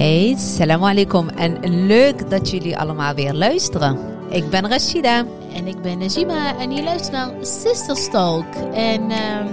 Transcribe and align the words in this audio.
Hey, 0.00 0.34
salam 0.38 0.82
alaikum 0.84 1.28
en 1.28 1.86
leuk 1.86 2.30
dat 2.30 2.50
jullie 2.50 2.78
allemaal 2.78 3.14
weer 3.14 3.34
luisteren. 3.34 3.98
Ik 4.30 4.50
ben 4.50 4.68
Rashida. 4.68 5.24
En 5.54 5.66
ik 5.66 5.82
ben 5.82 5.98
Najima 5.98 6.58
en 6.58 6.70
je 6.70 6.82
luistert 6.82 7.12
naar 7.12 7.30
Sisters 7.40 8.10
Talk. 8.10 8.54
En 8.72 9.10
ehm, 9.10 9.46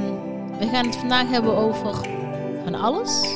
we 0.59 0.67
gaan 0.71 0.85
het 0.85 0.95
vandaag 0.95 1.29
hebben 1.29 1.57
over 1.57 1.95
van 2.63 2.75
alles 2.75 3.27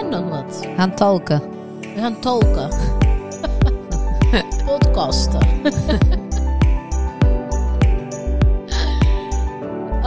en 0.00 0.08
nog 0.08 0.28
wat. 0.28 0.60
We 0.60 0.74
gaan 0.76 0.94
talken. 0.94 1.42
We 1.80 2.00
gaan 2.00 2.20
tolken. 2.20 2.68
Podcasten. 4.66 5.46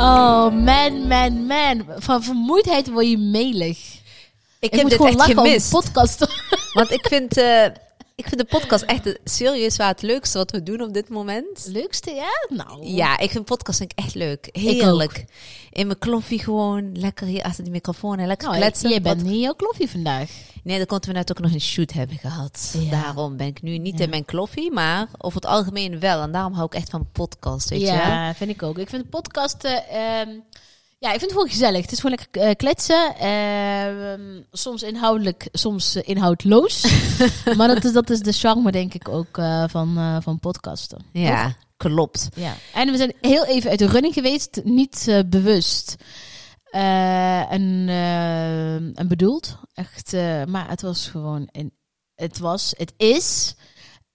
oh 0.07 0.49
man, 0.51 1.07
man, 1.07 1.45
man. 1.45 1.83
Van 1.97 2.23
vermoeidheid 2.23 2.89
word 2.89 3.09
je 3.09 3.17
melig. 3.17 3.98
Ik, 4.59 4.71
Ik 4.73 4.79
heb 4.79 4.89
dit 4.89 4.99
echt 5.05 5.21
gemist. 5.23 5.69
podcasten. 5.71 6.27
Want 6.73 6.91
ik 6.91 7.07
vind, 7.07 7.37
eh, 7.37 7.63
ik 8.15 8.27
vind 8.27 8.37
de 8.37 8.45
podcast 8.45 8.83
echt 8.83 9.05
het- 9.05 9.19
serieus 9.23 9.75
waar 9.77 9.87
het 9.87 10.01
leukste 10.01 10.37
wat 10.37 10.51
we 10.51 10.63
doen 10.63 10.81
op 10.81 10.93
dit 10.93 11.09
moment. 11.09 11.65
Leukste, 11.67 12.11
ja? 12.11 12.55
Nou. 12.55 12.85
Ja, 12.87 13.17
ik 13.19 13.31
vind 13.31 13.45
podcast 13.45 13.77
vind 13.77 13.91
ik 13.91 13.97
echt 13.97 14.15
leuk. 14.15 14.49
Heerlijk. 14.51 15.25
In 15.71 15.87
mijn 15.87 15.99
kloffie 15.99 16.39
gewoon, 16.39 16.97
lekker 16.97 17.27
hier 17.27 17.43
achter 17.43 17.63
die 17.63 17.71
microfoon 17.73 18.19
en 18.19 18.27
lekker 18.27 18.47
Nou, 18.47 18.59
kletsen. 18.59 18.89
jij 18.89 19.01
bent 19.01 19.23
niet 19.23 19.41
jouw 19.41 19.53
kloffie 19.53 19.89
vandaag. 19.89 20.29
Nee, 20.63 20.77
dat 20.77 20.87
komt 20.87 21.05
we 21.05 21.11
net 21.11 21.31
ook 21.31 21.39
nog 21.39 21.53
een 21.53 21.61
shoot 21.61 21.91
hebben 21.91 22.17
gehad. 22.17 22.75
Ja. 22.79 22.89
Daarom 23.01 23.37
ben 23.37 23.47
ik 23.47 23.61
nu 23.61 23.77
niet 23.77 23.97
Ja. 23.97 24.03
in 24.03 24.09
mijn 24.09 24.25
kloffie, 24.25 24.71
maar 24.71 25.07
over 25.17 25.41
het 25.41 25.49
algemeen 25.49 25.99
wel. 25.99 26.21
En 26.21 26.31
daarom 26.31 26.53
hou 26.53 26.65
ik 26.65 26.73
echt 26.73 26.89
van 26.89 27.07
podcast, 27.11 27.69
weet 27.69 27.79
je 27.79 27.85
wel? 27.85 27.95
ja, 27.95 28.33
vind 28.35 28.49
ik 28.49 28.63
ook. 28.63 28.77
Ik 28.77 28.89
vind 28.89 29.09
podcasten... 29.09 29.87
ehm, 29.87 30.29
ja, 30.99 31.11
ik 31.11 31.19
vind 31.19 31.21
het 31.21 31.31
gewoon 31.31 31.49
gezellig. 31.49 31.81
Het 31.81 31.91
is 31.91 31.99
gewoon 31.99 32.17
lekker 32.17 32.41
eh, 32.41 32.55
kletsen. 32.55 33.15
Ehm, 33.15 34.41
soms 34.51 34.83
inhoudelijk, 34.83 35.47
soms 35.51 35.95
eh, 35.95 36.07
inhoudloos. 36.07 36.85
maar 37.57 37.67
dat 37.67 37.83
is, 37.83 37.93
dat 37.93 38.09
is 38.09 38.19
de 38.19 38.31
charme, 38.31 38.71
denk 38.71 38.93
ik, 38.93 39.09
ook 39.09 39.37
eh, 39.37 39.63
van, 39.67 40.21
van 40.23 40.39
podcasten. 40.39 41.05
Ja, 41.11 41.55
klopt. 41.77 42.29
Ja. 42.35 42.53
En 42.73 42.91
we 42.91 42.97
zijn 42.97 43.13
heel 43.21 43.45
even 43.45 43.69
uit 43.69 43.79
de 43.79 43.87
running 43.87 44.13
geweest. 44.13 44.61
Niet 44.63 45.23
bewust. 45.29 45.95
en, 46.71 47.85
eh, 47.87 48.73
en 48.75 49.07
bedoeld. 49.07 49.57
Echt. 49.73 50.13
maar 50.47 50.69
het 50.69 50.81
was 50.81 51.07
gewoon... 51.07 51.49
Een, 51.51 51.73
het 52.15 52.39
was, 52.39 52.73
het 52.77 52.93
is... 52.97 53.55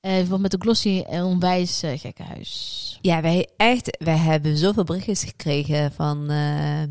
eh, 0.04 0.22
want 0.28 0.42
met 0.42 0.50
de 0.50 0.56
glossy 0.60 1.02
een 1.08 1.22
onwijs 1.24 1.82
eh, 1.82 1.98
gekke 1.98 2.22
huis. 2.22 2.98
Ja, 3.00 3.20
wij 3.20 3.48
echt, 3.56 3.96
wij 4.04 4.16
hebben 4.16 4.56
zoveel 4.56 4.84
berichtjes 4.84 5.24
gekregen 5.24 5.92
van. 5.92 6.30
eh, 6.30 6.82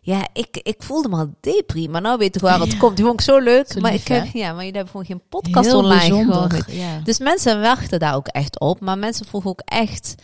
ja, 0.00 0.28
ik, 0.32 0.56
ik 0.62 0.82
voelde 0.82 1.08
me 1.08 1.16
al 1.16 1.34
depri, 1.40 1.88
maar 1.88 2.00
nou 2.00 2.18
weet 2.18 2.36
ik 2.36 2.40
waar 2.42 2.60
het 2.60 2.72
Ja. 2.72 2.78
komt. 2.78 2.96
Die 2.96 3.04
vond 3.04 3.20
ik 3.20 3.26
zo 3.26 3.38
leuk. 3.38 3.72
Zo 3.72 3.80
maar 3.80 3.92
lief, 3.92 4.00
ik 4.00 4.08
heb, 4.08 4.26
ja, 4.32 4.46
maar 4.52 4.64
jullie 4.64 4.72
hebben 4.72 4.90
gewoon 4.90 5.06
geen 5.06 5.22
podcast 5.28 5.66
Heel 5.66 5.78
online. 5.78 6.62
Ja. 6.68 7.00
Dus 7.04 7.18
mensen 7.18 7.60
wachten 7.60 7.98
daar 7.98 8.14
ook 8.14 8.26
echt 8.28 8.60
op. 8.60 8.80
Maar 8.80 8.98
mensen 8.98 9.26
vroegen 9.26 9.50
ook 9.50 9.60
echt. 9.64 10.14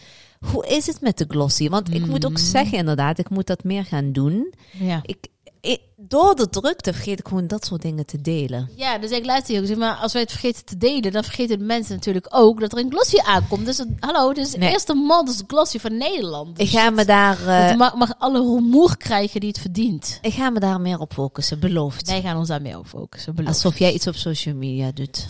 Hoe 0.50 0.66
is 0.66 0.86
het 0.86 1.00
met 1.00 1.18
de 1.18 1.24
glossy? 1.28 1.68
Want 1.68 1.94
ik 1.94 2.06
moet 2.06 2.24
ook 2.24 2.32
Mhm. 2.32 2.40
zeggen, 2.40 2.78
inderdaad, 2.78 3.18
ik 3.18 3.30
moet 3.30 3.46
dat 3.46 3.64
meer 3.64 3.84
gaan 3.84 4.12
doen. 4.12 4.54
ja. 4.72 5.00
Ik, 5.02 5.26
ik- 5.64 5.80
door 5.96 6.34
de 6.34 6.48
drukte 6.48 6.92
vergeet 6.92 7.18
ik 7.18 7.28
gewoon 7.28 7.46
dat 7.46 7.64
soort 7.64 7.82
dingen 7.82 8.06
te 8.06 8.20
delen. 8.20 8.70
Ja, 8.76 8.98
dus 8.98 9.10
ik 9.10 9.24
laatst 9.24 9.50
ook 9.50 9.56
gezegd, 9.56 9.78
maar 9.78 9.94
als 9.94 10.12
wij 10.12 10.22
het 10.22 10.30
vergeten 10.30 10.64
te 10.64 10.76
delen, 10.76 11.12
dan 11.12 11.24
vergeten 11.24 11.58
de 11.58 11.64
mensen 11.64 11.94
natuurlijk 11.94 12.26
ook 12.30 12.60
dat 12.60 12.72
er 12.72 12.78
een 12.78 12.90
glossy 12.90 13.18
aankomt. 13.24 13.66
Dus 13.66 13.78
het- 13.78 13.88
hallo, 14.00 14.32
dit 14.32 14.46
is 14.46 14.52
de 14.52 14.58
Nee. 14.58 14.70
eerste 14.72 15.42
glossy 15.46 15.78
van 15.78 15.96
Nederland. 15.96 16.48
Ik 16.48 16.56
Dus 16.70 16.80
ga 16.80 16.90
me 16.90 16.98
het- 16.98 17.06
daar, 17.06 17.46
eh, 17.46 17.66
het 17.68 17.78
mag, 17.78 17.94
mag 17.94 18.12
alle 18.18 18.38
rumoer 18.40 18.96
krijgen 18.96 19.40
die 19.40 19.48
het 19.48 19.58
verdient. 19.58 20.18
ik 20.22 20.32
ga 20.32 20.50
me 20.50 20.60
daar 20.60 20.80
meer 20.80 20.98
op 20.98 21.12
focussen, 21.12 21.60
beloofd. 21.60 22.08
Wij 22.08 22.20
gaan 22.20 22.36
ons 22.36 22.48
daar 22.48 22.62
meer 22.62 22.78
op 22.78 22.86
focussen. 22.86 23.34
beloofd. 23.34 23.54
Alsof 23.54 23.78
jij 23.78 23.92
iets 23.92 24.06
op 24.06 24.14
social 24.14 24.54
media 24.54 24.90
doet. 24.94 25.26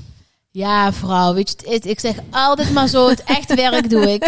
Ja, 0.54 0.92
vrouw, 0.92 1.34
weet 1.34 1.50
je, 1.50 1.70
het, 1.70 1.86
ik 1.86 2.00
zeg 2.00 2.16
altijd 2.30 2.72
maar 2.72 2.88
zo, 2.88 3.08
het 3.08 3.22
echte 3.22 3.54
werk 3.54 3.90
doe 3.90 4.12
ik. 4.12 4.24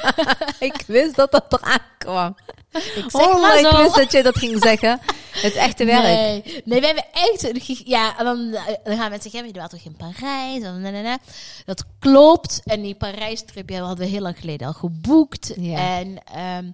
Ik 0.68 0.82
wist 0.86 1.16
dat 1.16 1.32
dat 1.32 1.44
eraan 1.48 1.80
kwam. 1.98 2.36
Ik 2.72 3.04
zeg 3.08 3.26
oh, 3.26 3.40
maar 3.40 3.58
ik 3.58 3.66
zo. 3.66 3.76
wist 3.76 3.94
dat 3.94 4.12
je 4.12 4.22
dat 4.22 4.38
ging 4.38 4.62
zeggen. 4.62 5.00
Het 5.30 5.54
echte 5.54 5.84
werk. 5.84 6.02
Nee, 6.02 6.62
nee 6.64 6.80
we 6.80 6.86
hebben 6.86 7.04
echt... 7.12 7.82
Ja, 7.84 8.18
en 8.18 8.24
dan, 8.24 8.50
dan 8.84 8.96
gaan 8.96 9.10
mensen 9.10 9.30
zeggen, 9.30 9.52
je 9.52 9.60
was 9.60 9.70
toch 9.70 9.84
in 9.84 9.96
Parijs? 9.96 10.62
En. 10.62 11.20
Dat 11.64 11.84
klopt. 11.98 12.60
En 12.64 12.82
die 12.82 12.94
Parijs-trip 12.94 13.68
ja, 13.70 13.80
hadden 13.80 14.04
we 14.04 14.12
heel 14.12 14.20
lang 14.20 14.38
geleden 14.38 14.66
al 14.66 14.72
geboekt. 14.72 15.52
Ja. 15.56 15.98
En, 15.98 16.18
ehm, 16.34 16.70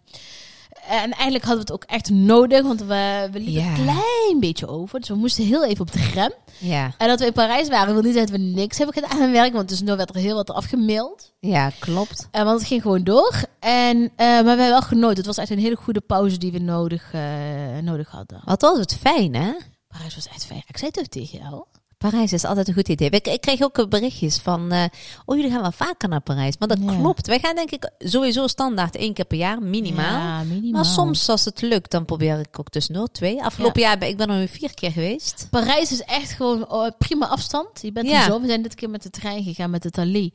en 0.89 1.11
eigenlijk 1.13 1.45
hadden 1.45 1.67
we 1.67 1.73
het 1.73 1.83
ook 1.83 1.91
echt 1.91 2.11
nodig, 2.11 2.63
want 2.63 2.81
we, 2.81 3.29
we 3.33 3.39
liepen 3.41 3.53
Ja. 3.63 3.69
een 3.69 3.75
klein 3.83 4.41
beetje 4.41 4.69
over. 4.69 4.99
Dus 5.01 5.09
we 5.09 5.15
moesten 5.15 5.45
heel 5.45 5.65
even 5.65 5.81
op 5.81 5.93
de 5.93 6.11
rem. 6.15 6.33
Ja, 6.59 6.95
En 6.99 7.09
dat 7.09 7.19
we 7.21 7.27
in 7.27 7.33
Parijs 7.33 7.69
waren, 7.69 7.95
wil 7.95 8.03
niet 8.03 8.15
zeggen 8.15 8.33
dat 8.33 8.41
we 8.41 8.47
niks 8.47 8.79
hebben 8.79 9.03
gedaan 9.03 9.21
aan 9.23 9.33
werk. 9.33 9.53
Want 9.53 9.69
tussendoor 9.69 9.97
werd 9.97 10.15
er 10.15 10.21
heel 10.21 10.35
wat 10.35 10.51
afgemaild. 10.51 11.33
ja, 11.41 11.71
klopt. 11.79 12.29
En 12.31 12.45
want 12.45 12.59
het 12.59 12.69
ging 12.69 12.83
gewoon 12.83 13.05
door. 13.05 13.35
En, 13.61 13.97
eh, 14.17 14.27
maar 14.27 14.43
we 14.43 14.49
hebben 14.49 14.69
wel 14.69 14.83
genoten. 14.83 15.17
Het 15.17 15.27
was 15.27 15.39
echt 15.39 15.51
een 15.51 15.59
hele 15.59 15.77
goede 15.77 16.01
pauze 16.01 16.39
die 16.39 16.53
we 16.53 16.59
nodig, 16.59 17.13
eh, 17.13 17.23
nodig 17.83 18.09
hadden. 18.11 18.41
Wat 18.45 18.63
was 18.63 18.79
het 18.79 18.95
fijn, 18.97 19.35
hè? 19.35 19.53
Parijs 19.89 20.15
was 20.15 20.29
echt 20.29 20.45
fijn. 20.47 20.63
Ik 20.67 20.77
zei 20.79 20.91
het 20.95 21.01
ook 21.01 21.11
tegen 21.11 21.39
jou. 21.39 21.65
Parijs 22.11 22.33
is 22.33 22.45
altijd 22.45 22.69
een 22.69 22.75
goed 22.75 22.89
idee. 22.89 23.11
Ik, 23.11 23.27
ik 23.27 23.41
kreeg 23.41 23.63
ook 23.63 23.89
berichtjes 23.89 24.39
van, 24.39 24.73
eh, 24.73 24.85
oh 25.25 25.37
jullie 25.37 25.51
gaan 25.51 25.61
wel 25.61 25.73
vaker 25.73 26.09
naar 26.09 26.21
Parijs. 26.21 26.59
Maar 26.59 26.69
dat 26.69 26.79
Ja. 26.83 26.97
klopt. 26.97 27.27
Wij 27.27 27.39
gaan 27.39 27.55
denk 27.55 27.71
ik 27.71 27.91
sowieso 27.99 28.47
standaard 28.47 28.97
één 28.97 29.15
keer 29.15 29.25
per 29.25 29.39
jaar, 29.39 29.63
minimaal. 29.63 30.19
Ja, 30.19 30.43
minimaal. 30.43 30.71
Maar 30.71 30.85
soms 30.85 31.29
als 31.29 31.45
het 31.45 31.61
lukt, 31.61 31.91
dan 31.91 32.05
probeer 32.05 32.39
ik 32.39 32.59
ook 32.59 32.69
tussendoor 32.69 33.09
twee. 33.09 33.43
Afgelopen 33.43 33.81
jaar 33.81 33.99
ben 33.99 34.09
ik 34.09 34.17
ben 34.17 34.29
er 34.31 34.37
nu 34.39 34.49
vier 34.49 34.75
keer 34.75 34.93
geweest. 34.93 35.47
Parijs 35.51 35.93
is 35.93 36.01
echt 36.03 36.33
gewoon 36.33 36.71
oh, 36.71 36.89
prima 36.99 37.27
afstand. 37.29 37.83
Je 37.83 37.93
bent 37.93 38.09
Ja. 38.09 38.19
er 38.19 38.23
zo. 38.33 38.41
We 38.41 38.47
zijn 38.47 38.63
dit 38.63 38.75
keer 38.75 38.91
met 38.91 39.03
de 39.03 39.11
trein 39.11 39.43
gegaan 39.43 39.71
met 39.71 39.83
de 39.83 39.91
Thalys. 39.91 40.31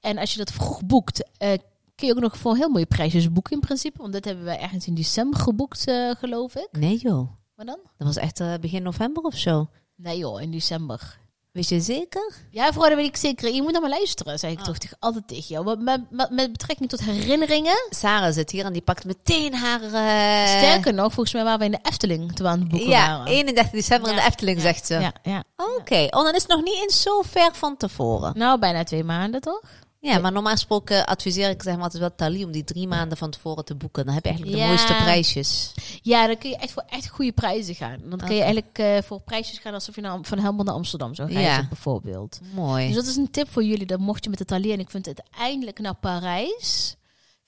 En 0.00 0.18
als 0.18 0.32
je 0.32 0.38
dat 0.38 0.52
vroeg 0.52 0.84
boekt, 0.84 1.28
eh, 1.38 1.48
kun 1.94 2.06
je 2.06 2.14
ook 2.14 2.20
nog 2.20 2.36
voor 2.36 2.56
heel 2.56 2.68
mooie 2.68 2.86
prijsjes 2.86 3.32
boeken 3.32 3.52
in 3.52 3.60
principe. 3.60 3.98
Want 4.00 4.12
dit 4.12 4.24
hebben 4.24 4.44
we 4.44 4.50
ergens 4.50 4.86
in 4.86 4.94
december 4.94 5.40
geboekt, 5.40 5.86
eh, 5.86 6.10
geloof 6.18 6.54
ik. 6.56 6.68
Nee 6.70 6.96
joh, 6.98 7.30
Maar 7.56 7.66
dan? 7.66 7.78
dat 7.96 8.06
was 8.06 8.16
echt 8.16 8.60
begin 8.60 8.82
november 8.82 9.22
of 9.22 9.36
zo. 9.36 9.68
Nee 10.02 10.18
joh, 10.18 10.40
in 10.40 10.50
december. 10.50 11.20
Weet 11.52 11.68
je 11.68 11.80
zeker? 11.80 12.34
Ja, 12.50 12.72
vrouw, 12.72 12.88
dat 12.88 12.96
weet 12.96 13.06
ik 13.06 13.16
zeker. 13.16 13.54
Je 13.54 13.62
moet 13.62 13.72
naar 13.72 13.80
me 13.80 13.88
luisteren, 13.88 14.38
zei 14.38 14.52
ik 14.52 14.58
Ah. 14.58 14.64
toch 14.64 14.78
tegen- 14.78 14.96
altijd 15.00 15.28
tegen 15.28 15.44
jou. 15.48 15.76
Met, 15.82 16.10
met, 16.10 16.30
met- 16.30 16.52
betrekking 16.52 16.88
tot 16.88 17.00
herinneringen. 17.00 17.86
Sarah 17.90 18.32
zit 18.32 18.50
hier 18.50 18.64
en 18.64 18.72
die 18.72 18.82
pakt 18.82 19.04
meteen 19.04 19.54
haar... 19.54 19.82
eh, 19.82 20.46
Sterker 20.58 20.94
nog, 20.94 21.12
volgens 21.12 21.32
mij 21.34 21.44
waren 21.44 21.58
we 21.58 21.64
in 21.64 21.70
de 21.70 21.78
Efteling 21.82 22.32
toen 22.34 22.46
we 22.46 22.52
aan 22.52 22.58
het 22.60 22.68
boeken 22.68 22.88
Ja, 22.88 23.06
waren. 23.08 23.26
31 23.26 23.70
december 23.72 24.10
in 24.10 24.16
de 24.16 24.22
Efteling, 24.22 24.60
zegt 24.60 24.86
ze. 24.86 24.94
Ja, 24.94 25.12
ja. 25.22 25.44
Oké, 25.78 26.06
oh, 26.10 26.24
dan 26.24 26.34
is 26.34 26.42
het 26.42 26.50
nog 26.50 26.62
niet 26.62 26.80
eens 26.82 27.02
zo 27.02 27.22
ver 27.22 27.50
van 27.54 27.76
tevoren. 27.76 28.32
Nou, 28.38 28.58
bijna 28.58 28.84
twee 28.84 29.04
maanden 29.04 29.40
toch? 29.40 29.62
Ja, 30.04 30.18
maar 30.18 30.32
normaal 30.32 30.52
gesproken 30.52 31.06
adviseer 31.06 31.50
ik 31.50 31.62
zeg 31.62 31.74
maar 31.74 31.82
altijd 31.82 32.00
wel 32.02 32.14
Thalie 32.14 32.44
om 32.44 32.52
die 32.52 32.64
drie 32.64 32.88
maanden 32.88 33.18
van 33.18 33.30
tevoren 33.30 33.64
te 33.64 33.74
boeken. 33.74 34.04
Dan 34.04 34.14
heb 34.14 34.22
je 34.24 34.28
eigenlijk 34.30 34.58
de 34.58 34.64
Ja. 34.64 34.68
mooiste 34.70 34.94
prijsjes. 34.94 35.72
Ja, 36.02 36.26
dan 36.26 36.38
kun 36.38 36.50
je 36.50 36.56
echt 36.56 36.72
voor 36.72 36.82
echt 36.88 37.08
goede 37.08 37.32
prijzen 37.32 37.74
gaan. 37.74 37.98
Dan 38.04 38.18
kun 38.18 38.34
je 38.34 38.42
eigenlijk 38.42 38.78
eh, 38.78 38.98
voor 39.04 39.20
prijsjes 39.20 39.58
gaan 39.58 39.74
alsof 39.74 39.94
je 39.94 40.00
naar, 40.00 40.18
van 40.22 40.38
Helmond 40.38 40.66
naar 40.66 40.74
Amsterdam 40.76 41.14
zou 41.14 41.32
reizen, 41.32 41.52
Ja. 41.62 41.68
bijvoorbeeld. 41.68 42.40
Mooi. 42.54 42.86
Dus 42.86 42.94
dat 42.96 43.06
is 43.06 43.16
een 43.16 43.30
tip 43.30 43.50
voor 43.50 43.64
jullie. 43.64 43.86
Dan 43.86 44.00
mocht 44.00 44.24
je 44.24 44.30
met 44.30 44.38
de 44.38 44.44
Thalie 44.44 44.72
en 44.72 44.80
ik 44.80 44.90
vind 44.90 45.06
het 45.06 45.22
uiteindelijk 45.30 45.78
naar 45.78 45.94
Parijs, 45.94 46.96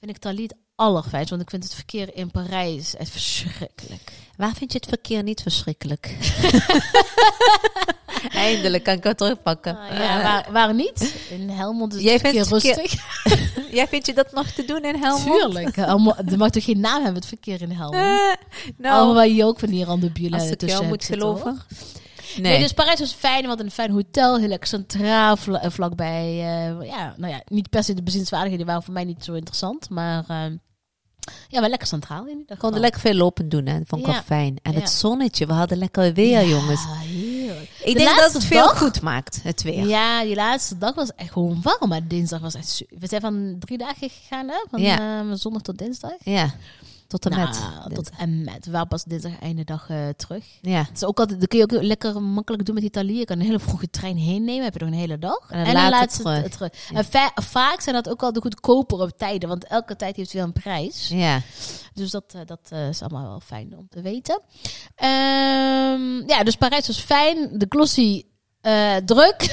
vind 0.00 0.10
ik 0.10 0.18
Thalie 0.18 0.42
het 0.42 0.54
allerfijnst. 0.74 1.30
Want 1.30 1.42
ik 1.42 1.50
vind 1.50 1.64
het 1.64 1.74
verkeer 1.74 2.16
in 2.16 2.30
Parijs 2.30 2.96
echt 2.96 3.10
verschrikkelijk. 3.10 4.12
Waar 4.36 4.54
vind 4.54 4.72
je 4.72 4.78
het 4.78 4.88
verkeer 4.88 5.22
niet 5.22 5.42
verschrikkelijk? 5.42 6.06
Eindelijk 8.46 8.84
kan 8.84 8.94
ik 8.94 9.04
het 9.04 9.16
terugpakken. 9.16 9.78
Ja, 9.92 10.22
waar, 10.22 10.46
waar 10.52 10.74
niet? 10.74 11.14
In 11.30 11.48
Helmond 11.48 11.94
is 11.94 12.02
Jij 12.02 12.12
het 12.12 12.20
verkeer 12.20 12.46
vindt 12.46 12.64
rustig. 12.64 12.92
Jij 13.74 13.88
vindt 13.88 14.06
je 14.06 14.14
dat 14.14 14.32
nog 14.32 14.46
te 14.46 14.64
doen 14.64 14.82
in 14.84 14.96
Helmond? 14.96 15.40
Tuurlijk. 15.40 15.76
Er 15.76 16.38
mag 16.38 16.50
toch 16.50 16.64
geen 16.64 16.80
naam 16.80 16.94
hebben, 17.02 17.14
het 17.14 17.26
verkeer 17.26 17.62
in 17.62 17.70
Helmond? 17.70 17.94
Eh, 18.04 18.32
nou, 18.78 19.24
je 19.28 19.44
ook 19.44 19.58
van 19.58 19.68
die 19.68 19.84
randebielen 19.84 20.40
als 20.40 20.50
ik 20.50 20.58
tussen 20.58 20.68
jou 20.68 20.90
hebt 20.90 20.90
moet 20.90 21.04
zitten, 21.04 21.20
geloven. 21.28 21.60
Nee. 22.36 22.52
Nee, 22.52 22.62
dus 22.62 22.72
Parijs 22.72 22.98
was 23.00 23.12
fijn. 23.12 23.44
Hadden 23.44 23.66
een 23.66 23.72
fijn 23.72 23.90
hotel, 23.90 24.38
heel 24.38 24.48
lekker 24.48 24.68
centraal, 24.68 25.36
vla- 25.36 25.60
eh, 25.62 25.70
vlakbij. 25.70 26.24
eh, 26.28 26.86
ja, 26.88 27.14
nou 27.16 27.32
ja, 27.32 27.40
niet 27.48 27.70
per 27.70 27.84
se 27.84 27.94
de 27.94 28.02
bezienswaardigheden 28.02 28.66
waren 28.66 28.82
voor 28.82 28.92
mij 28.94 29.04
niet 29.04 29.24
zo 29.24 29.32
interessant, 29.32 29.90
maar 29.90 30.24
eh, 30.28 30.36
ja, 31.48 31.60
wel 31.60 31.68
lekker 31.68 31.88
centraal 31.88 32.26
in 32.26 32.46
konden 32.58 32.80
lekker 32.80 33.00
veel 33.00 33.14
lopen 33.14 33.48
doen 33.48 33.66
en 33.66 33.78
dat 33.78 33.88
vond 33.88 34.00
ik 34.00 34.06
Ja. 34.06 34.12
wel 34.12 34.22
fijn. 34.22 34.56
En 34.62 34.72
Ja. 34.72 34.78
het 34.80 34.90
zonnetje, 34.90 35.46
we 35.46 35.52
hadden 35.52 35.78
lekker 35.78 36.12
weer, 36.12 36.30
Ja, 36.40 36.42
jongens. 36.42 36.80
Ik 37.64 37.84
De 37.84 37.92
denk 37.92 38.08
dat 38.08 38.16
laatste 38.16 38.38
het 38.38 38.46
veel 38.46 38.64
dag- 38.66 38.78
goed 38.78 39.00
maakt, 39.00 39.40
het 39.42 39.62
weer. 39.62 39.86
Ja, 39.86 40.22
die 40.24 40.34
laatste 40.34 40.78
dag 40.78 40.94
was 40.94 41.10
echt 41.16 41.32
gewoon 41.32 41.60
warm, 41.62 41.88
maar 41.88 42.08
dinsdag 42.08 42.40
was 42.40 42.54
echt. 42.54 42.68
su- 42.68 42.86
We 42.98 43.06
zijn 43.06 43.20
van 43.20 43.56
drie 43.58 43.78
dagen 43.78 44.10
gegaan, 44.10 44.48
hè? 44.48 44.64
Van 44.70 44.80
Ja. 44.80 45.20
eh, 45.20 45.26
zondag 45.34 45.62
tot 45.62 45.78
dinsdag. 45.78 46.12
Ja, 46.24 46.54
tot 47.06 47.24
en 47.24 47.30
Nou, 47.30 47.48
met. 47.48 47.94
tot 47.94 48.10
en 48.18 48.44
met. 48.44 48.64
We 48.66 48.70
waren 48.70 48.88
pas 48.88 49.04
dinsdag 49.04 49.38
einde 49.40 49.64
dag 49.64 49.88
eh, 49.88 50.08
terug. 50.16 50.44
Ja. 50.60 50.78
Het 50.78 50.96
is 50.96 51.04
ook 51.04 51.18
altijd, 51.18 51.40
dat 51.40 51.48
kun 51.48 51.58
je 51.58 51.64
ook 51.64 51.82
lekker 51.82 52.22
makkelijk 52.22 52.64
doen 52.66 52.74
met 52.74 52.84
Italië. 52.84 53.18
Je 53.18 53.24
kan 53.24 53.38
een 53.38 53.44
hele 53.44 53.58
vroege 53.60 53.90
trein 53.90 54.16
heen 54.16 54.44
nemen, 54.44 54.64
heb 54.64 54.72
je 54.74 54.78
nog 54.84 54.88
een 54.88 54.98
hele 54.98 55.18
dag. 55.18 55.46
En 55.50 55.66
een 55.66 55.72
later 55.90 56.08
terug. 56.18 56.42
t- 56.48 56.52
terug. 56.52 56.70
En 56.94 57.04
va- 57.04 57.32
vaak 57.34 57.80
zijn 57.80 57.94
dat 57.94 58.08
ook 58.08 58.22
al 58.22 58.32
de 58.32 58.40
goedkopere 58.40 59.12
tijden, 59.16 59.48
want 59.48 59.64
elke 59.64 59.96
tijd 59.96 60.16
heeft 60.16 60.32
weer 60.32 60.42
een 60.42 60.52
prijs. 60.52 61.08
Ja. 61.08 61.40
Dus 61.94 62.10
dat, 62.10 62.24
eh, 62.34 62.40
dat 62.46 62.60
eh, 62.68 62.88
is 62.88 63.00
allemaal 63.02 63.28
wel 63.28 63.40
fijn 63.40 63.76
om 63.78 63.86
te 63.90 64.00
weten. 64.00 64.40
Ehm, 64.94 65.93
ja, 66.36 66.44
dus 66.44 66.56
Parijs 66.56 66.86
was 66.86 67.00
fijn. 67.00 67.48
De 67.52 67.66
glossy 67.68 68.22
Eh, 68.64 68.96
druk. 68.96 69.36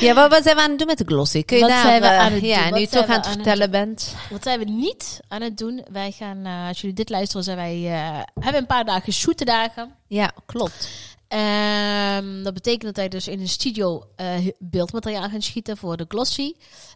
Ja, 0.00 0.14
wat, 0.14 0.30
wat 0.30 0.42
zijn 0.42 0.56
we 0.56 0.62
aan 0.62 0.68
het 0.70 0.78
doen 0.78 0.86
met 0.86 0.98
de 0.98 1.04
glossy? 1.04 1.44
Kun 1.44 1.56
je 1.56 1.62
Wat 1.62 1.70
daar, 1.72 1.82
zijn 1.82 2.00
we 2.00 2.06
eh, 2.06 2.18
aan 2.18 2.32
het 2.32 2.42
ja, 2.42 2.62
doen? 2.62 2.72
nu 2.72 2.78
je 2.78 2.80
Wat 2.80 2.90
zijn 2.92 3.04
toch 3.04 3.14
aan 3.14 3.20
het 3.20 3.26
aan 3.26 3.32
vertellen 3.32 3.70
bent. 3.70 4.14
Wat 4.30 4.42
zijn 4.42 4.58
we 4.58 4.64
niet 4.64 5.20
aan 5.28 5.42
het 5.42 5.58
doen? 5.58 5.84
Wij 5.90 6.10
gaan, 6.10 6.44
eh, 6.46 6.68
als 6.68 6.80
jullie 6.80 6.96
dit 6.96 7.10
luisteren, 7.10 7.44
zijn 7.44 7.56
wij, 7.56 7.74
hebben 8.40 8.60
een 8.60 8.66
paar 8.66 8.84
dagen 8.84 9.12
shootendagen. 9.12 9.94
Ja, 10.06 10.32
klopt. 10.46 10.88
Ehm, 11.36 12.42
dat 12.42 12.54
betekent 12.54 12.82
dat 12.82 12.96
wij 12.96 13.08
dus 13.08 13.28
in 13.28 13.40
een 13.40 13.48
studio 13.48 14.04
eh, 14.16 14.48
beeldmateriaal 14.58 15.28
gaan 15.28 15.42
schieten 15.42 15.76
voor 15.76 15.96
de 15.96 16.04
glossy. 16.08 16.52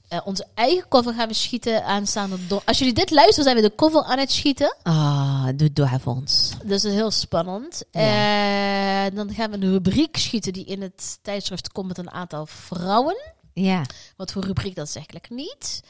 Eh, 0.08 0.20
onze 0.24 0.46
eigen 0.54 0.88
cover 0.88 1.14
gaan 1.14 1.28
we 1.28 1.34
schieten 1.34 1.84
aanstaande 1.84 2.46
don- 2.46 2.60
Als 2.64 2.78
jullie 2.78 2.94
dit 2.94 3.10
luisteren, 3.10 3.44
zijn 3.44 3.56
we 3.56 3.62
de 3.62 3.74
cover 3.74 4.02
aan 4.02 4.18
het 4.18 4.32
schieten. 4.32 4.76
Ah, 4.82 5.48
doe, 5.56 5.98
voor 6.00 6.14
ons. 6.14 6.50
Dus 6.64 6.82
dat 6.82 6.90
is 6.92 6.98
heel 6.98 7.10
spannend. 7.10 7.82
Ja. 7.90 9.04
En 9.04 9.14
dan 9.14 9.34
gaan 9.34 9.50
we 9.50 9.56
een 9.56 9.72
rubriek 9.72 10.16
schieten 10.16 10.52
die 10.52 10.64
in 10.64 10.82
het 10.82 11.18
tijdschrift 11.22 11.72
komt 11.72 11.88
met 11.88 11.98
een 11.98 12.10
aantal 12.10 12.46
vrouwen. 12.46 13.16
Ja. 13.54 13.82
Wat 14.16 14.32
voor 14.32 14.44
rubriek, 14.44 14.74
dat 14.74 14.86
is 14.88 14.94
eigenlijk 14.94 15.30
niet. 15.30 15.82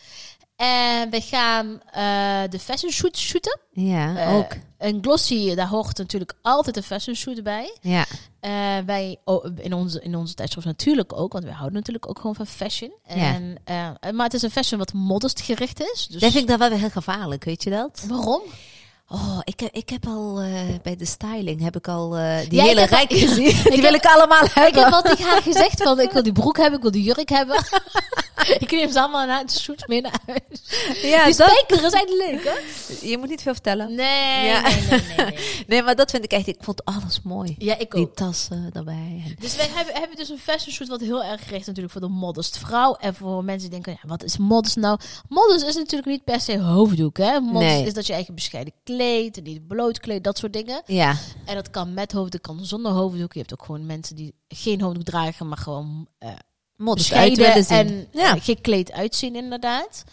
En 0.61 1.11
we 1.11 1.21
gaan 1.21 1.81
eh, 1.93 2.51
de 2.51 2.59
fashion 2.59 2.93
shoot 2.93 3.17
shooten. 3.17 3.59
Ja, 3.73 4.17
Eh, 4.17 4.35
ook. 4.35 4.53
Een 4.79 4.99
glossy, 5.03 5.55
daar 5.55 5.67
hoort 5.69 5.99
natuurlijk 5.99 6.33
altijd 6.43 6.77
een 6.77 6.83
fashion 6.83 7.17
shoot 7.17 7.43
bij. 7.43 7.77
Ja. 7.81 8.05
Eh, 8.41 8.51
wij 8.87 9.17
oh, 9.25 9.45
in, 9.57 9.73
onze, 9.75 10.01
in 10.03 10.15
onze 10.17 10.35
tijdschrift 10.35 10.67
natuurlijk 10.67 11.13
ook, 11.19 11.33
want 11.33 11.45
wij 11.45 11.53
houden 11.53 11.75
natuurlijk 11.79 12.09
ook 12.09 12.17
gewoon 12.17 12.35
van 12.35 12.47
fashion. 12.47 12.93
Ja. 13.09 13.15
En, 13.15 13.57
eh, 13.65 14.13
maar 14.13 14.25
het 14.25 14.35
is 14.35 14.43
een 14.43 14.51
fashion 14.51 14.79
wat 14.79 14.93
modest 14.93 15.41
gericht 15.41 15.81
is. 15.81 16.07
Dus 16.11 16.21
Dat 16.21 16.31
vind 16.31 16.43
ik 16.43 16.49
dan 16.49 16.59
wel 16.59 16.69
weer 16.69 16.79
heel 16.79 16.91
gevaarlijk, 16.91 17.45
weet 17.45 17.63
je 17.63 17.71
dat? 17.71 18.05
waarom? 18.09 18.43
Oh, 19.09 19.39
ik, 19.45 19.61
heb- 19.61 19.75
ik 19.75 19.89
heb 19.89 20.07
al 20.07 20.35
bij 20.83 20.97
de 20.97 21.05
styling 21.05 21.61
heb 21.63 21.77
ik 21.77 21.89
al 21.89 22.11
die 22.11 22.19
Ja, 22.21 22.41
ik 22.41 22.51
hele 22.61 22.81
heb 22.81 22.91
rijk 22.91 23.13
gezien. 23.13 23.35
Die 23.45 23.55
heb- 23.55 23.81
wil 23.81 23.95
ik 23.95 24.05
allemaal 24.05 24.45
Ik 24.45 24.51
hebben. 24.55 24.85
heb 24.85 24.93
al 24.93 25.03
tegen 25.03 25.25
haar 25.25 25.43
gezegd 25.43 25.83
van, 25.83 26.01
ik 26.01 26.11
wil 26.11 26.23
die 26.23 26.33
broek 26.33 26.57
hebben, 26.57 26.77
ik 26.77 26.83
wil 26.83 26.91
die 26.91 27.03
jurk 27.03 27.29
hebben. 27.29 27.57
ik 28.65 28.71
neem 28.71 28.91
ze 28.93 29.01
allemaal 29.01 29.27
naar 29.27 29.47
de 29.47 29.53
shoot 29.53 29.87
mee 29.89 30.01
naar 30.01 30.21
huis. 30.27 30.63
ja, 31.03 31.25
die 31.25 31.35
spijkeren 31.35 31.91
zijn 31.91 32.09
leuk, 32.09 32.45
hè? 32.45 32.53
je 33.09 33.19
moet 33.19 33.29
niet 33.29 33.43
veel 33.43 33.53
vertellen. 33.53 33.95
Nee, 33.95 34.47
Ja. 34.47 34.61
nee, 34.61 34.81
nee, 34.91 35.01
nee, 35.17 35.27
nee. 35.27 35.39
Nee, 35.67 35.83
maar 35.83 35.97
dat 35.97 36.11
vind 36.11 36.25
ik 36.25 36.33
echt, 36.33 36.47
ik 36.47 36.57
vond 36.61 36.85
alles 36.85 37.21
mooi. 37.23 37.55
Ja, 37.59 37.79
ik 37.79 37.91
Die 37.91 38.01
ook. 38.01 38.15
tassen 38.15 38.71
erbij. 38.73 39.23
En- 39.27 39.37
Dus 39.41 39.57
wij 39.57 39.69
hebben, 39.75 39.95
hebben 39.95 40.17
dus 40.17 40.29
een 40.29 40.39
fashion 40.39 40.73
shoot 40.75 40.89
wat 40.89 41.01
heel 41.01 41.25
erg 41.25 41.43
gericht 41.45 41.67
natuurlijk 41.67 41.93
voor 41.93 42.01
de 42.01 42.09
modest 42.09 42.59
vrouw. 42.59 42.95
En 42.95 43.15
voor 43.15 43.45
mensen 43.45 43.71
die 43.71 43.81
denken, 43.81 43.99
ja, 44.03 44.09
wat 44.09 44.23
is 44.25 44.37
modest 44.39 44.77
nou? 44.77 44.99
Modest 45.29 45.65
is 45.67 45.75
natuurlijk 45.75 46.09
niet 46.11 46.25
per 46.25 46.41
se 46.41 46.59
hoofddoek, 46.61 47.17
hè? 47.17 47.41
Modest 47.41 47.75
Nee. 47.75 47.87
is 47.87 47.95
dat 47.95 48.07
je 48.07 48.13
eigen 48.13 48.35
bescheiden 48.35 48.73
kleedt, 48.85 49.43
niet 49.43 49.67
bloot 49.67 50.01
kleedt, 50.01 50.25
dat 50.25 50.39
soort 50.39 50.53
dingen. 50.53 50.83
Ja, 50.87 51.17
En 51.47 51.55
dat 51.55 51.71
kan 51.71 51.95
met 51.95 52.13
hoofddoek, 52.13 52.43
kan 52.43 52.65
zonder 52.65 52.93
hoofddoek. 52.93 53.33
Je 53.33 53.39
hebt 53.39 53.53
ook 53.53 53.65
gewoon 53.65 53.87
mensen 53.87 54.17
die 54.17 54.35
geen 54.49 54.81
hoofddoek 54.81 55.05
dragen, 55.05 55.49
maar 55.49 55.59
gewoon 55.59 56.09
eh 56.19 56.29
bescheiden 56.85 57.67
en 57.69 58.09
ja. 58.13 58.35
eh, 58.35 58.43
gekleed 58.43 58.93
uitzien 58.93 59.37
inderdaad. 59.37 60.05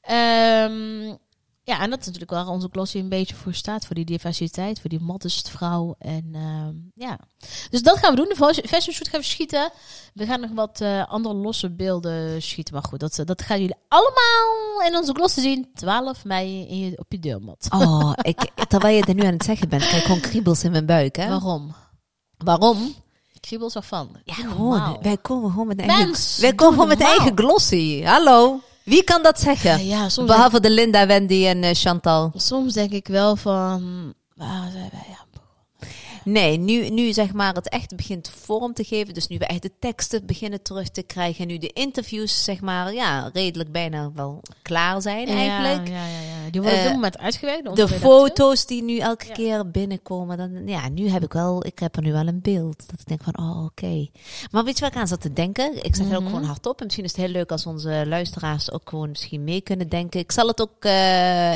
Ehm, 0.00 1.14
ja, 1.62 1.80
en 1.80 1.90
dat 1.90 2.00
is 2.00 2.06
natuurlijk 2.06 2.30
waar 2.30 2.48
onze 2.48 2.68
glossy 2.72 2.98
een 2.98 3.08
beetje 3.08 3.34
voor 3.34 3.54
staat. 3.54 3.86
Voor 3.86 3.94
die 3.94 4.04
diversiteit, 4.04 4.80
voor 4.80 4.90
die 4.90 5.00
vrouw. 5.50 5.94
En 5.98 6.30
ehm, 6.32 6.74
ja, 6.94 7.18
dus 7.70 7.82
dat 7.82 7.98
gaan 7.98 8.10
we 8.10 8.16
doen. 8.16 8.28
De 8.28 8.34
fashion 8.34 8.66
fashion 8.66 8.94
shoot 8.94 9.08
gaan 9.08 9.20
we 9.20 9.26
schieten. 9.26 9.70
We 10.14 10.26
gaan 10.26 10.40
nog 10.40 10.50
wat 10.50 10.80
eh, 10.80 11.08
andere 11.08 11.34
losse 11.34 11.70
beelden 11.70 12.42
schieten. 12.42 12.74
Maar 12.74 12.82
goed, 12.82 13.00
dat, 13.00 13.22
dat 13.24 13.42
gaan 13.42 13.60
jullie 13.60 13.76
allemaal 13.88 14.86
in 14.86 14.96
onze 14.96 15.12
glossy 15.12 15.40
zien. 15.40 15.70
12 15.74 16.24
mei 16.24 16.66
in 16.66 16.78
je, 16.78 16.98
op 16.98 17.12
je 17.12 17.18
deurmat. 17.18 17.66
Oh, 17.70 18.12
ik, 18.22 18.50
terwijl 18.68 18.96
je 18.96 19.04
er 19.04 19.14
nu 19.14 19.24
aan 19.24 19.32
het 19.32 19.44
zeggen 19.44 19.68
bent, 19.68 19.82
krijg 19.82 19.98
ik 19.98 20.06
gewoon 20.06 20.20
kriebels 20.20 20.64
in 20.64 20.70
mijn 20.70 20.86
buik. 20.86 21.16
Hè? 21.16 21.28
Waarom? 21.28 21.74
Waarom? 22.36 22.94
Kriebels 23.44 23.74
ervan. 23.74 24.08
Ja, 24.24 24.34
Doe 24.34 24.50
gewoon. 24.50 24.98
Wij 25.02 25.16
komen 25.16 25.50
gewoon 25.50 25.66
met 25.66 25.78
eigen, 25.78 26.06
Mens, 26.06 26.38
wij 26.40 26.54
komen 26.54 26.74
gewoon 26.74 26.88
met 26.88 27.00
eigen 27.00 27.32
glossy. 27.34 28.02
Hallo. 28.02 28.60
Wie 28.84 29.04
kan 29.04 29.22
dat 29.22 29.40
zeggen? 29.40 29.86
Ja, 29.86 30.06
ja, 30.16 30.24
Behalve 30.24 30.60
de 30.60 30.70
Linda, 30.70 31.06
Wendy 31.06 31.46
en 31.46 31.62
eh, 31.62 31.74
Chantal. 31.74 32.32
Soms 32.34 32.72
denk 32.72 32.90
ik 32.92 33.08
wel 33.08 33.36
van, 33.36 34.12
waar 34.34 34.70
zijn 34.72 34.90
wij 34.92 35.16
aan 35.18 35.23
Nee, 36.24 36.58
nu, 36.58 36.88
nu 36.88 37.12
zeg 37.12 37.32
maar 37.32 37.54
het 37.54 37.68
echt 37.68 37.96
begint 37.96 38.30
vorm 38.44 38.72
te 38.74 38.84
geven. 38.84 39.14
Dus 39.14 39.26
nu 39.26 39.38
we 39.38 39.46
echt 39.46 39.62
de 39.62 39.70
teksten 39.78 40.26
beginnen 40.26 40.62
terug 40.62 40.88
te 40.90 41.02
krijgen. 41.02 41.40
En 41.40 41.46
nu 41.48 41.58
de 41.58 41.72
interviews 41.72 42.44
zeg 42.44 42.60
maar 42.60 42.94
ja, 42.94 43.30
redelijk 43.32 43.72
bijna 43.72 44.10
wel 44.14 44.42
klaar 44.62 45.02
zijn 45.02 45.28
eigenlijk. 45.28 45.88
Ja, 45.88 45.94
ja, 45.94 46.06
ja, 46.06 46.20
ja. 46.44 46.50
Die 46.50 46.60
worden 46.60 46.78
op 46.78 46.84
Eh, 46.84 46.84
dit 46.84 46.92
moment 46.94 47.18
uitgewerkt. 47.18 47.76
De 47.76 47.88
foto's 47.88 48.66
die 48.66 48.82
nu 48.82 48.98
elke 48.98 49.26
Ja. 49.26 49.32
keer 49.32 49.70
binnenkomen, 49.70 50.36
dan, 50.36 50.66
ja, 50.66 50.88
nu 50.88 51.08
heb 51.08 51.22
ik 51.22 51.32
wel, 51.32 51.66
ik 51.66 51.78
heb 51.78 51.96
er 51.96 52.02
nu 52.02 52.12
wel 52.12 52.26
een 52.26 52.40
beeld. 52.40 52.78
Dat 52.90 53.00
ik 53.00 53.06
denk 53.06 53.22
van, 53.22 53.38
oh, 53.38 53.64
oké. 53.64 54.06
Maar 54.50 54.64
weet 54.64 54.74
je 54.74 54.80
waar 54.80 54.90
ik 54.92 54.96
aan 54.98 55.08
zat 55.08 55.20
te 55.20 55.32
denken? 55.32 55.84
Ik 55.84 55.96
zeg 55.96 56.06
het 56.06 56.14
ook 56.16 56.20
Mhm. 56.22 56.30
gewoon 56.30 56.44
hardop. 56.44 56.78
En 56.78 56.84
misschien 56.84 57.04
is 57.04 57.10
het 57.12 57.20
heel 57.20 57.30
leuk 57.32 57.50
als 57.50 57.66
onze 57.66 58.04
luisteraars 58.06 58.70
ook 58.72 58.88
gewoon 58.88 59.08
misschien 59.08 59.44
mee 59.44 59.60
kunnen 59.60 59.88
denken. 59.88 60.20
Ik 60.20 60.32
zal 60.32 60.46
het 60.46 60.60
ook, 60.60 60.84
eh, 60.84 61.54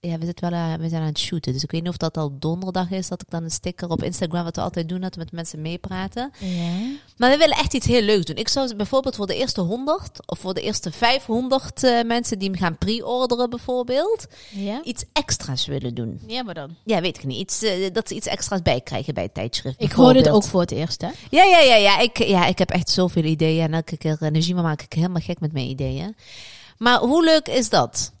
ja, 0.00 0.18
we, 0.18 0.24
zitten 0.24 0.50
wel 0.50 0.58
aan, 0.58 0.80
we 0.80 0.88
zijn 0.88 1.00
aan 1.00 1.08
het 1.08 1.18
shooten. 1.18 1.52
Dus 1.52 1.62
ik 1.62 1.70
weet 1.70 1.80
niet 1.82 1.90
of 1.90 1.96
dat 1.96 2.16
al 2.16 2.38
donderdag 2.38 2.90
is, 2.90 3.08
dat 3.08 3.22
ik 3.22 3.30
dan 3.30 3.42
een 3.42 3.50
sticker 3.50 3.88
op 3.88 4.02
Instagram, 4.02 4.44
wat 4.44 4.56
we 4.56 4.62
altijd 4.62 4.88
doen, 4.88 5.00
dat 5.00 5.14
we 5.14 5.20
met 5.20 5.32
mensen 5.32 5.62
meepraten. 5.62 6.32
Ja. 6.38 6.70
Maar 7.16 7.30
we 7.30 7.36
willen 7.36 7.56
echt 7.56 7.74
iets 7.74 7.86
heel 7.86 8.02
leuks 8.02 8.24
doen. 8.24 8.36
Ik 8.36 8.48
zou 8.48 8.76
bijvoorbeeld 8.76 9.16
voor 9.16 9.26
de 9.26 9.34
eerste 9.36 9.60
100 9.60 10.26
of 10.26 10.38
voor 10.38 10.54
de 10.54 10.60
eerste 10.60 10.92
500 10.92 11.84
eh, 11.84 12.02
mensen 12.02 12.38
die 12.38 12.50
hem 12.50 12.58
gaan 12.58 12.78
pre-orderen 12.78 13.50
bijvoorbeeld, 13.50 14.26
Ja? 14.50 14.80
iets 14.84 15.04
extra's 15.12 15.66
willen 15.66 15.94
doen. 15.94 16.20
Ja, 16.26 16.42
maar 16.42 16.54
dan. 16.54 16.76
Ja, 16.84 17.00
weet 17.00 17.16
ik 17.16 17.24
niet. 17.24 17.38
Iets, 17.38 17.62
eh, 17.62 17.92
dat 17.92 18.08
ze 18.08 18.14
iets 18.14 18.26
extra's 18.26 18.62
bij 18.62 18.80
krijgen 18.80 19.14
bij 19.14 19.22
het 19.22 19.34
tijdschrift. 19.34 19.82
Ik 19.82 19.92
hoor 19.92 20.12
dit 20.12 20.28
ook 20.28 20.44
voor 20.44 20.60
het 20.60 20.70
eerst, 20.70 21.00
hè? 21.00 21.08
Ja, 21.30 21.44
ja, 21.44 21.58
ja, 21.58 21.74
ja. 21.74 21.98
Ik, 21.98 22.18
ja, 22.18 22.46
ik 22.46 22.58
heb 22.58 22.70
echt 22.70 22.90
zoveel 22.90 23.24
ideeën. 23.24 23.64
En 23.64 23.74
elke 23.74 23.96
keer, 23.96 24.16
Najima 24.20 24.62
maak 24.62 24.82
ik 24.82 24.92
helemaal 24.92 25.22
gek 25.22 25.40
met 25.40 25.52
mijn 25.52 25.66
ideeën. 25.66 26.16
Maar 26.78 26.98
hoe 26.98 27.24
leuk 27.24 27.48
is 27.48 27.68
dat? 27.68 28.12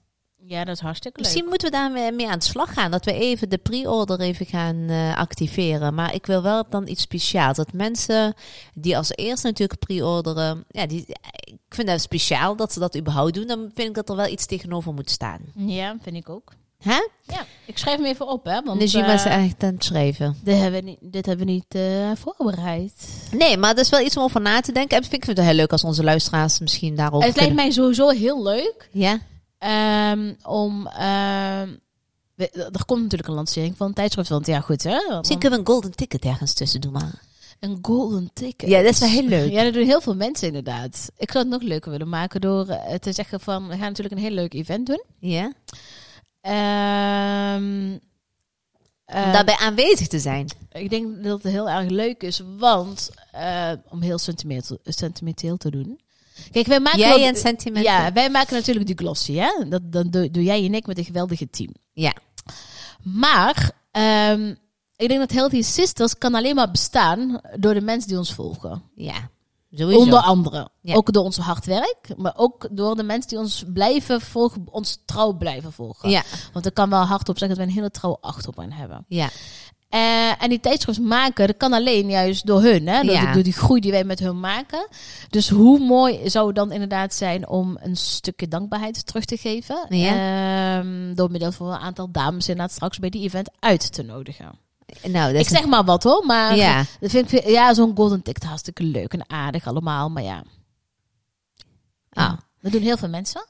Ja, 0.50 0.64
dat 0.64 0.74
is 0.74 0.80
hartstikke 0.80 1.18
leuk. 1.18 1.26
Misschien 1.26 1.48
moeten 1.48 1.70
we 1.70 1.76
daarmee 1.76 2.12
mee 2.12 2.28
aan 2.28 2.38
de 2.38 2.44
slag 2.44 2.72
gaan. 2.72 2.90
Dat 2.90 3.04
we 3.04 3.12
even 3.12 3.48
de 3.48 3.58
pre-order 3.58 4.20
even 4.20 4.46
gaan 4.46 4.88
eh, 4.88 5.16
activeren. 5.16 5.94
Maar 5.94 6.14
ik 6.14 6.26
wil 6.26 6.42
wel 6.42 6.64
dan 6.70 6.88
iets 6.88 7.02
speciaals. 7.02 7.56
Dat 7.56 7.72
mensen 7.72 8.34
die 8.74 8.96
als 8.96 9.12
eerste 9.14 9.46
natuurlijk 9.46 9.80
pre-orderen. 9.80 10.64
Ja, 10.68 10.86
die, 10.86 11.04
ik 11.40 11.54
vind 11.68 11.88
dat 11.88 12.00
speciaal 12.00 12.56
dat 12.56 12.72
ze 12.72 12.78
dat 12.78 12.96
überhaupt 12.96 13.34
doen. 13.34 13.46
Dan 13.46 13.70
vind 13.74 13.88
ik 13.88 13.94
dat 13.94 14.08
er 14.08 14.16
wel 14.16 14.26
iets 14.26 14.46
tegenover 14.46 14.94
moet 14.94 15.10
staan. 15.10 15.40
Ja, 15.54 15.96
vind 16.02 16.16
ik 16.16 16.28
ook. 16.28 16.52
Hè? 16.78 17.08
Ja, 17.26 17.44
ik 17.66 17.78
schrijf 17.78 17.96
hem 17.96 18.06
even 18.06 18.28
op, 18.28 18.44
hè? 18.44 18.62
Want 18.62 18.78
Najima 18.78 19.12
is 19.12 19.24
eh, 19.24 19.44
echt 19.44 19.62
aan 19.62 19.74
het 19.74 19.84
schrijven. 19.84 20.36
dit 20.42 20.58
hebben 20.58 20.84
we 20.84 20.86
niet, 20.86 20.98
dit 21.00 21.26
hebben 21.26 21.46
we 21.46 21.52
niet 21.52 21.74
eh, 21.74 22.10
voorbereid. 22.14 23.28
Nee, 23.32 23.56
maar 23.56 23.74
dat 23.74 23.84
is 23.84 23.90
wel 23.90 24.00
iets 24.00 24.16
om 24.16 24.22
over 24.22 24.40
na 24.40 24.60
te 24.60 24.72
denken. 24.72 24.96
En 24.96 25.02
ik 25.02 25.08
vind 25.08 25.26
het 25.26 25.40
heel 25.40 25.54
leuk 25.54 25.72
als 25.72 25.84
onze 25.84 26.04
luisteraars 26.04 26.58
misschien 26.58 26.94
daarover 26.94 27.28
het 27.28 27.36
lijkt 27.36 27.54
mij 27.54 27.70
sowieso 27.70 28.08
heel 28.08 28.42
leuk 28.42 28.88
Ja? 28.92 29.20
Ehm, 29.60 30.34
om... 30.42 30.84
we- 32.34 32.50
er 32.72 32.84
komt 32.86 33.02
natuurlijk 33.02 33.28
een 33.28 33.34
lancering 33.34 33.76
van 33.76 33.86
een 33.86 33.94
tijdschrift. 33.94 34.28
Want 34.28 34.46
ja, 34.46 34.60
goed, 34.60 34.82
hè? 34.82 34.98
Misschien 35.18 35.38
kunnen 35.38 35.58
we 35.58 35.64
een 35.64 35.72
golden 35.72 35.90
ticket 35.94 36.24
ergens 36.24 36.52
tussen 36.52 36.80
doen, 36.80 36.92
maar... 36.92 37.28
Een 37.60 37.78
golden 37.82 38.30
ticket. 38.32 38.68
Ja, 38.68 38.82
dat 38.82 38.92
is 38.92 38.98
wel 38.98 39.08
heel 39.08 39.28
leuk. 39.28 39.50
Ja, 39.50 39.64
dat 39.64 39.72
doen 39.72 39.84
heel 39.86 40.00
veel 40.00 40.14
mensen 40.14 40.46
inderdaad. 40.46 41.10
Ik 41.16 41.30
zou 41.30 41.44
het 41.44 41.52
nog 41.52 41.62
leuker 41.62 41.90
willen 41.90 42.08
maken 42.08 42.40
door 42.40 42.68
eh, 42.68 42.94
te 42.94 43.12
zeggen 43.12 43.40
van... 43.40 43.66
We 43.68 43.72
gaan 43.76 43.80
natuurlijk 43.88 44.14
een 44.14 44.20
heel 44.22 44.30
leuk 44.30 44.54
event 44.54 44.86
doen. 44.86 45.02
Ja? 45.18 45.52
Ehm, 46.40 47.92
eh, 49.04 49.32
daarbij 49.32 49.56
aanwezig 49.56 50.06
te 50.06 50.18
zijn. 50.18 50.46
ik 50.72 50.90
denk 50.90 51.24
dat 51.24 51.42
het 51.42 51.52
heel 51.52 51.70
erg 51.70 51.88
leuk 51.90 52.22
is, 52.22 52.42
want... 52.58 53.10
eh, 53.32 53.72
om 53.88 54.00
heel 54.00 54.18
sentimenteel, 54.18 54.78
sentimenteel 54.84 55.56
te 55.56 55.70
doen. 55.70 56.00
Kijk, 56.50 56.66
wij 56.66 56.80
maken... 56.80 56.98
Jij 56.98 57.26
en 57.26 57.36
sentiment. 57.36 57.84
ja, 57.84 58.12
wij 58.12 58.30
maken 58.30 58.54
natuurlijk 58.54 58.86
die 58.86 58.96
glossy, 58.96 59.34
hè? 59.34 59.68
Dat, 59.68 59.92
dan 59.92 60.10
doe, 60.10 60.30
doe 60.30 60.42
jij 60.42 60.64
en 60.64 60.74
ik 60.74 60.86
met 60.86 60.98
een 60.98 61.04
geweldige 61.04 61.50
team. 61.50 61.74
Ja. 61.92 62.14
Maar... 63.02 63.70
ehm, 63.90 64.54
ik 65.00 65.08
denk 65.08 65.20
dat 65.20 65.30
Healthy 65.32 65.62
Sisters 65.62 66.18
kan 66.18 66.34
alleen 66.34 66.54
maar 66.54 66.70
bestaan 66.70 67.40
door 67.56 67.74
de 67.74 67.80
mensen 67.80 68.08
die 68.08 68.18
ons 68.18 68.32
volgen. 68.34 68.82
Ja. 68.94 69.30
Sowieso. 69.70 70.00
Onder 70.00 70.18
andere. 70.20 70.68
Ja. 70.82 70.94
Ook 70.94 71.12
door 71.12 71.24
ons 71.24 71.36
hard 71.36 71.66
werk, 71.66 72.14
maar 72.16 72.32
ook 72.36 72.68
door 72.70 72.96
de 72.96 73.02
mensen 73.02 73.28
die 73.28 73.38
ons 73.38 73.64
blijven 73.72 74.20
volgen, 74.20 74.64
ons 74.70 75.02
trouw 75.04 75.32
blijven 75.32 75.72
volgen. 75.72 76.10
Ja. 76.10 76.22
Want 76.52 76.66
ik 76.66 76.74
kan 76.74 76.90
wel 76.90 77.04
hardop 77.04 77.38
zeggen 77.38 77.48
dat 77.48 77.56
wij 77.56 77.66
een 77.66 77.72
hele 77.72 77.90
trouwe 77.90 78.18
achterban 78.20 78.70
hebben. 78.70 79.04
Ja. 79.08 79.28
Eh, 79.90 80.42
en 80.42 80.48
die 80.48 80.60
tijdschrift 80.60 81.00
maken, 81.00 81.46
dat 81.46 81.56
kan 81.56 81.72
alleen 81.72 82.08
juist 82.10 82.46
door 82.46 82.62
hun, 82.62 82.86
hè? 82.88 83.02
Door, 83.02 83.12
Ja. 83.14 83.26
de- 83.26 83.32
door 83.32 83.42
die 83.42 83.52
groei 83.52 83.80
die 83.80 83.90
wij 83.90 84.04
met 84.04 84.18
hun 84.18 84.40
maken. 84.40 84.86
Dus 85.28 85.48
hoe 85.48 85.78
mooi 85.78 86.30
zou 86.30 86.46
het 86.46 86.56
dan 86.56 86.72
inderdaad 86.72 87.14
zijn 87.14 87.48
om 87.48 87.78
een 87.80 87.96
stukje 87.96 88.48
dankbaarheid 88.48 89.06
terug 89.06 89.24
te 89.24 89.36
geven. 89.36 89.86
Ehm, 89.88 91.14
door 91.14 91.30
middel 91.30 91.52
van 91.52 91.66
een 91.66 91.78
aantal 91.78 92.10
dames 92.10 92.48
inderdaad 92.48 92.72
straks 92.74 92.98
bij 92.98 93.10
die 93.10 93.22
event 93.22 93.50
uit 93.58 93.92
te 93.92 94.02
nodigen. 94.02 94.50
Nou, 95.08 95.34
Ik 95.34 95.48
zeg 95.48 95.66
maar 95.66 95.84
wat 95.84 96.02
hoor, 96.02 96.26
maar 96.26 96.56
Ja. 96.56 96.84
dat 97.00 97.10
vind 97.10 97.32
ik, 97.32 97.48
ja, 97.48 97.74
zo'n 97.74 97.96
golden 97.96 98.22
ticket 98.22 98.44
hartstikke 98.44 98.82
leuk 98.82 99.12
en 99.12 99.30
aardig 99.30 99.66
allemaal, 99.66 100.08
maar 100.10 100.22
ja. 100.22 100.42
Ah. 102.12 102.32
Dat 102.62 102.72
doen 102.72 102.80
heel 102.82 102.96
veel 102.96 103.08
mensen. 103.08 103.44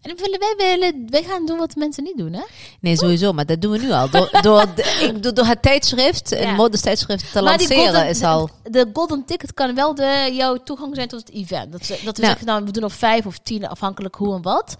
En 0.00 0.14
dan 0.14 0.16
willen 0.16 0.38
wij, 0.38 0.54
willen, 0.56 1.10
wij 1.10 1.22
gaan 1.22 1.46
doen 1.46 1.58
wat 1.58 1.74
mensen 1.74 2.04
niet 2.04 2.16
doen, 2.16 2.32
hè? 2.32 2.42
Nee, 2.80 2.96
sowieso, 2.96 3.32
maar 3.32 3.46
dat 3.46 3.60
doen 3.60 3.70
we 3.72 3.78
nu 3.78 3.90
al. 3.92 4.10
Door, 4.10 4.28
door, 4.42 4.64
bedoel, 5.12 5.34
door 5.34 5.44
het 5.46 5.62
tijdschrift, 5.62 6.30
Ja. 6.30 6.36
een 6.48 6.54
modestijdschrift 6.54 7.24
te 7.32 7.42
Maar 7.42 7.42
lanceren 7.58 7.84
golden- 7.84 8.08
is 8.08 8.22
al... 8.22 8.50
De, 8.62 8.70
de 8.70 8.88
golden 8.92 9.24
ticket 9.24 9.54
kan 9.54 9.74
wel 9.74 9.94
de, 9.94 10.30
jouw 10.32 10.56
toegang 10.56 10.94
zijn 10.94 11.08
tot 11.08 11.20
het 11.20 11.30
event. 11.30 11.72
Dat, 11.72 11.80
dat 11.80 11.88
we 11.98 12.02
Nou. 12.04 12.14
zeggen, 12.26 12.46
nou, 12.46 12.64
we 12.64 12.70
doen 12.70 12.84
op 12.84 12.92
vijf 12.92 13.26
of 13.26 13.38
tien, 13.38 13.66
afhankelijk 13.68 14.14
hoe 14.14 14.34
en 14.34 14.42
wat. 14.42 14.76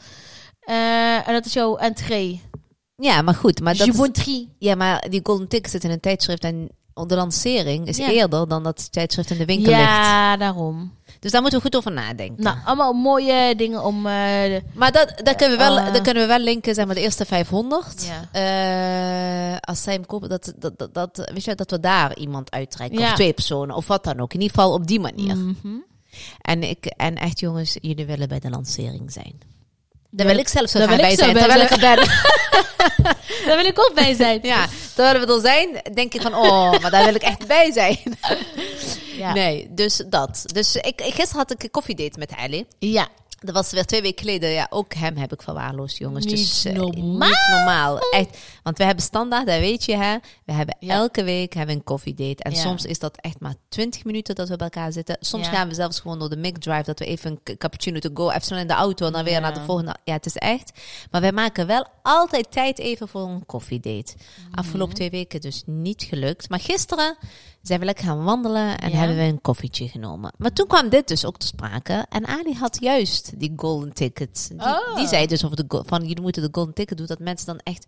Eh, 0.60 1.28
en 1.28 1.32
dat 1.32 1.46
is 1.46 1.52
jouw 1.52 1.76
entree. 1.76 2.40
Ja, 2.96 3.22
maar 3.22 3.34
goed. 3.34 3.60
Maar 3.60 3.76
dat 3.76 3.86
je 3.86 4.10
is- 4.22 4.46
ja, 4.58 4.74
maar 4.74 5.06
die 5.10 5.20
golden 5.22 5.48
ticket 5.48 5.70
zit 5.70 5.84
in 5.84 5.90
een 5.90 6.00
tijdschrift 6.00 6.44
en 6.44 6.68
de 6.94 7.14
lancering 7.14 7.86
is 7.86 7.96
Ja. 7.96 8.10
eerder 8.10 8.48
dan 8.48 8.62
dat 8.62 8.80
het 8.80 8.92
tijdschrift 8.92 9.30
in 9.30 9.38
de 9.38 9.44
winkel 9.44 9.70
ligt. 9.70 9.82
Ja, 9.82 10.36
daarom. 10.36 10.92
Dus 11.20 11.30
daar 11.30 11.40
moeten 11.40 11.58
we 11.58 11.64
goed 11.64 11.76
over 11.76 11.92
nadenken. 11.92 12.42
Nou, 12.42 12.56
allemaal 12.64 12.92
mooie 12.92 13.54
dingen 13.56 13.84
om... 13.84 13.96
eh, 14.06 14.60
Maar 14.74 14.92
dat, 14.92 15.12
dat, 15.22 15.34
kunnen 15.36 15.58
we 15.58 15.64
wel, 15.64 15.78
Eh. 15.78 15.92
dat 15.92 16.02
kunnen 16.02 16.22
we 16.22 16.28
wel 16.28 16.38
linken, 16.38 16.74
zeg 16.74 16.86
maar, 16.86 16.94
de 16.94 17.00
eerste 17.00 17.24
500. 17.24 18.06
Ja. 18.06 18.28
Eh, 19.52 19.56
als 19.60 19.82
zij 19.82 19.92
hem 19.92 20.06
kopen, 20.06 20.28
dat, 20.28 20.52
dat, 20.56 20.78
dat, 20.78 20.94
dat, 20.94 21.30
weet 21.34 21.44
je, 21.44 21.54
dat 21.54 21.70
we 21.70 21.80
daar 21.80 22.16
iemand 22.16 22.50
uittrekken. 22.50 22.98
Ja. 22.98 23.08
Of 23.08 23.14
twee 23.14 23.32
personen, 23.32 23.76
of 23.76 23.86
wat 23.86 24.04
dan 24.04 24.20
ook. 24.20 24.34
In 24.34 24.40
ieder 24.40 24.56
geval 24.56 24.72
op 24.72 24.86
die 24.86 25.00
manier. 25.00 25.36
Mhm. 25.36 25.68
En, 26.40 26.62
ik, 26.62 26.86
en 26.86 27.14
echt, 27.16 27.40
jongens, 27.40 27.76
jullie 27.80 28.06
willen 28.06 28.28
bij 28.28 28.38
de 28.40 28.50
lancering 28.50 29.12
zijn. 29.12 29.34
Daar 30.14 30.26
wil 30.26 30.38
ik 30.38 30.48
zelf 30.48 30.70
zo 30.70 30.80
graag 30.80 30.96
bij 30.96 31.16
zijn. 31.16 31.36
Terwijl 31.36 31.60
ik 31.60 31.70
er 31.70 31.78
ben. 31.78 31.96
Daar 33.46 33.56
wil 33.56 33.64
ik 33.64 33.78
ook 33.78 33.92
bij 33.94 34.14
zijn. 34.14 34.38
Ja, 34.42 34.66
terwijl 34.94 35.26
we 35.26 35.32
er 35.32 35.40
zijn, 35.40 35.94
denk 35.94 36.14
ik 36.14 36.20
van, 36.20 36.34
oh, 36.34 36.78
maar 36.80 36.90
daar 36.90 37.04
wil 37.04 37.14
ik 37.14 37.22
echt 37.22 37.46
bij 37.46 37.72
zijn. 37.72 37.98
Ja. 39.16 39.32
Nee, 39.32 39.66
dus 39.70 40.02
dat. 40.06 40.42
Dus 40.52 40.76
ik, 40.76 41.00
ik, 41.00 41.14
gisteren 41.14 41.36
had 41.36 41.50
ik 41.50 41.62
een 41.62 41.70
koffiedate 41.70 42.18
met 42.18 42.32
Ali. 42.36 42.66
ja. 42.78 43.08
Dat 43.44 43.54
was 43.54 43.70
weer 43.70 43.84
twee 43.84 44.02
weken 44.02 44.24
geleden. 44.24 44.50
Ja, 44.50 44.66
ook 44.70 44.94
hem 44.94 45.16
heb 45.16 45.32
ik 45.32 45.42
verwaarloosd, 45.42 45.96
jongens. 45.98 46.24
Niet 46.24 46.36
dus, 46.36 46.64
eh, 46.64 46.74
normaal. 46.74 47.28
Niet 47.28 47.46
normaal. 47.50 47.98
Echt. 47.98 48.38
Want 48.62 48.78
we 48.78 48.84
hebben 48.84 49.04
standaard, 49.04 49.46
dat 49.46 49.58
weet 49.58 49.84
je, 49.84 49.96
hè. 49.96 50.16
We 50.44 50.52
hebben 50.52 50.76
Ja. 50.78 50.94
elke 50.94 51.24
week 51.24 51.52
hebben 51.54 51.74
een 51.74 51.84
koffiedate. 51.84 52.42
En 52.42 52.50
Ja. 52.52 52.60
soms 52.60 52.84
is 52.84 52.98
dat 52.98 53.16
echt 53.16 53.40
maar 53.40 53.54
20 53.68 54.04
minuten 54.04 54.34
dat 54.34 54.48
we 54.48 54.56
bij 54.56 54.68
elkaar 54.72 54.92
zitten. 54.92 55.16
Soms 55.20 55.46
Ja. 55.46 55.52
gaan 55.52 55.68
we 55.68 55.74
zelfs 55.74 56.00
gewoon 56.00 56.18
door 56.18 56.30
de 56.30 56.36
Mic 56.36 56.58
Drive. 56.58 56.82
Dat 56.84 56.98
we 56.98 57.04
even 57.04 57.40
een 57.44 57.56
cappuccino 57.58 57.98
to 57.98 58.10
go. 58.14 58.28
Even 58.28 58.42
snel 58.42 58.58
in 58.58 58.66
de 58.66 58.72
auto 58.74 59.06
en 59.06 59.12
dan 59.12 59.24
weer 59.24 59.40
naar 59.40 59.54
de 59.54 59.60
volgende. 59.60 59.96
Ja, 60.04 60.12
het 60.12 60.26
is 60.26 60.36
echt. 60.36 60.72
Maar 61.10 61.20
wij 61.20 61.32
maken 61.32 61.66
wel 61.66 61.86
altijd 62.02 62.50
tijd 62.52 62.78
even 62.78 63.08
voor 63.08 63.28
een 63.28 63.46
koffiedate. 63.46 64.14
Afgelopen 64.50 64.94
twee 64.94 65.10
weken 65.10 65.40
dus 65.40 65.62
niet 65.66 66.02
gelukt. 66.02 66.48
Maar 66.48 66.60
gisteren 66.60 67.16
zijn 67.62 67.80
we 67.80 67.84
lekker 67.86 68.04
gaan 68.04 68.24
wandelen 68.24 68.78
en 68.78 68.90
Ja. 68.90 68.96
hebben 68.96 69.16
we 69.16 69.22
een 69.22 69.40
koffietje 69.40 69.88
genomen. 69.88 70.32
Maar 70.38 70.52
toen 70.52 70.66
kwam 70.66 70.88
dit 70.88 71.08
dus 71.08 71.24
ook 71.24 71.38
te 71.38 71.46
sprake. 71.46 72.06
En 72.08 72.26
Ali 72.26 72.54
had 72.54 72.76
juist 72.80 73.32
die 73.40 73.52
golden 73.56 73.92
ticket. 73.92 74.48
Die, 74.50 74.60
Oh. 74.60 74.96
die 74.96 75.06
zei 75.06 75.26
dus 75.26 75.44
over 75.44 75.56
de 75.68 75.82
van 75.86 76.00
jullie 76.00 76.20
moeten 76.22 76.42
de 76.42 76.48
golden 76.52 76.74
ticket 76.74 76.96
doen. 76.98 77.06
Dat 77.06 77.18
mensen 77.18 77.46
dan 77.46 77.58
echt. 77.58 77.86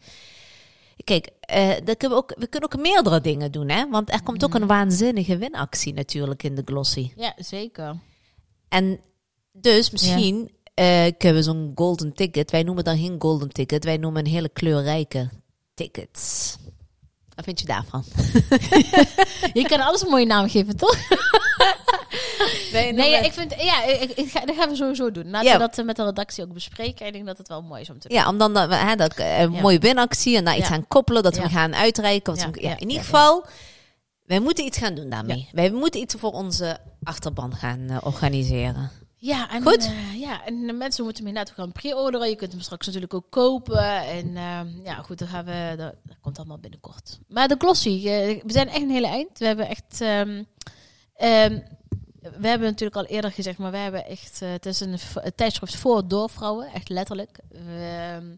Kijk, 1.05 1.29
eh 1.41 1.69
dat 1.85 1.97
kunnen 1.97 2.19
we, 2.19 2.23
ook, 2.25 2.35
we 2.39 2.47
kunnen 2.47 2.73
ook 2.73 2.81
meerdere 2.81 3.21
dingen 3.21 3.53
doen, 3.53 3.69
hè? 3.69 3.89
Want 3.91 4.13
er 4.13 4.23
komt 4.23 4.45
ook 4.45 4.55
een 4.55 4.67
waanzinnige 4.67 5.37
winactie 5.39 5.93
natuurlijk 5.95 6.43
in 6.43 6.55
de 6.55 6.63
glossy. 6.65 7.13
ja, 7.17 7.33
zeker. 7.37 7.97
En 8.69 9.01
dus 9.53 9.91
misschien 9.91 10.51
eh, 10.75 11.05
kunnen 11.19 11.37
we 11.39 11.43
zo'n 11.43 11.73
golden 11.75 12.13
ticket. 12.13 12.51
Wij 12.51 12.63
noemen 12.63 12.85
dan 12.85 12.99
geen 12.99 13.17
golden 13.19 13.49
ticket. 13.53 13.85
Wij 13.85 13.97
noemen 13.97 14.25
een 14.25 14.31
hele 14.33 14.49
kleurrijke 14.49 15.31
tickets. 15.75 16.57
Wat 17.35 17.45
vind 17.45 17.61
je 17.61 17.67
daarvan? 17.67 18.05
Je 19.63 19.65
kan 19.69 19.81
alles 19.81 20.03
een 20.03 20.09
mooie 20.11 20.27
naam 20.27 20.49
geven, 20.49 20.77
toch? 20.77 20.97
Nee, 22.73 22.93
Nee, 22.93 23.11
ja, 23.11 23.19
ik 23.19 23.33
vind, 23.33 23.55
ja, 23.59 23.85
ik, 23.85 24.11
ik 24.11 24.31
ga, 24.31 24.41
dat 24.45 24.57
gaan 24.57 24.69
we 24.69 24.77
sowieso 24.77 25.11
doen. 25.11 25.31
Laten 25.31 25.49
Ja. 25.49 25.53
we 25.53 25.59
dat 25.59 25.79
eh, 25.79 25.85
met 25.85 25.97
de 25.97 26.05
redactie 26.05 26.45
ook 26.45 26.53
bespreken. 26.53 27.07
Ik 27.07 27.13
denk 27.13 27.27
dat 27.27 27.39
het 27.39 27.49
wel 27.49 27.63
mooi 27.63 27.81
is 27.81 27.91
om 27.91 27.99
te 27.99 28.09
doen. 28.09 28.17
Ja, 28.19 28.29
om 28.29 28.39
dan 28.39 28.55
dat, 28.55 28.69
we- 28.69 28.75
hè, 28.75 28.97
dat, 28.97 29.15
eh, 29.15 29.41
een 29.41 29.53
Ja. 29.53 29.61
mooie 29.61 29.79
winactie 29.79 30.37
en 30.37 30.45
daar 30.45 30.57
iets 30.57 30.71
aan 30.71 30.89
koppelen. 30.89 31.23
Dat 31.23 31.37
we 31.37 31.49
gaan 31.49 31.75
uitreiken. 31.75 32.35
We- 32.35 32.61
in 32.61 32.89
ieder 32.89 33.05
geval, 33.05 33.45
wij 34.25 34.41
moeten 34.41 34.65
iets 34.65 34.79
gaan 34.79 34.95
doen 34.95 35.09
daarmee. 35.11 35.49
Wij 35.53 35.71
moeten 35.71 36.01
iets 36.01 36.15
voor 36.19 36.31
onze 36.33 36.79
achterban 37.03 37.55
gaan 37.57 37.89
eh, 37.89 37.97
organiseren. 38.03 38.91
Ja, 39.25 39.51
en, 39.51 39.63
Goed. 39.63 39.85
eh, 39.85 40.21
ja, 40.21 40.45
en 40.45 40.67
de 40.67 40.73
mensen 40.73 41.05
moeten 41.05 41.25
hem 41.25 41.35
inderdaad 41.35 41.55
gaan 41.55 41.73
pre-orderen. 41.73 42.29
Je 42.29 42.37
kunt 42.37 42.53
hem 42.53 42.61
straks 42.61 42.87
natuurlijk 42.87 43.15
ook 43.15 43.31
kopen. 43.31 44.07
En 44.07 44.37
eh, 44.37 44.85
ja, 44.85 44.95
goed, 44.95 45.19
dan 45.19 45.29
gaan 45.29 45.45
we, 45.45 45.75
dat, 45.77 45.95
dat 46.03 46.17
komt 46.21 46.39
allemaal 46.39 46.59
binnenkort. 46.59 47.19
Maar 47.29 47.49
de 47.49 47.55
glossy, 47.59 48.09
eh, 48.09 48.43
we 48.43 48.53
zijn 48.53 48.69
echt 48.69 48.81
een 48.81 48.91
hele 48.91 49.07
eind. 49.07 49.39
We 49.39 49.47
hebben 49.47 49.69
echt, 49.69 50.01
ehm, 50.01 50.43
ehm, 51.15 51.59
we 52.21 52.49
hebben 52.49 52.69
natuurlijk 52.69 52.97
al 52.97 53.05
eerder 53.05 53.33
gezegd, 53.33 53.59
maar 53.59 53.71
we 53.71 53.77
hebben 53.77 54.07
echt, 54.07 54.43
eh, 54.43 54.51
het 54.51 54.67
is 54.67 54.81
een, 54.81 54.99
tijdschrift 55.35 55.77
voor 55.77 56.09
door 56.09 56.31
vrouwen, 56.31 56.73
echt 56.73 56.89
letterlijk. 56.89 57.39
Ehm, 57.53 58.37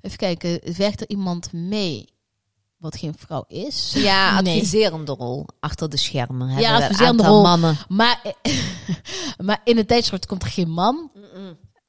even 0.00 0.18
kijken, 0.18 0.76
werkt 0.76 1.00
er 1.00 1.08
iemand 1.08 1.52
mee 1.52 2.08
wat 2.80 2.96
geen 2.96 3.14
vrouw 3.18 3.44
is? 3.48 3.92
Ja, 3.96 4.40
Nee. 4.40 4.54
adviserende 4.56 5.12
rol 5.12 5.46
achter 5.60 5.88
de 5.90 5.96
schermen. 5.96 6.48
een 6.48 6.64
adviserende 6.64 7.26
rol. 7.26 7.42
mannen. 7.42 7.76
Maar, 7.88 8.20
maar 9.46 9.60
in 9.64 9.76
het 9.76 9.88
tijdschrift 9.88 10.26
komt 10.26 10.42
er 10.42 10.48
geen 10.50 10.70
man. 10.70 11.10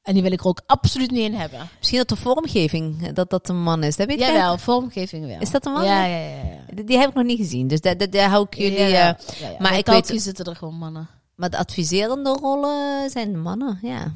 En 0.02 0.14
die 0.14 0.22
wil 0.22 0.32
ik 0.32 0.40
er 0.40 0.46
ook 0.46 0.60
absoluut 0.66 1.10
niet 1.10 1.24
in 1.24 1.34
hebben. 1.34 1.68
Misschien 1.78 1.98
dat 1.98 2.08
de 2.08 2.16
vormgeving, 2.16 3.06
eh, 3.06 3.14
dat 3.14 3.30
dat 3.30 3.48
een 3.48 3.62
man 3.62 3.82
is. 3.82 3.96
Dat 3.96 4.06
weet 4.06 4.20
ik 4.20 4.26
Jawel, 4.26 4.58
vormgeving 4.58 5.26
wel. 5.26 5.40
Is 5.40 5.50
dat 5.50 5.66
een 5.66 5.72
man? 5.72 5.84
Ja, 5.84 6.04
ja, 6.04 6.16
ja. 6.18 6.28
ja. 6.36 6.74
Die, 6.74 6.84
die 6.84 6.98
heb 6.98 7.08
ik 7.08 7.14
nog 7.14 7.24
niet 7.24 7.38
gezien. 7.38 7.68
Dus 7.68 7.80
daar, 7.80 7.96
daar, 7.96 8.10
daar 8.10 8.28
hou 8.30 8.46
ik 8.50 8.54
jullie... 8.54 8.78
Ja, 8.78 8.86
eh, 9.18 9.38
ja, 9.40 9.48
ja. 9.48 9.56
maar 9.58 9.70
Bij 9.70 9.78
ik 9.78 9.86
weet- 9.86 10.22
zitten 10.22 10.44
er 10.44 10.56
gewoon 10.56 10.74
mannen. 10.74 11.08
maar 11.34 11.50
de 11.50 11.58
adviserende 11.58 12.30
rollen 12.40 13.10
zijn 13.10 13.40
mannen, 13.42 13.78
ja. 13.82 14.12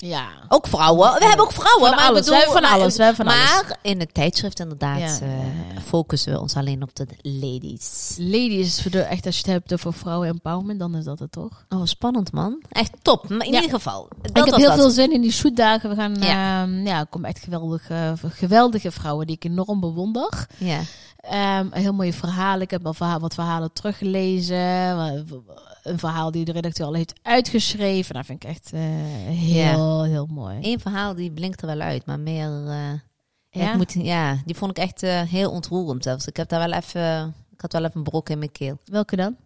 Ja. 0.00 0.26
Ook 0.48 0.66
vrouwen. 0.66 1.12
We 1.18 1.24
hebben 1.26 1.44
ook 1.44 1.52
vrouwen. 1.52 1.88
Van 1.88 1.96
maar 1.98 2.08
alles. 2.08 2.24
bedoel, 2.24 2.40
We 2.40 2.50
van 2.52 2.64
alles. 2.64 2.96
We 2.96 3.02
hebben 3.04 3.26
van 3.26 3.34
maar 3.34 3.78
in 3.82 4.00
het 4.00 4.14
tijdschrift 4.14 4.60
inderdaad 4.60 4.98
Ja, 4.98 5.26
eh, 5.26 5.82
focussen 5.84 6.32
we 6.32 6.40
ons 6.40 6.54
alleen 6.54 6.82
op 6.82 6.94
de 6.96 7.06
ladies. 7.22 8.14
Ladies, 8.18 8.82
voor 8.82 8.90
de, 8.90 9.00
echt 9.00 9.26
als 9.26 9.34
je 9.36 9.42
het 9.42 9.50
hebt 9.50 9.72
over 9.72 9.92
vrouwen 9.92 10.28
empowerment, 10.28 10.78
dan 10.78 10.94
is 10.96 11.04
dat 11.04 11.18
het 11.18 11.32
toch? 11.32 11.64
Oh, 11.68 11.84
spannend 11.84 12.32
man. 12.32 12.62
Echt 12.68 12.92
top. 13.02 13.28
Maar 13.28 13.46
in 13.46 13.52
Ja. 13.52 13.60
ieder 13.60 13.76
geval. 13.76 14.08
Dat 14.22 14.30
ik 14.38 14.44
heb 14.44 14.54
heel 14.60 14.68
dat. 14.68 14.78
veel 14.78 14.90
zin 14.90 15.12
in 15.12 15.20
die 15.20 15.32
shootdagen. 15.32 15.90
We 15.90 15.96
gaan, 15.96 16.14
Ja. 16.20 16.26
ja, 16.62 16.66
ja 16.84 16.98
er 16.98 17.06
komen 17.06 17.28
echt 17.28 17.42
geweldige, 17.44 18.14
geweldige 18.28 18.90
vrouwen 18.90 19.26
die 19.26 19.36
ik 19.36 19.44
enorm 19.44 19.80
bewonder. 19.80 20.46
Ja. 20.56 20.80
Ehm, 21.18 21.66
een 21.70 21.80
heel 21.80 21.92
mooie 21.92 22.12
verhalen. 22.12 22.62
Ik 22.62 22.70
heb 22.70 22.86
al 22.86 23.18
wat 23.18 23.34
verhalen 23.34 23.72
teruggelezen. 23.72 24.56
Een 25.82 25.98
verhaal 25.98 26.30
die 26.30 26.44
de 26.44 26.52
redacteur 26.52 26.86
al 26.86 26.94
heeft 26.94 27.12
uitgeschreven. 27.22 28.14
Dat 28.14 28.26
vind 28.26 28.42
ik 28.44 28.48
echt 28.50 28.70
eh, 28.72 28.80
heel, 28.80 29.87
heel 30.02 30.26
mooi. 30.30 30.56
Eén 30.60 30.80
verhaal 30.80 31.14
die 31.14 31.30
blinkt 31.30 31.60
er 31.60 31.66
wel 31.66 31.80
uit, 31.80 32.06
maar 32.06 32.20
meer... 32.20 32.50
eh, 32.66 32.92
ja? 33.50 33.70
Ik 33.70 33.76
moet, 33.76 33.92
ja, 33.92 34.36
die 34.44 34.54
vond 34.56 34.70
ik 34.70 34.78
echt 34.84 35.02
eh, 35.02 35.20
heel 35.20 35.50
ontroerend 35.50 36.02
zelfs. 36.02 36.26
Ik 36.26 36.36
heb 36.36 36.48
daar 36.48 36.68
wel 36.68 36.72
even... 36.78 37.34
Ik 37.52 37.60
had 37.60 37.72
wel 37.72 37.84
even 37.84 37.96
een 37.96 38.02
brok 38.02 38.28
in 38.28 38.38
mijn 38.38 38.52
keel. 38.52 38.78
Welke 38.84 39.16
dan? 39.16 39.36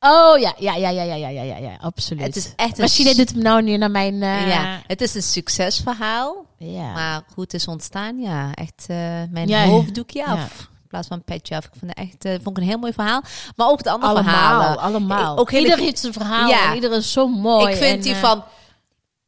Oh 0.00 0.38
ja, 0.38 0.54
ja, 0.58 0.74
ja, 0.74 0.88
ja, 0.88 1.02
ja, 1.02 1.14
ja, 1.14 1.28
ja, 1.28 1.42
ja, 1.42 1.56
ja 1.56 1.76
absoluut. 1.80 2.22
Het 2.22 2.36
is 2.36 2.52
echt 2.56 2.80
Chile 2.94 3.14
doet 3.14 3.30
hem 3.32 3.42
nou 3.42 3.62
nu 3.62 3.76
naar 3.76 3.90
mijn... 3.90 4.22
eh, 4.22 4.48
ja, 4.48 4.80
het 4.86 5.00
is 5.00 5.14
een 5.14 5.22
succesverhaal. 5.22 6.46
ja. 6.58 6.92
Maar 6.92 7.22
hoe 7.34 7.44
het 7.44 7.54
is 7.54 7.66
ontstaan, 7.68 8.18
ja. 8.20 8.54
Echt 8.54 8.84
eh, 8.88 8.96
mijn 9.30 9.48
Ja, 9.48 9.64
hoofddoekje 9.64 10.24
af. 10.26 10.36
ja. 10.36 10.66
In 10.82 10.88
plaats 10.88 11.08
van 11.08 11.22
petje 11.24 11.56
af. 11.56 11.64
Ik 11.64 11.70
vond 11.78 11.90
het 11.96 11.98
echt 11.98 12.42
vond 12.42 12.56
ik 12.56 12.62
een 12.62 12.68
heel 12.68 12.78
mooi 12.78 12.92
verhaal. 12.92 13.22
Maar 13.56 13.68
ook 13.68 13.82
de 13.82 13.90
andere 13.90 14.12
allemaal, 14.12 14.32
verhalen. 14.34 14.78
allemaal. 14.78 15.38
Ook 15.38 15.50
hele- 15.50 15.64
Ieder 15.64 15.78
heeft 15.84 15.98
zijn 15.98 16.12
verhaal 16.12 16.48
Ja. 16.48 16.68
en 16.68 16.74
ieder 16.74 16.92
is 16.92 17.12
zo 17.12 17.28
mooi. 17.28 17.70
ik 17.72 17.76
vind 17.76 17.96
en, 17.96 18.00
die 18.00 18.14
van... 18.14 18.44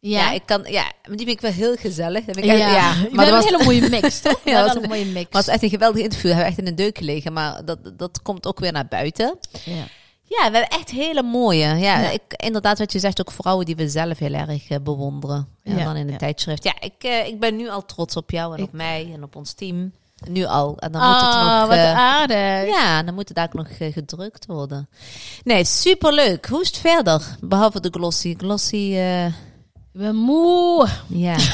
Ja. 0.01 0.19
Ja, 0.19 0.31
ik 0.33 0.43
kan... 0.45 0.63
Ja, 0.67 0.83
maar 0.83 1.17
die 1.17 1.27
vind 1.27 1.29
ik 1.29 1.41
wel 1.41 1.53
heel 1.53 1.77
gezellig. 1.77 2.25
Dat 2.25 2.35
vind 2.35 2.47
ja. 2.47 2.55
ik 2.55 2.61
echt- 2.61 2.73
ja. 2.75 2.95
Maar 3.13 3.25
dat 3.27 3.35
was, 3.35 3.45
een 3.45 3.51
hele 3.59 3.65
mooie 3.65 3.89
mix, 4.01 4.21
toch? 4.21 4.41
Ja, 4.45 4.53
hebben 4.55 4.75
was 4.75 4.83
een 4.83 4.89
mooie 4.89 5.05
mix. 5.05 5.27
was 5.31 5.47
echt 5.47 5.63
een 5.63 5.69
geweldig 5.69 6.03
interview. 6.03 6.29
We 6.31 6.37
hebben 6.37 6.47
echt 6.47 6.59
in 6.59 6.67
een 6.67 6.75
deuk 6.75 6.99
gelegen. 6.99 7.33
Maar 7.33 7.65
dat, 7.65 7.79
dat 7.97 8.23
komt 8.23 8.47
ook 8.47 8.59
weer 8.61 8.73
naar 8.73 8.87
buiten. 8.89 9.39
ja. 9.65 9.85
Ja, 10.25 10.51
we 10.51 10.57
hebben 10.57 10.79
echt 10.79 10.91
hele 10.91 11.23
mooie. 11.23 11.59
Ja, 11.67 11.77
Ja. 11.77 12.11
Ik, 12.11 12.23
inderdaad, 12.37 12.79
wat 12.79 12.93
je 12.93 12.99
zegt, 12.99 13.21
ook 13.21 13.31
vrouwen 13.33 13.67
die 13.67 13.77
we 13.77 13.89
zelf 13.89 14.19
heel 14.19 14.33
erg 14.33 14.69
eh, 14.69 14.79
bewonderen. 14.83 15.49
Ja, 15.63 15.77
Ja, 15.77 15.85
dan 15.85 15.97
in 15.97 16.07
een 16.07 16.13
ja. 16.13 16.19
tijdschrift. 16.19 16.65
Ja, 16.65 16.75
ik, 16.81 16.93
eh, 16.99 17.27
ik 17.27 17.41
ben 17.41 17.57
nu 17.57 17.69
al 17.71 17.85
trots 17.85 18.17
op 18.17 18.31
jou 18.31 18.53
en 18.55 18.59
Ik- 18.59 18.65
op 18.67 18.73
mij 18.73 19.11
en 19.15 19.23
op 19.23 19.37
ons 19.37 19.53
team. 19.53 19.93
Nu 20.29 20.45
al. 20.45 20.77
En 20.79 20.93
dan 20.93 21.03
moet 21.07 21.21
het 21.21 21.25
Ah, 21.31 21.59
nog... 21.59 21.69
wat 21.69 21.77
eh, 21.77 21.99
aardig. 21.99 22.67
ja, 22.67 23.03
dan 23.03 23.15
moet 23.15 23.29
het 23.29 23.37
daar 23.37 23.47
ook 23.47 23.55
nog 23.55 23.69
gedrukt 23.93 24.47
worden. 24.47 24.89
Nee, 25.45 25.65
superleuk. 25.65 26.47
Hoe 26.47 26.61
is 26.61 26.67
het 26.67 26.77
verder? 26.77 27.37
Behalve 27.41 27.81
de 27.81 27.89
glossy. 27.91 28.35
Glossy, 28.39 28.95
Ik 29.93 30.01
ben 30.01 30.17
moe. 30.17 30.89
ja. 31.09 31.37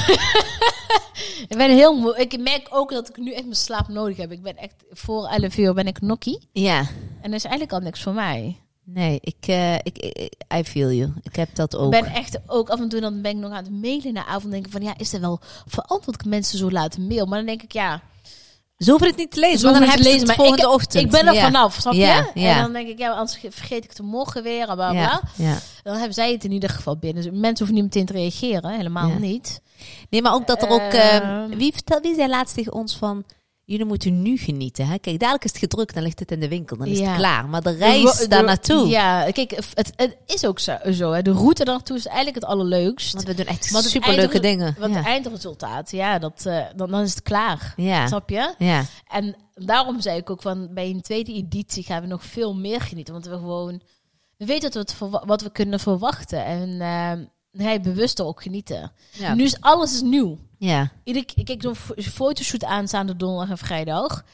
Ik 1.48 1.56
ben 1.56 1.70
heel 1.70 1.94
moe. 1.98 2.16
Ik 2.18 2.38
merk 2.38 2.68
ook 2.70 2.90
dat 2.90 3.08
ik 3.08 3.16
nu 3.16 3.32
echt 3.32 3.42
mijn 3.42 3.54
slaap 3.56 3.88
nodig 3.88 4.16
heb. 4.16 4.32
Ik 4.32 4.42
ben 4.42 4.56
echt 4.56 4.74
voor 4.90 5.26
11 5.26 5.56
uur 5.56 5.74
ben 5.74 5.86
ik 5.86 6.00
nokkie. 6.00 6.48
ja. 6.52 6.78
En 7.20 7.30
dat 7.32 7.40
is 7.40 7.44
eigenlijk 7.44 7.72
al 7.72 7.80
niks 7.80 8.02
voor 8.02 8.12
mij. 8.12 8.60
Nee, 8.84 9.18
ik, 9.20 9.46
eh, 9.46 9.74
ik, 9.74 9.98
ik, 9.98 10.32
I 10.54 10.64
feel 10.64 10.90
you. 10.92 11.12
Ik 11.22 11.36
heb 11.36 11.54
dat 11.54 11.76
ook. 11.76 11.94
Ik 11.94 12.02
ben 12.02 12.12
echt 12.12 12.38
ook 12.46 12.68
af 12.68 12.80
en 12.80 12.88
toe 12.88 13.00
dan 13.00 13.22
ben 13.22 13.30
ik 13.30 13.36
nog 13.36 13.50
aan 13.52 13.64
het 13.64 13.72
mailen 13.72 14.12
na 14.12 14.26
avond. 14.26 14.52
Denk 14.52 14.66
ik 14.66 14.72
van 14.72 14.82
ja, 14.82 14.98
is 14.98 15.12
er 15.12 15.20
wel 15.20 15.40
verantwoord 15.66 16.04
dat 16.18 16.26
ik 16.26 16.30
mensen 16.32 16.58
zo 16.58 16.70
laten 16.70 17.06
mailen? 17.06 17.28
Maar 17.28 17.38
dan 17.38 17.46
denk 17.46 17.62
ik 17.62 17.72
ja, 17.72 18.02
Ze 18.76 18.90
hoeven 18.90 19.08
het 19.08 19.16
niet 19.16 19.30
te 19.30 19.40
lezen, 19.40 19.58
Ze 19.58 19.64
want 19.64 19.78
dan 19.78 19.88
hoeven 19.88 20.04
hebben 20.04 20.18
het 20.18 20.26
maar 20.26 20.36
volgende 20.36 20.62
ik, 20.62 20.74
ochtend. 20.74 21.04
ik 21.04 21.10
ben 21.10 21.26
er 21.26 21.40
vanaf, 21.40 21.74
snap 21.74 21.92
je? 21.92 22.30
En 22.34 22.58
dan 22.58 22.72
denk 22.72 22.88
ik, 22.88 22.98
ja, 22.98 23.10
anders 23.10 23.38
vergeet 23.50 23.84
ik 23.84 23.90
het 23.90 24.02
morgen 24.02 24.42
weer, 24.42 24.64
bla. 24.74 25.20
Dan 25.82 25.94
hebben 25.94 26.14
zij 26.14 26.32
het 26.32 26.44
in 26.44 26.52
ieder 26.52 26.70
geval 26.70 26.96
binnen. 26.96 27.22
Dus 27.22 27.32
mensen 27.32 27.66
hoeven 27.66 27.74
niet 27.74 27.84
meteen 27.84 28.06
te 28.06 28.12
reageren, 28.12 28.70
helemaal 28.70 29.10
niet. 29.18 29.60
Nee, 30.10 30.22
maar 30.22 30.34
ook 30.34 30.46
dat 30.46 30.62
er 30.62 30.68
ook... 30.68 30.80
Ehm, 30.92 31.48
wie, 31.48 31.72
vertel, 31.72 32.00
wie 32.00 32.14
zei 32.14 32.28
laatst 32.28 32.54
tegen 32.54 32.72
ons 32.72 32.96
van... 32.96 33.24
Jullie 33.66 33.84
moeten 33.84 34.22
nu 34.22 34.36
genieten. 34.36 34.86
Hè? 34.86 34.98
Kijk, 34.98 35.18
dadelijk 35.18 35.44
is 35.44 35.50
het 35.50 35.60
gedrukt, 35.60 35.94
dan 35.94 36.02
ligt 36.02 36.18
het 36.18 36.30
in 36.30 36.40
de 36.40 36.48
winkel. 36.48 36.76
Dan 36.76 36.86
is 36.86 36.98
Ja. 36.98 37.08
het 37.08 37.16
klaar. 37.16 37.48
Maar 37.48 37.62
de 37.62 37.70
reis 37.70 38.26
daar 38.28 38.44
naartoe... 38.44 38.88
Ja, 38.88 39.30
kijk, 39.30 39.50
het, 39.50 39.92
het 39.96 40.16
is 40.26 40.44
ook 40.44 40.58
zo. 40.58 40.76
zo 40.92 41.12
hè. 41.12 41.22
De 41.22 41.32
route 41.32 41.64
daar 41.64 41.74
naartoe 41.74 41.96
is 41.96 42.06
eigenlijk 42.06 42.36
het 42.36 42.44
allerleukst. 42.44 43.12
Want 43.12 43.26
we 43.26 43.34
doen 43.34 43.46
echt 43.46 43.70
Want 43.70 43.84
het 43.84 43.92
superleuke 43.92 44.40
dingen. 44.40 44.76
Want 44.78 44.92
ja. 44.92 44.98
het 44.98 45.06
eindresultaat, 45.06 45.90
ja, 45.90 46.18
dat, 46.18 46.46
eh, 46.46 46.64
dan, 46.76 46.90
dan 46.90 47.00
is 47.02 47.10
het 47.10 47.22
klaar. 47.22 47.72
Ja. 47.76 48.06
Snap 48.06 48.30
je? 48.30 48.54
ja. 48.58 48.84
En 49.08 49.36
daarom 49.54 50.00
zei 50.00 50.18
ik 50.18 50.30
ook 50.30 50.42
van 50.42 50.68
bij 50.74 50.90
een 50.90 51.00
tweede 51.02 51.32
editie 51.32 51.82
gaan 51.82 52.00
we 52.00 52.06
nog 52.06 52.24
veel 52.24 52.54
meer 52.54 52.80
genieten. 52.80 53.12
Want 53.12 53.26
we 53.26 53.36
gewoon, 53.36 53.80
we 54.36 54.44
weten 54.44 54.72
wat 54.72 54.98
we, 54.98 55.22
wat 55.26 55.42
we 55.42 55.50
kunnen 55.50 55.80
verwachten. 55.80 56.44
En 56.44 56.80
eh 56.80 57.26
hij 57.56 57.80
bewust 57.80 58.20
ook 58.20 58.42
genieten. 58.42 58.92
Ja. 59.10 59.34
Nu 59.34 59.44
is 59.44 59.60
alles 59.60 59.94
is 59.94 60.02
nieuw. 60.02 60.38
ja. 60.58 60.90
Ieder, 61.04 61.22
ik 61.34 61.44
kijk 61.44 61.62
zo'n 61.62 61.76
fo- 61.76 61.94
fotoshoot 62.02 62.64
aanstaande 62.64 63.16
donderdag 63.16 63.50
en 63.50 63.58
vrijdag. 63.66 64.24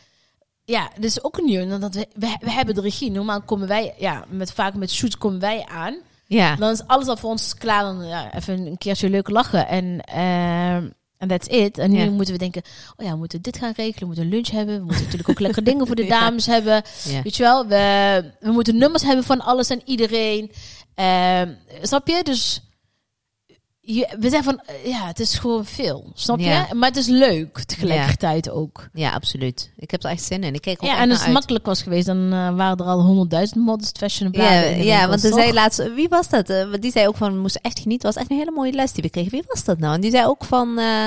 Ja, 0.65 0.91
dat 0.95 1.05
is 1.05 1.25
ook 1.25 1.43
nieuw. 1.43 1.79
Dat 1.79 1.95
we, 1.95 2.07
we, 2.15 2.37
we 2.41 2.51
hebben 2.51 2.75
de 2.75 2.81
regie. 2.81 3.11
Normaal 3.11 3.43
komen 3.43 3.69
wij, 3.69 3.95
ja, 3.99 4.25
met, 4.29 4.53
vaak 4.53 4.75
met 4.75 4.91
shoots 4.91 5.19
komen 5.19 5.41
wij 5.41 5.65
aan. 5.67 5.97
Ja. 6.27 6.57
Dan 6.57 6.71
is 6.71 6.87
alles 6.87 7.07
al 7.07 7.17
voor 7.17 7.31
ons 7.31 7.55
klaar. 7.55 7.83
Dan 7.83 8.07
ja, 8.07 8.35
even 8.35 8.67
een 8.67 8.79
keertje 8.79 9.11
leuk 9.11 9.29
lachen. 9.29 9.69
En 9.69 10.01
en 11.19 11.29
that's 11.29 11.47
it. 11.47 11.79
En 11.79 11.91
nu 11.91 11.99
Ja. 11.99 12.11
moeten 12.11 12.35
we 12.35 12.41
denken, 12.41 12.63
oh 12.97 13.07
ja, 13.07 13.13
we 13.13 13.19
moeten 13.19 13.43
dit 13.43 13.57
gaan 13.57 13.73
regelen. 13.77 13.99
We 14.01 14.07
moeten 14.07 14.29
lunch 14.29 14.51
hebben. 14.51 14.75
We 14.79 14.85
moeten 14.85 15.03
natuurlijk 15.03 15.29
ook 15.31 15.41
lekkere 15.41 15.65
dingen 15.65 15.87
voor 15.87 15.97
de 15.97 16.05
Ja. 16.13 16.21
dames 16.21 16.47
hebben. 16.47 16.83
Ja. 17.05 17.23
Weet 17.23 17.37
je 17.37 17.43
wel, 17.43 17.67
we, 17.67 18.25
we 18.41 18.51
moeten 18.51 18.77
nummers 18.77 19.03
hebben 19.03 19.25
van 19.25 19.41
alles 19.41 19.69
en 19.71 19.81
iedereen. 19.85 20.51
Ehm, 20.95 21.53
snap 21.83 22.09
je? 22.09 22.21
Dus 22.23 22.61
je, 23.85 24.09
we 24.19 24.31
zijn 24.31 24.43
van, 24.45 24.61
eh, 24.67 24.87
ja, 24.87 25.07
het 25.07 25.21
is 25.21 25.35
gewoon 25.39 25.65
veel. 25.65 26.11
Snap 26.15 26.39
Ja. 26.41 26.67
je? 26.69 26.75
Maar 26.75 26.89
het 26.89 26.97
is 26.99 27.07
leuk 27.07 27.59
tegelijkertijd 27.65 28.51
ook. 28.51 28.89
ja, 28.93 29.13
absoluut. 29.13 29.71
Ik 29.77 29.91
heb 29.91 30.03
er 30.05 30.11
echt 30.11 30.23
zin 30.23 30.43
in. 30.45 30.55
Ik 30.55 30.61
kijk 30.61 30.83
ook 30.83 30.89
Ja, 30.91 30.97
en 30.99 31.09
als 31.09 31.19
het 31.19 31.25
uit. 31.27 31.33
makkelijk 31.35 31.67
was 31.67 31.83
geweest, 31.83 32.07
dan 32.07 32.33
eh, 32.33 32.55
waren 32.55 32.77
er 32.77 32.85
al 32.85 33.01
honderdduizend 33.03 33.65
models 33.65 33.91
fashion 33.99 34.33
en 34.33 34.43
Ja, 34.43 34.61
ja, 34.85 35.09
want 35.09 35.25
er 35.25 35.33
zei 35.33 35.53
laatst, 35.53 35.95
wie 35.95 36.09
was 36.09 36.29
dat? 36.29 36.51
Eh, 36.51 36.69
want 36.71 36.83
die 36.83 36.91
zei 36.93 37.07
ook 37.09 37.17
van, 37.17 37.33
we 37.35 37.41
moesten 37.41 37.61
echt 37.61 37.79
genieten. 37.79 38.07
Was 38.13 38.23
echt 38.23 38.31
een 38.31 38.37
hele 38.37 38.51
mooie 38.51 38.73
les 38.73 38.93
die 38.93 39.03
we 39.03 39.11
kregen. 39.11 39.31
Wie 39.31 39.45
was 39.47 39.65
dat 39.65 39.79
nou? 39.79 39.95
En 39.95 40.01
die 40.01 40.11
zei 40.11 40.27
ook 40.27 40.45
van, 40.45 40.79
eh, 40.79 41.07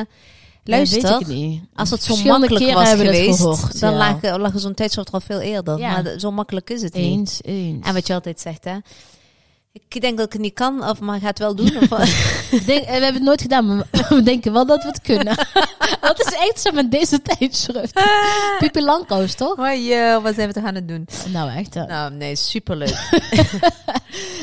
luister, 0.64 1.22
niet. 1.28 1.62
als 1.76 1.90
het 1.90 2.04
zo 2.04 2.16
makkelijk 2.24 2.74
was 2.74 2.90
geweest, 2.90 3.40
gehoord, 3.40 3.80
dan 3.80 3.94
lag, 3.94 4.22
lag 4.38 4.52
zo'n 4.56 4.74
tijdschrift 4.74 5.12
al 5.12 5.20
veel 5.22 5.40
eerder. 5.40 5.78
Ja. 5.80 5.92
Maar 6.02 6.14
zo 6.20 6.32
makkelijk 6.32 6.70
is 6.70 6.82
het 6.82 6.94
niet. 6.94 7.04
Eens, 7.04 7.40
eens. 7.42 7.86
En 7.88 7.94
wat 7.94 8.08
je 8.08 8.14
altijd 8.14 8.40
zegt, 8.40 8.64
hè. 8.64 8.76
Ik 9.90 10.02
denk 10.02 10.18
dat 10.18 10.26
ik 10.26 10.34
het 10.34 10.42
niet 10.42 10.54
kan, 10.54 10.90
of 10.90 11.00
maar 11.00 11.20
ga 11.20 11.28
het 11.28 11.40
wel 11.40 11.56
doen. 11.56 11.78
Of, 11.78 11.90
Ik 12.52 12.66
denk, 12.66 12.82
eh, 12.82 12.86
we 12.86 12.92
hebben 12.92 13.14
het 13.14 13.24
nooit 13.24 13.42
gedaan, 13.42 13.66
maar 13.66 13.88
we 14.10 14.24
denken 14.24 14.54
wel 14.54 14.66
dat 14.66 14.82
we 14.82 14.88
het 14.88 15.02
kunnen. 15.02 15.38
dat 16.02 16.20
is 16.20 16.34
echt 16.34 16.62
zo 16.62 16.72
met 16.72 16.92
deze 16.92 17.22
tijdschrift. 17.22 18.02
Pipi 18.60 18.82
Langkous, 18.82 19.34
toch? 19.34 19.56
je, 19.58 20.20
wat 20.24 20.36
zijn 20.36 20.48
we 20.48 20.54
te 20.54 20.62
gaan 20.62 20.76
het 20.76 20.88
doen? 20.88 21.08
Nou, 21.32 21.52
echt. 21.52 21.74
hè. 21.74 21.86
Nou, 21.86 22.14
nee, 22.14 22.36
superleuk. 22.36 23.10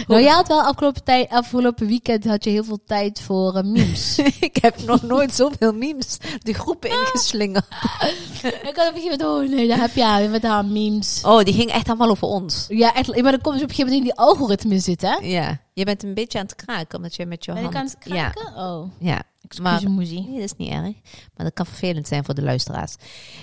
Nou, 0.06 0.22
jij 0.22 0.32
had 0.32 0.48
wel 0.48 0.62
afgelopen, 0.62 1.04
tijd, 1.04 1.30
afgelopen 1.30 1.86
weekend 1.86 2.24
had 2.24 2.44
je 2.44 2.50
heel 2.50 2.64
veel 2.64 2.80
tijd 2.86 3.20
voor 3.20 3.56
eh, 3.56 3.64
memes. 3.64 4.18
ik 4.40 4.56
heb 4.60 4.82
nog 4.82 5.02
nooit 5.02 5.34
zoveel 5.34 5.72
memes 5.72 6.16
de 6.38 6.52
groepen 6.52 6.90
ingeslingerd. 6.90 7.66
ik 8.42 8.72
had 8.74 8.88
op 8.88 8.94
een 8.94 9.00
gegeven 9.00 9.26
moment, 9.26 9.50
oh 9.50 9.56
nee, 9.56 9.68
daar 9.68 9.80
heb 9.80 9.94
je 9.94 10.02
haar 10.02 10.30
met 10.30 10.42
haar 10.42 10.64
memes. 10.64 11.20
Oh, 11.24 11.42
die 11.42 11.54
ging 11.54 11.70
echt 11.70 11.88
allemaal 11.88 12.10
over 12.10 12.28
ons. 12.28 12.66
Ja, 12.68 12.94
echt. 12.94 13.22
Maar 13.22 13.32
dan 13.32 13.40
komt 13.40 13.54
dus 13.54 13.62
op 13.62 13.68
een 13.68 13.74
gegeven 13.74 13.84
moment 13.84 13.96
in 13.96 14.02
die 14.02 14.14
algoritme 14.14 14.78
zitten, 14.78 15.10
hè? 15.10 15.26
Ja, 15.26 15.58
je 15.72 15.84
bent 15.84 16.02
een 16.02 16.14
beetje 16.14 16.38
aan 16.38 16.44
het 16.44 16.54
kraken, 16.54 16.96
omdat 16.96 17.14
je 17.14 17.26
met 17.26 17.44
je 17.44 17.52
Ben 17.52 17.62
hand... 17.62 17.74
ik 17.74 17.80
aan 17.80 17.86
het 17.86 17.98
kraken? 17.98 18.56
Oh, 18.56 18.90
ja. 18.98 19.22
Maar, 19.60 19.82
nee, 19.90 20.26
dat 20.32 20.42
is 20.42 20.56
niet 20.56 20.70
erg. 20.70 20.94
Maar 21.34 21.44
dat 21.46 21.52
kan 21.52 21.66
vervelend 21.66 22.08
zijn 22.08 22.24
voor 22.24 22.34
de 22.34 22.42
luisteraars. 22.42 22.94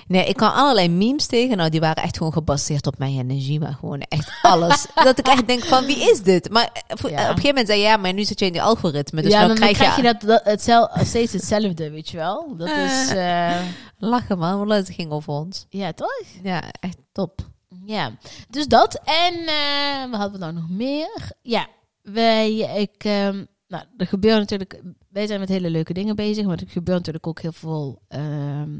Nee, 0.07 0.25
ik 0.25 0.35
kwam 0.35 0.51
allerlei 0.51 0.89
memes 0.89 1.25
tegen. 1.25 1.57
Nou, 1.57 1.69
die 1.69 1.79
waren 1.79 2.03
echt 2.03 2.17
gewoon 2.17 2.33
gebaseerd 2.33 2.87
op 2.87 2.97
mijn 2.97 3.19
energie. 3.19 3.59
Maar 3.59 3.73
gewoon 3.73 3.99
echt 4.01 4.31
alles. 4.41 4.85
dat 5.03 5.19
ik 5.19 5.27
echt 5.27 5.47
denk 5.47 5.63
van, 5.65 5.85
wie 5.85 6.11
is 6.11 6.21
dit? 6.21 6.49
Maar 6.49 6.69
eh, 6.73 6.81
Ja. 6.87 6.95
op 6.95 7.03
een 7.09 7.17
gegeven 7.17 7.47
moment 7.47 7.67
zei 7.67 7.79
je, 7.79 7.85
ja, 7.85 7.97
maar 7.97 8.13
nu 8.13 8.23
zit 8.23 8.39
je 8.39 8.45
in 8.45 8.51
die 8.51 8.61
algoritme. 8.61 9.21
Dus 9.21 9.31
ja, 9.31 9.39
dan 9.39 9.47
dan 9.47 9.57
krijg, 9.57 9.77
krijg 9.77 9.95
je, 9.95 10.01
je... 10.01 10.07
dat, 10.13 10.21
dat 10.21 10.43
hetzel, 10.43 10.89
steeds 11.03 11.33
hetzelfde, 11.33 11.89
weet 11.89 12.09
je 12.09 12.17
wel? 12.17 12.53
Dat 12.57 12.69
is, 12.69 13.09
eh, 13.09 13.59
Lachen 13.97 14.37
man, 14.37 14.71
het 14.71 14.89
ging 14.89 15.11
over 15.11 15.33
ons. 15.33 15.65
ja, 15.69 15.93
toch? 15.93 16.23
Ja, 16.43 16.63
echt 16.79 16.97
top. 17.11 17.39
Ja, 17.85 18.11
dus 18.49 18.67
dat. 18.67 18.99
En 19.03 19.33
eh, 19.33 20.09
wat 20.11 20.19
hadden 20.19 20.31
we 20.31 20.37
nou 20.45 20.53
nog 20.53 20.69
meer? 20.69 21.31
Ja, 21.41 21.67
wij, 22.01 22.51
ik, 22.57 23.03
ehm, 23.03 23.45
nou, 23.69 23.83
er 23.97 24.07
gebeuren 24.07 24.39
natuurlijk, 24.39 24.81
wij 25.09 25.27
zijn 25.27 25.39
met 25.39 25.49
hele 25.49 25.69
leuke 25.69 25.93
dingen 25.93 26.15
bezig, 26.15 26.45
maar 26.45 26.59
er 26.59 26.69
gebeurt 26.69 26.97
natuurlijk 26.97 27.27
ook 27.27 27.41
heel 27.41 27.51
veel 27.51 28.01
ehm 28.07 28.77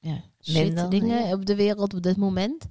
ja, 0.00 0.22
Minder, 0.44 0.90
dingen 0.90 1.26
ja. 1.26 1.32
op 1.32 1.46
de 1.46 1.54
wereld 1.54 1.94
op 1.94 2.02
dit 2.02 2.16
moment. 2.16 2.66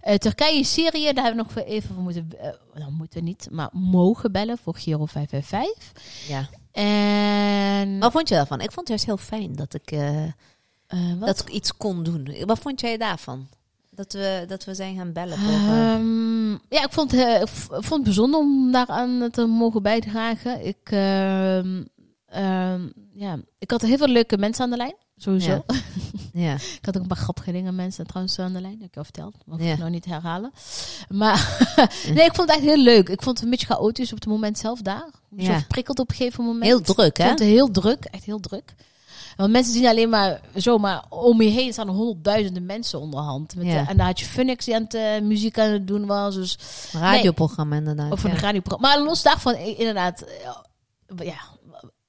Eh, 0.00 0.14
Turkije, 0.14 0.64
Syrië, 0.64 1.12
daar 1.12 1.24
hebben 1.24 1.46
we 1.46 1.52
nog 1.54 1.66
even 1.66 1.94
voor 1.94 2.02
moeten, 2.02 2.28
nou 2.74 2.92
moeten 2.92 3.20
we 3.20 3.24
niet, 3.26 3.48
maar 3.50 3.68
mogen 3.72 4.32
bellen 4.32 4.58
voor 4.58 4.74
Giro 4.74 5.06
555. 5.06 6.28
Ja. 6.28 6.48
En 6.72 7.98
Wat 7.98 8.12
vond 8.12 8.28
je 8.28 8.34
daarvan? 8.34 8.60
Ik 8.60 8.72
vond 8.72 8.88
het 8.88 8.88
juist 8.88 9.04
heel 9.04 9.16
fijn 9.16 9.56
dat 9.56 9.74
ik, 9.74 9.90
eh, 9.90 10.24
wat? 11.18 11.26
dat 11.26 11.40
ik 11.40 11.48
iets 11.48 11.76
kon 11.76 12.02
doen. 12.02 12.44
Wat 12.44 12.58
vond 12.58 12.80
jij 12.80 12.96
daarvan? 12.96 13.48
Dat 13.94 14.12
we, 14.12 14.44
dat 14.48 14.64
we 14.64 14.74
zijn 14.74 14.96
gaan 14.96 15.12
bellen. 15.12 15.38
eh, 15.38 15.92
Ehm, 15.94 16.50
ja, 16.52 16.84
ik 16.84 16.92
vond, 16.92 17.10
het, 17.10 17.20
eh, 17.20 17.34
ik 17.34 17.48
ik 17.48 17.48
vond 17.68 17.90
het 17.90 18.02
bijzonder 18.02 18.40
om 18.40 18.72
daaraan 18.72 19.28
te 19.30 19.44
mogen 19.46 19.82
bijdragen. 19.82 20.66
Ik, 20.66 20.76
ehm, 20.82 21.82
ehm, 22.26 22.88
ja, 23.14 23.36
ik 23.58 23.70
had 23.70 23.82
heel 23.82 23.96
veel 23.96 24.08
leuke 24.08 24.38
mensen 24.38 24.64
aan 24.64 24.70
de 24.70 24.76
lijn. 24.76 24.94
Sowieso. 25.16 25.50
Ja. 25.66 25.74
ja. 26.46 26.54
Ik 26.54 26.78
had 26.84 26.96
ook 26.96 27.02
een 27.02 27.08
paar 27.08 27.16
grappige 27.16 27.52
dingen 27.52 27.74
mensen 27.74 28.06
trouwens 28.06 28.38
aan 28.38 28.52
de 28.52 28.60
lijn. 28.60 28.72
Dat 28.72 28.80
heb 28.82 28.90
ik 28.90 28.96
al 28.96 29.04
verteld. 29.04 29.34
Ik 29.52 29.60
Ja. 29.62 29.72
ik 29.72 29.78
nou 29.78 29.90
niet 29.90 30.04
herhalen. 30.04 30.52
Maar 31.08 31.58
nee, 32.14 32.24
ik 32.24 32.34
vond 32.34 32.48
het 32.48 32.58
echt 32.58 32.66
heel 32.68 32.82
leuk. 32.82 33.08
Ik 33.08 33.22
vond 33.22 33.36
het 33.36 33.44
een 33.44 33.50
beetje 33.50 33.66
chaotisch 33.74 34.12
op 34.12 34.18
het 34.20 34.28
moment 34.28 34.58
zelf 34.58 34.80
daar. 34.82 35.08
Zo 35.38 35.42
Ja. 35.52 35.64
prikkeld 35.68 35.98
op 35.98 36.10
een 36.10 36.16
gegeven 36.16 36.44
moment. 36.44 36.64
Heel 36.64 36.80
druk, 36.80 37.06
Ik 37.06 37.16
hè? 37.16 37.26
vond 37.26 37.38
het 37.38 37.48
heel 37.48 37.70
druk. 37.70 38.04
Echt 38.04 38.24
heel 38.24 38.40
druk. 38.40 38.74
Want 39.42 39.54
mensen 39.54 39.72
zien 39.72 39.86
alleen 39.86 40.08
maar 40.08 40.40
zomaar 40.54 41.04
om 41.08 41.42
je 41.42 41.48
heen 41.48 41.72
staan 41.72 41.88
er 41.88 41.94
honderdduizenden 41.94 42.66
mensen 42.66 43.00
onderhand. 43.00 43.56
Met, 43.56 43.66
Ja. 43.66 43.88
en 43.88 43.96
daar 43.96 44.06
had 44.06 44.20
je 44.20 44.26
Phoenix 44.26 44.64
die 44.64 44.74
aan 44.74 44.82
het 44.82 44.94
eh, 44.94 45.20
muziek 45.20 45.58
aan 45.58 45.70
het 45.70 45.86
doen 45.86 46.06
was. 46.06 46.34
Dus 46.34 46.58
Radioprogramma 46.92 47.76
inderdaad. 47.76 48.12
of 48.12 48.24
een 48.24 48.30
ja. 48.30 48.38
radioprogramma. 48.38 48.88
Maar 48.88 49.06
los 49.06 49.22
daarvan, 49.22 49.54
inderdaad, 49.54 50.20
eh, 50.22 51.26
ja, 51.26 51.40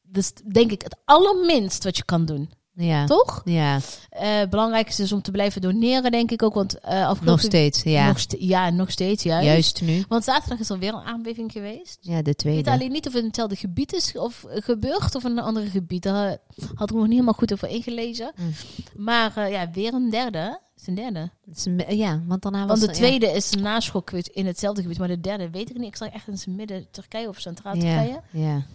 dus 0.02 0.34
denk 0.52 0.72
ik 0.72 0.82
het 0.82 0.98
allerminst 1.06 1.84
wat 1.84 1.98
je 1.98 2.06
kan 2.06 2.26
doen. 2.26 2.50
Ja. 2.76 3.06
Toch? 3.06 3.42
Ja, 3.46 3.80
Eh 4.10 4.42
belangrijkste 4.50 5.04
is 5.04 5.12
om 5.12 5.22
te 5.22 5.32
blijven 5.32 5.62
doneren, 5.62 6.12
denk 6.12 6.32
ik 6.32 6.44
ook. 6.44 6.54
Want 6.54 6.80
eh 6.80 6.90
afgelopen 6.92 7.26
nog 7.26 7.40
steeds. 7.42 7.84
Ja, 7.84 8.08
Nog 8.08 8.20
ste- 8.20 8.38
ja, 8.46 8.70
nog 8.70 8.92
steeds, 8.92 9.24
juist. 9.24 9.46
juist 9.46 9.82
nu. 9.82 10.04
Want 10.08 10.24
zaterdag 10.24 10.60
is 10.60 10.70
er 10.70 10.80
weer 10.80 10.94
een 10.94 11.04
aardbeving 11.04 11.52
geweest. 11.52 11.98
Ja, 12.02 12.12
de 12.14 12.18
Ik 12.18 12.26
weet 12.26 12.38
tweede. 12.38 12.72
alleen 12.72 12.92
niet 12.92 13.08
of 13.08 13.12
het 13.14 13.22
in 13.22 13.28
hetzelfde 13.28 13.56
gebied 13.56 13.94
is 13.94 14.18
of 14.18 14.44
eh, 14.44 14.62
gebeurd 14.62 15.16
of 15.16 15.24
in 15.24 15.32
een 15.32 15.40
ander 15.44 15.64
gebied. 15.64 16.04
Daar 16.04 16.38
had 16.76 16.90
ik 16.90 16.96
nog 16.96 17.04
niet 17.04 17.12
helemaal 17.14 17.34
goed 17.34 17.54
over 17.54 17.70
ingelezen. 17.70 18.32
Mm. 18.36 18.54
Maar 18.96 19.50
ja, 19.50 19.70
weer 19.72 19.94
een 19.94 20.10
derde. 20.10 20.40
Het 20.74 20.82
is 20.82 20.88
een 20.88 20.96
derde. 20.96 21.32
Het 21.46 21.58
is 21.58 21.66
een- 21.66 21.98
Ja, 21.98 22.22
want 22.28 22.42
daarna 22.42 22.60
was 22.66 22.68
Want 22.68 22.82
de 22.82 22.88
er- 22.88 22.94
tweede 22.94 23.28
is 23.32 23.54
een 23.54 23.62
naschok 23.62 24.12
in 24.12 24.46
hetzelfde 24.46 24.82
gebied. 24.82 24.98
Maar 24.98 25.08
de 25.08 25.20
derde 25.22 25.50
weet 25.50 25.70
ik 25.70 25.78
niet. 25.78 25.88
Ik 25.88 25.96
zag 25.96 26.08
echt 26.10 26.28
in 26.28 26.34
het 26.34 26.48
midden 26.48 26.88
Turkije 26.92 27.28
of 27.28 27.40
Centraal 27.40 27.74
Turkije. 27.74 28.22
Ja, 28.32 28.42
ja. 28.42 28.66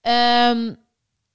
Ehm, 0.00 0.74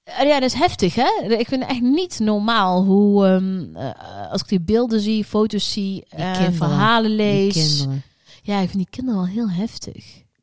ja, 0.03 0.39
dat 0.39 0.49
is 0.49 0.53
heftig, 0.53 0.95
hè? 0.95 1.09
Ik 1.27 1.47
vind 1.47 1.61
het 1.61 1.71
echt 1.71 1.81
niet 1.81 2.19
normaal 2.19 2.83
hoe, 2.83 3.25
ehm, 3.27 3.75
eh, 3.75 4.31
als 4.31 4.41
ik 4.41 4.47
die 4.47 4.61
beelden 4.61 4.99
zie, 4.99 5.25
foto's 5.25 5.71
zie, 5.71 6.05
eh, 6.09 6.31
kinderen. 6.31 6.53
verhalen 6.53 7.11
lees. 7.15 7.53
kinderen. 7.53 8.03
Ja, 8.43 8.59
ik 8.59 8.69
vind 8.69 8.77
die 8.77 8.89
kinderen 8.89 9.19
wel 9.21 9.29
heel 9.29 9.49
heftig. 9.49 9.93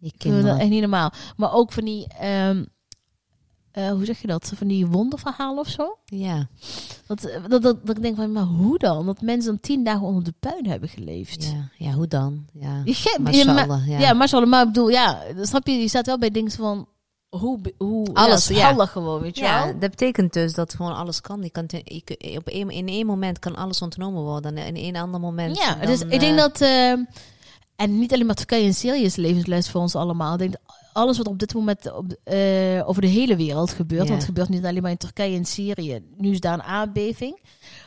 Die 0.00 0.10
dat 0.10 0.16
kinderen. 0.18 0.58
echt 0.58 0.70
niet 0.70 0.80
normaal. 0.80 1.12
Maar 1.36 1.52
ook 1.54 1.72
van 1.72 1.84
die, 1.84 2.06
ehm, 2.20 2.64
eh, 3.72 3.90
hoe 3.90 4.04
zeg 4.04 4.20
je 4.20 4.26
dat? 4.26 4.52
Van 4.54 4.66
die 4.66 4.86
wonderverhalen 4.86 5.58
of 5.58 5.68
zo. 5.68 5.98
Ja, 6.04 6.48
Dat, 7.06 7.20
dat, 7.48 7.62
dat, 7.62 7.86
dat 7.86 7.96
ik 7.96 8.02
denk 8.02 8.16
van, 8.16 8.32
maar 8.32 8.42
hoe 8.44 8.78
dan? 8.78 9.06
Dat 9.06 9.20
mensen 9.20 9.50
dan 9.50 9.60
tien 9.60 9.84
dagen 9.84 10.06
onder 10.06 10.24
de 10.24 10.34
puin 10.40 10.66
hebben 10.66 10.88
geleefd. 10.88 11.44
ja, 11.44 11.70
ja, 11.86 11.92
hoe 11.92 12.06
dan? 12.06 12.44
Ja, 12.52 12.82
Je 12.84 12.94
ma- 13.66 13.82
ja. 13.86 13.98
ja, 13.98 14.12
maar 14.12 14.28
maar 14.48 14.62
ik 14.66 14.72
bedoel, 14.72 14.88
ja, 14.88 15.22
snap 15.42 15.66
je, 15.66 15.72
je 15.72 15.88
staat 15.88 16.06
wel 16.06 16.18
bij 16.18 16.30
dingen 16.30 16.50
van, 16.50 16.88
hoe, 17.28 17.58
hoe 17.78 18.08
Alles, 18.14 18.48
ja, 18.48 18.70
ja. 18.70 18.86
gewoon, 18.86 19.20
weet 19.20 19.36
je 19.38 19.44
Ja, 19.44 19.64
wel? 19.64 19.78
dat 19.78 19.90
betekent 19.90 20.32
dus 20.32 20.54
dat 20.54 20.74
gewoon 20.74 20.94
alles 20.94 21.20
kan. 21.20 21.42
Je 21.42 21.50
kan 21.50 21.64
je 21.68 22.36
op 22.36 22.46
een, 22.48 22.70
in 22.70 22.88
één 22.88 23.06
moment 23.06 23.38
kan 23.38 23.56
alles 23.56 23.82
ontnomen 23.82 24.22
worden. 24.22 24.56
En 24.56 24.76
in 24.76 24.94
een 24.94 25.02
ander 25.02 25.20
moment. 25.20 25.56
Ja, 25.56 25.74
dan, 25.74 25.86
dus 25.86 26.00
ik 26.00 26.20
denk 26.20 26.36
eh, 26.36 26.36
dat, 26.36 26.60
eh, 26.60 26.90
en 27.76 27.98
niet 27.98 28.12
alleen 28.12 28.26
maar 28.26 28.34
Turkije 28.34 28.64
en 28.66 28.74
Syrië 28.74 29.04
is 29.04 29.16
levensles 29.16 29.70
voor 29.70 29.80
ons 29.80 29.94
allemaal. 29.94 30.32
Ik 30.32 30.38
denk 30.38 30.54
alles 30.98 31.16
wat 31.16 31.26
op 31.26 31.38
dit 31.38 31.54
moment 31.54 31.92
op, 31.92 32.12
eh, 32.24 32.88
over 32.88 33.02
de 33.02 33.08
hele 33.08 33.36
wereld 33.36 33.72
gebeurt. 33.72 34.08
Want 34.08 34.20
het 34.20 34.28
gebeurt 34.28 34.48
niet 34.48 34.64
alleen 34.64 34.82
maar 34.82 34.90
in 34.90 34.96
Turkije 34.96 35.36
en 35.36 35.44
Syrië. 35.44 36.02
Nu 36.16 36.30
is 36.30 36.40
daar 36.40 36.54
een 36.54 36.62
aardbeving. 36.62 37.40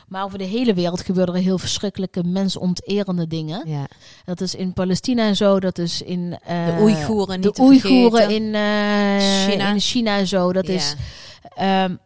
Maar 0.08 0.24
over 0.24 0.38
de 0.38 0.44
hele 0.44 0.74
wereld 0.74 1.00
gebeuren 1.00 1.34
er 1.34 1.40
heel 1.40 1.58
verschrikkelijke 1.58 2.24
mensonterende 2.24 3.26
dingen. 3.26 3.68
Ja. 3.68 3.86
Dat 4.24 4.40
is 4.40 4.54
in 4.54 4.72
Palestina 4.72 5.26
en 5.26 5.36
zo. 5.36 5.60
Dat 5.60 5.78
is 5.78 6.02
in 6.02 6.38
eh, 6.44 6.66
De 6.66 6.82
Oeigoeren 6.82 7.40
niet 7.40 7.56
de 7.56 7.62
Oeigoeren 7.62 8.30
in 8.30 8.54
eh, 8.54 9.48
China. 9.48 9.72
in 9.72 9.80
China 9.80 10.18
en 10.18 10.26
zo. 10.26 10.52
Dat 10.52 10.68
is 10.68 10.94
Ehm, 11.54 11.96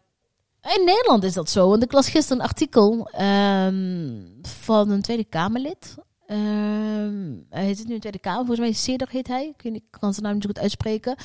in 0.77 0.85
Nederland 0.85 1.25
is 1.25 1.33
dat 1.33 1.51
zo. 1.51 1.69
Want 1.69 1.83
ik 1.83 1.93
las 1.93 2.09
gisteren 2.09 2.39
een 2.43 2.49
artikel 2.49 3.09
ehm, 3.13 4.21
van 4.43 4.91
een 4.91 5.03
Tweede 5.03 5.25
Kamerlid. 5.25 5.95
Ehm, 6.27 7.35
hij 7.51 7.75
zit 7.75 7.87
nu 7.87 7.89
in 7.89 7.95
de 7.95 7.99
Tweede 7.99 8.19
Kamer. 8.19 8.47
Volgens 8.47 8.59
mij 8.59 8.73
Ceder 8.73 9.09
heet 9.11 9.29
hij. 9.29 9.55
Ik, 9.57 9.71
niet, 9.71 9.83
kan 9.91 10.13
zijn 10.13 10.25
naam 10.25 10.35
niet 10.35 10.43
zo 10.43 10.49
goed 10.49 10.59
uitspreken. 10.59 11.17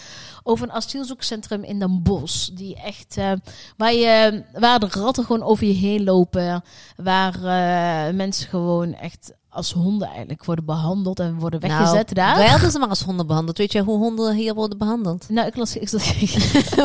Over 0.43 0.67
een 0.67 0.73
asielzoekcentrum 0.73 1.63
in 1.63 1.79
Den 1.79 2.03
Bosch. 2.03 2.49
Die 2.49 2.75
echt, 2.75 3.17
eh, 3.17 3.31
waar, 3.77 3.93
je, 3.93 4.43
waar 4.53 4.79
de 4.79 4.87
ratten 4.89 5.23
gewoon 5.23 5.43
over 5.43 5.67
je 5.67 5.73
heen 5.73 6.03
lopen. 6.03 6.63
Waar 6.95 7.35
eh, 7.35 8.13
mensen 8.15 8.47
gewoon 8.47 8.93
echt 8.93 9.33
als 9.53 9.71
honden 9.71 10.07
eigenlijk 10.07 10.45
worden 10.45 10.65
behandeld 10.65 11.19
en 11.19 11.39
worden 11.39 11.59
weggezet 11.59 12.13
nou, 12.13 12.13
daar. 12.13 12.37
werden 12.37 12.71
ze 12.71 12.79
maar 12.79 12.89
als 12.89 13.01
honden 13.01 13.27
behandeld. 13.27 13.57
Weet 13.57 13.71
je 13.71 13.81
hoe 13.81 13.97
honden 13.97 14.35
hier 14.35 14.53
worden 14.53 14.77
behandeld? 14.77 15.25
Nou, 15.29 15.47
ik 15.47 15.55
las... 15.55 15.75
Ik 15.75 15.89
zat, 15.89 16.13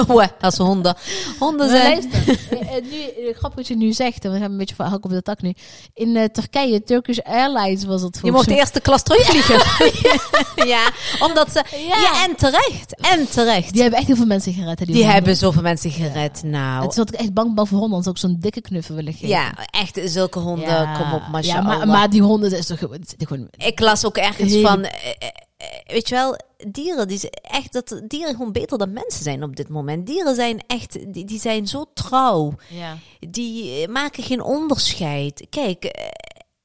als 0.41 0.57
honden. 0.57 0.97
Honden 1.39 1.71
Maar 1.71 1.77
zijn... 1.77 1.93
luister, 1.93 2.39
eh, 2.51 2.77
eh, 2.77 2.85
nu, 2.85 2.99
eh, 2.99 3.35
grappig 3.37 3.55
wat 3.55 3.67
je 3.67 3.77
nu 3.77 3.93
zegt, 3.93 4.25
en 4.25 4.33
we 4.33 4.39
gaan 4.39 4.51
een 4.51 4.57
beetje 4.57 4.75
van 4.75 4.87
hak 4.87 5.05
op 5.05 5.11
de 5.11 5.23
tak 5.23 5.43
nu. 5.43 5.53
In 5.95 6.29
Turkije, 6.33 6.83
Turkish 6.83 7.19
Airlines 7.19 7.85
was 7.85 8.03
het 8.03 8.15
Je 8.15 8.21
volgens 8.21 8.33
mocht 8.33 8.49
de 8.49 8.57
eerste 8.57 8.81
klas 8.81 9.03
terugvliegen. 9.03 9.61
ja, 10.75 10.91
omdat 11.21 11.53
ze... 11.53 11.65
Ja. 11.89 12.01
Ja. 12.01 12.25
en 12.25 12.37
terecht. 12.37 13.01
En 13.01 13.29
terecht. 13.29 13.73
Die 13.73 13.81
hebben 13.81 13.99
echt 13.99 14.09
heel 14.09 14.17
veel 14.17 14.27
mensen 14.27 14.53
gered. 14.53 14.79
hè, 14.79 14.85
Die, 14.85 15.05
hebben 15.05 15.37
zoveel 15.37 15.63
mensen 15.63 15.91
gered. 15.91 16.43
Nou, 16.45 16.83
Het 16.83 16.91
is 16.91 16.97
wat 16.97 17.13
ik 17.13 17.21
echt 17.21 17.33
bang 17.33 17.55
ben 17.55 17.67
voor 17.67 17.79
honden, 17.79 17.95
want 17.95 18.09
ook 18.09 18.19
zo'n 18.19 18.37
dikke 18.41 18.61
knuffel 18.61 18.95
willen 18.95 19.13
geven. 19.13 19.29
ja, 19.29 19.53
echt 19.71 20.01
zulke 20.05 20.39
honden. 20.39 20.69
Ja. 20.69 20.97
Kom 20.97 21.13
op, 21.13 21.21
Ja, 21.21 21.29
mashallah. 21.31 21.67
maar, 21.67 21.87
maar 21.87 22.11
die 22.11 22.23
honden 22.23 22.56
is 22.59 22.67
toch 22.67 22.79
gewoon... 22.79 23.01
het 23.01 23.15
is 23.19 23.27
gewoon 23.27 23.49
Ik 23.57 23.81
las 23.81 24.05
ook 24.05 24.17
ergens 24.17 24.57
van, 24.61 24.85
eh, 24.85 25.11
eh, 25.19 25.29
eh, 25.57 25.67
weet 25.87 26.09
je 26.09 26.15
wel, 26.15 26.37
dieren, 26.69 27.09
die, 27.09 27.31
echt 27.31 27.73
dat 27.73 28.01
dieren 28.09 28.35
gewoon 28.35 28.53
beter 28.53 28.79
dan 28.79 28.93
mensen 28.93 29.23
zijn 29.23 29.43
op 29.43 29.57
dit 29.57 29.69
moment. 29.69 30.07
Dieren 30.07 30.35
zijn 30.35 30.61
echt, 30.67 31.13
die, 31.15 31.25
die 31.25 31.41
zijn 31.41 31.67
zo 31.67 31.85
trouw. 31.95 32.55
ja. 32.69 32.99
Die 33.21 33.89
maken 33.89 34.23
geen 34.23 34.43
onderscheid. 34.43 35.47
Kijk, 35.51 35.85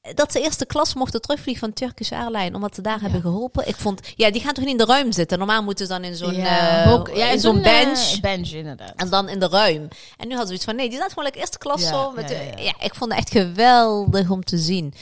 dat 0.01 0.31
ze 0.31 0.41
eerste 0.41 0.65
klas 0.65 0.93
mochten 0.93 1.21
terugvliegen 1.21 1.63
van 1.63 1.73
Turkish 1.73 2.11
Airlines, 2.11 2.53
omdat 2.55 2.75
ze 2.75 2.81
daar 2.81 3.01
hebben 3.01 3.21
geholpen. 3.21 3.67
Ik 3.67 3.75
vond, 3.75 3.99
ja, 4.15 4.31
die 4.31 4.41
gaan 4.41 4.53
toch 4.53 4.63
niet 4.63 4.73
in 4.73 4.77
de 4.85 4.85
ruim 4.85 5.11
zitten. 5.11 5.37
Normaal 5.37 5.63
moeten 5.63 5.85
ze 5.85 5.91
dan 5.93 6.03
in 6.03 6.15
zo'n 6.15 6.33
ja, 6.33 6.83
eh, 6.83 7.15
ja, 7.15 7.29
in 7.29 7.39
zo'n 7.39 7.57
eh, 7.57 7.63
bench. 7.63 8.19
bench, 8.21 8.51
inderdaad. 8.51 8.93
En 8.95 9.09
dan 9.09 9.29
in 9.29 9.39
de 9.39 9.47
ruim. 9.47 9.87
En 10.17 10.27
nu 10.27 10.29
hadden 10.29 10.47
ze 10.47 10.53
iets 10.53 10.63
van, 10.65 10.75
nee, 10.75 10.87
die 10.87 10.97
staat 10.97 11.09
gewoon 11.09 11.23
lekker 11.23 11.41
eerste 11.41 11.57
klas 11.57 11.81
Ja, 11.81 11.87
zo. 11.87 12.11
Met 12.11 12.29
ja, 12.29 12.37
de- 12.37 12.73
ik 12.79 12.95
vond 12.95 13.11
het 13.11 13.19
echt 13.19 13.29
geweldig 13.31 14.29
om 14.29 14.43
te 14.43 14.57
zien. 14.57 14.93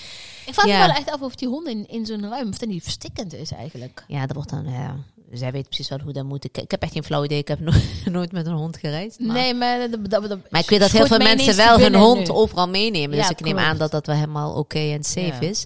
Ik 0.46 0.54
vraag 0.54 0.66
me 0.66 0.78
wel 0.78 0.90
echt 0.90 1.12
af 1.12 1.22
of 1.22 1.36
die 1.36 1.48
honden 1.48 1.72
in, 1.74 1.88
in 1.88 2.06
zo'n 2.06 2.30
ruim, 2.30 2.50
of 2.50 2.58
dat 2.58 2.70
niet 2.70 2.84
verstikkend 2.84 3.34
is 3.34 3.52
eigenlijk. 3.52 4.04
Ja, 4.08 4.26
dat 4.26 4.36
wordt 4.36 4.50
dan, 4.50 4.66
ja, 4.72 4.96
zij 5.32 5.52
weet 5.52 5.66
precies 5.68 5.90
wel 5.90 6.00
hoe 6.04 6.14
dat 6.14 6.24
moet. 6.24 6.44
Ik, 6.44 6.58
ik 6.58 6.72
heb 6.72 6.82
echt 6.82 6.92
geen 6.94 7.04
flauw 7.04 7.24
idee. 7.24 7.38
Ik 7.38 7.48
heb 7.48 7.60
no- 7.70 7.72
nooit 8.06 8.32
met 8.32 8.46
een 8.46 8.54
hond 8.54 8.78
gereisd. 8.78 9.20
Maar, 9.20 9.36
Nee, 9.36 9.54
maar... 9.54 9.80
Dat, 9.92 10.10
dat, 10.10 10.30
dat, 10.30 10.40
maar 10.50 10.62
ik 10.62 10.70
weet 10.70 10.80
dat 10.80 10.92
heel 10.92 11.06
veel 11.06 11.18
mensen 11.18 11.56
wel 11.56 11.80
hun 11.80 11.96
hond 11.96 12.28
nu. 12.28 12.34
overal 12.34 12.68
meenemen. 12.70 13.18
Dus 13.18 13.30
ik 13.30 13.40
neem 13.42 13.54
klopt. 13.54 13.68
aan 13.68 13.78
dat 13.78 13.92
dat 13.92 14.06
wel 14.06 14.16
helemaal 14.16 14.54
oké 14.54 14.80
en 14.80 15.04
safe 15.04 15.38
Ja. 15.46 15.50
is. 15.50 15.66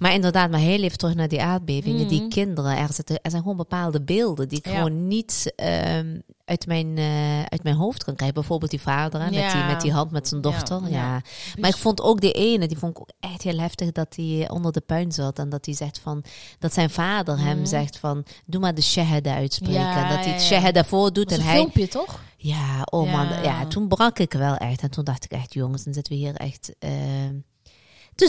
Maar 0.00 0.14
inderdaad, 0.14 0.50
maar 0.50 0.60
heel 0.60 0.82
even 0.82 0.98
terug 0.98 1.14
naar 1.14 1.28
die 1.28 1.42
aardbevingen. 1.42 2.08
Die 2.08 2.20
Mhm. 2.20 2.28
kinderen, 2.28 2.76
er, 2.76 2.92
zitten, 2.92 3.20
er 3.22 3.30
zijn 3.30 3.42
gewoon 3.42 3.56
bepaalde 3.56 4.02
beelden 4.02 4.48
die 4.48 4.58
ik 4.58 4.66
Ja. 4.66 4.74
gewoon 4.76 5.06
niet 5.08 5.52
ehm, 5.56 6.18
uit, 6.44 6.66
mijn, 6.66 6.98
eh, 6.98 7.42
uit 7.42 7.62
mijn 7.62 7.76
hoofd 7.76 8.04
kan 8.04 8.14
krijgen. 8.14 8.34
Bijvoorbeeld 8.36 8.70
die 8.70 8.80
vader 8.80 9.20
hè, 9.20 9.30
met, 9.30 9.52
die, 9.52 9.64
met 9.64 9.80
die 9.80 9.92
hand 9.92 10.10
met 10.10 10.28
zijn 10.28 10.40
dochter. 10.40 10.88
Ja. 10.90 11.22
Maar 11.58 11.70
ik 11.70 11.76
vond 11.76 12.00
ook 12.00 12.20
die 12.20 12.32
ene, 12.32 12.66
die 12.68 12.78
vond 12.78 12.92
ik 12.96 13.00
ook 13.00 13.10
echt 13.20 13.42
heel 13.42 13.58
heftig 13.58 13.92
dat 13.92 14.16
hij 14.16 14.48
onder 14.50 14.72
de 14.72 14.80
puin 14.80 15.12
zat. 15.12 15.38
En 15.38 15.48
dat 15.48 15.64
hij 15.64 15.74
zegt 15.74 15.98
van, 15.98 16.24
dat 16.58 16.72
zijn 16.74 16.90
vader 16.90 17.38
hem 17.38 17.56
Mhm. 17.56 17.66
zegt 17.66 17.98
van, 17.98 18.24
doe 18.46 18.60
maar 18.60 18.74
de 18.74 18.82
shahada 18.82 19.34
uitspreken. 19.34 19.80
En 19.96 20.08
dat 20.08 20.24
hij 20.24 20.32
het 20.32 20.42
shahada 20.42 20.84
voordoet. 20.84 21.28
Dat 21.28 21.38
is 21.38 21.44
En 21.44 21.50
een 21.50 21.50
hij, 21.50 21.56
filmpje, 21.60 21.88
toch? 21.88 22.20
ja, 22.36 22.82
oh 22.90 23.12
man, 23.12 23.26
ja, 23.42 23.66
toen 23.66 23.88
brak 23.88 24.18
ik 24.18 24.32
wel 24.32 24.56
echt. 24.56 24.80
En 24.82 24.90
toen 24.90 25.04
dacht 25.04 25.24
ik 25.24 25.30
echt, 25.32 25.54
jongens, 25.54 25.84
dan 25.84 25.94
zitten 25.94 26.12
we 26.12 26.18
hier 26.18 26.34
echt 26.34 26.72
ehm, 26.78 27.34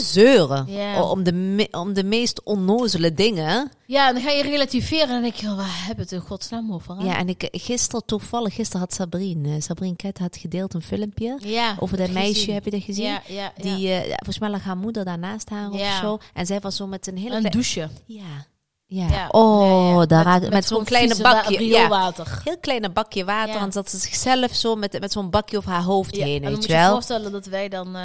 zeuren. 0.00 0.66
Om, 1.02 1.22
de, 1.22 1.32
me- 1.32 1.68
om 1.70 1.92
de 1.92 2.04
meest 2.04 2.42
onnozele 2.42 3.14
dingen. 3.14 3.70
Ja, 3.86 4.08
en 4.08 4.14
dan 4.14 4.22
ga 4.22 4.30
je 4.30 4.42
relativeren 4.42 5.06
en 5.06 5.12
dan 5.12 5.22
denk 5.22 5.34
je, 5.34 5.46
oh, 5.46 5.56
waar 5.56 5.76
hebben 5.86 5.96
we 5.96 6.02
het 6.02 6.12
in 6.12 6.28
godsnaam 6.28 6.72
over? 6.72 6.96
hè? 6.98 7.04
Ja, 7.04 7.16
en 7.18 7.28
ik 7.28 7.48
gisteren 7.52 8.04
toevallig, 8.06 8.54
gisteren 8.54 8.80
had 8.80 8.94
Sabrine, 8.94 9.54
eh, 9.54 9.60
Sabrine 9.60 9.96
Ket 9.96 10.18
had 10.18 10.36
gedeeld 10.36 10.74
een 10.74 10.82
filmpje. 10.82 11.38
ja 11.40 11.76
Over 11.78 11.96
dat 11.96 12.10
meisje, 12.10 12.34
gezien. 12.34 12.54
heb 12.54 12.64
je 12.64 12.70
dat 12.70 12.82
gezien? 12.82 13.04
Ja, 13.04 13.22
ja. 13.28 13.52
Die, 13.56 13.90
eh, 13.92 14.00
volgens 14.06 14.38
mij 14.38 14.50
lag 14.50 14.62
haar 14.64 14.76
moeder 14.76 15.04
daarnaast 15.04 15.48
haar 15.48 15.70
of 15.70 15.98
zo. 16.00 16.18
En 16.34 16.46
zij 16.46 16.60
was 16.60 16.76
zo 16.76 16.86
met 16.86 17.06
een 17.06 17.16
hele 17.18 17.36
een 17.36 17.42
douche. 17.50 17.88
Ja. 18.06 18.46
Ja. 18.94 19.06
Ja, 19.10 19.28
Oh, 19.30 19.90
ja, 19.94 20.00
ja. 20.00 20.06
daar 20.06 20.24
raak- 20.24 20.40
met, 20.42 20.50
zo'n 20.50 20.62
gewoon 20.66 20.84
kleine 20.84 21.16
bakje. 21.16 21.52
Ja, 21.52 21.58
rioolwater. 21.58 22.40
heel 22.44 22.58
kleine 22.60 22.90
bakje 22.90 23.24
water. 23.24 23.54
Ja. 23.54 23.60
En 23.60 23.72
zat 23.72 23.90
ze 23.90 23.98
zichzelf 23.98 24.54
zo 24.54 24.74
met, 24.74 25.00
met 25.00 25.12
zo'n 25.12 25.30
bakje 25.30 25.56
over 25.56 25.70
haar 25.70 25.82
hoofd 25.82 26.16
Ja, 26.16 26.24
heen, 26.24 26.40
weet 26.42 26.50
je 26.64 26.68
je 26.68 26.74
je 26.74 26.80
wel. 26.80 26.92
voorstellen 26.92 27.32
dat 27.32 27.46
wij 27.46 27.68
dan 27.68 27.96
eh, 27.96 28.02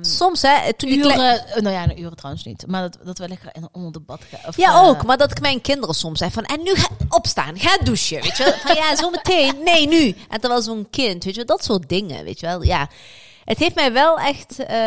Soms, 0.00 0.42
hè, 0.42 0.72
toen 0.74 0.92
uren, 0.92 1.12
eh, 1.46 1.60
nou 1.62 1.74
ja, 1.74 1.82
een 1.82 2.00
uren 2.00 2.16
trouwens 2.16 2.44
niet, 2.44 2.64
maar 2.66 2.82
dat, 2.82 2.98
dat 3.04 3.18
we 3.18 3.28
lekker 3.28 3.52
onder 3.72 3.92
de 3.92 4.00
bad 4.00 4.20
gaan. 4.30 4.40
of, 4.48 4.56
Ja, 4.56 4.70
eh, 4.70 4.88
ook. 4.88 5.04
Maar 5.04 5.16
dat 5.16 5.30
ik 5.30 5.40
mijn 5.40 5.60
kinderen 5.60 5.94
soms 5.94 6.18
zeg 6.18 6.32
van... 6.32 6.44
En 6.44 6.62
nu 6.62 6.74
ga 6.74 6.88
opstaan. 7.08 7.58
Ga 7.58 7.76
douchen. 7.84 8.22
Weet 8.22 8.36
je 8.36 8.44
wel. 8.44 8.52
Van 8.52 8.74
ja, 8.74 8.96
zo 8.96 9.10
meteen. 9.10 9.54
Nee, 9.64 9.88
nu. 9.88 10.14
En 10.28 10.40
terwijl 10.40 10.62
zo'n 10.62 10.86
kind, 10.90 11.24
weet 11.24 11.34
je 11.34 11.44
wel. 11.44 11.56
Dat 11.56 11.64
soort 11.64 11.88
dingen, 11.88 12.24
weet 12.24 12.40
je 12.40 12.46
wel. 12.46 12.62
Ja. 12.62 12.88
Het 13.46 13.58
heeft 13.58 13.74
mij 13.74 13.92
wel 13.92 14.18
echt 14.18 14.58
eh, 14.64 14.78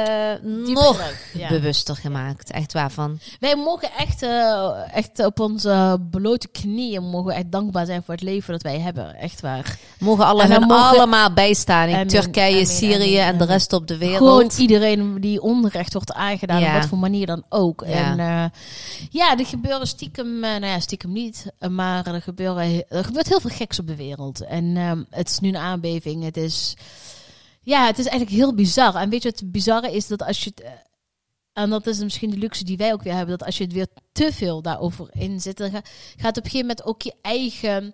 nog 0.66 1.02
ja. 1.34 1.50
bewuster 1.50 1.96
gemaakt. 1.96 2.52
Echt 2.52 2.74
waarvan. 2.74 3.20
Wij 3.40 3.56
mogen 3.56 3.90
echt, 3.98 4.22
eh, 4.24 4.70
echt 4.94 5.26
op 5.26 5.40
onze 5.40 5.98
blote 6.12 6.48
knieën 6.48 7.04
mogen 7.04 7.34
echt 7.34 7.52
dankbaar 7.52 7.86
zijn 7.86 8.04
voor 8.04 8.14
het 8.14 8.24
leven 8.24 8.52
dat 8.54 8.62
wij 8.62 8.80
hebben. 8.80 9.16
Echt 9.16 9.42
waar. 9.42 9.78
Mogen 10.00 10.26
alle 10.26 10.44
En 10.44 10.62
mogen- 10.62 10.76
allemaal 10.76 11.34
bijstaan. 11.34 11.88
In 11.88 12.08
Turkije, 12.08 12.66
Syrië 12.66 13.18
en 13.18 13.38
de 13.38 13.46
rest 13.46 13.74
op 13.74 13.88
de 13.88 13.98
wereld. 13.98 14.18
Gewoon 14.18 14.52
iedereen 14.58 15.22
die 15.22 15.42
onrecht 15.42 15.94
wordt 15.94 16.14
aangedaan, 16.14 16.60
Ja. 16.60 16.68
op 16.68 16.80
wat 16.80 16.90
voor 16.90 16.98
manier 16.98 17.26
dan 17.26 17.44
ook. 17.50 17.84
Ja. 17.88 17.94
En 17.94 18.20
eh, 18.20 18.46
ja, 19.10 19.38
er 19.38 19.46
gebeuren 19.46 19.88
stiekem, 19.88 20.40
nou 20.40 20.66
ja, 20.66 20.80
stiekem 20.80 21.12
niet, 21.12 21.46
maar 21.70 22.06
er, 22.08 22.22
gebeuren, 22.22 22.84
er 22.90 23.04
gebeurt 23.04 23.28
heel 23.28 23.40
veel 23.40 23.56
geks 23.56 23.80
op 23.80 23.88
de 23.88 23.96
wereld. 23.96 24.42
En 24.46 24.78
ehm, 24.78 25.04
het 25.10 25.30
is 25.30 25.40
nu 25.40 25.50
een 25.50 25.58
aardbeving. 25.58 26.24
Het 26.24 26.38
is, 26.38 26.76
ja, 27.62 27.86
het 27.86 27.98
is 28.00 28.06
eigenlijk 28.06 28.38
heel 28.38 28.54
bizar. 28.54 28.96
En 28.96 29.10
weet 29.10 29.24
je 29.24 29.30
wat 29.30 29.40
het 29.40 29.52
bizarre 29.52 29.92
is? 29.96 30.08
Dat 30.08 30.24
als 30.24 30.44
je 30.44 30.50
het, 30.50 30.62
eh, 30.62 30.72
en 31.54 31.70
dat 31.70 31.88
is 31.88 32.00
misschien 32.00 32.30
de 32.30 32.38
luxe 32.38 32.64
die 32.64 32.78
wij 32.78 32.94
ook 32.94 33.04
weer 33.04 33.14
hebben, 33.14 33.38
dat 33.38 33.48
als 33.48 33.58
je 33.58 33.64
het 33.64 33.74
weer 33.74 33.88
te 34.12 34.32
veel 34.34 34.62
daarover 34.62 35.08
in 35.12 35.42
zit, 35.42 35.58
dan 35.58 35.70
ga- 35.72 35.82
gaat 36.18 36.38
op 36.38 36.44
een 36.44 36.50
gegeven 36.52 36.60
moment 36.68 36.84
ook 36.86 37.02
je 37.02 37.14
eigen... 37.22 37.94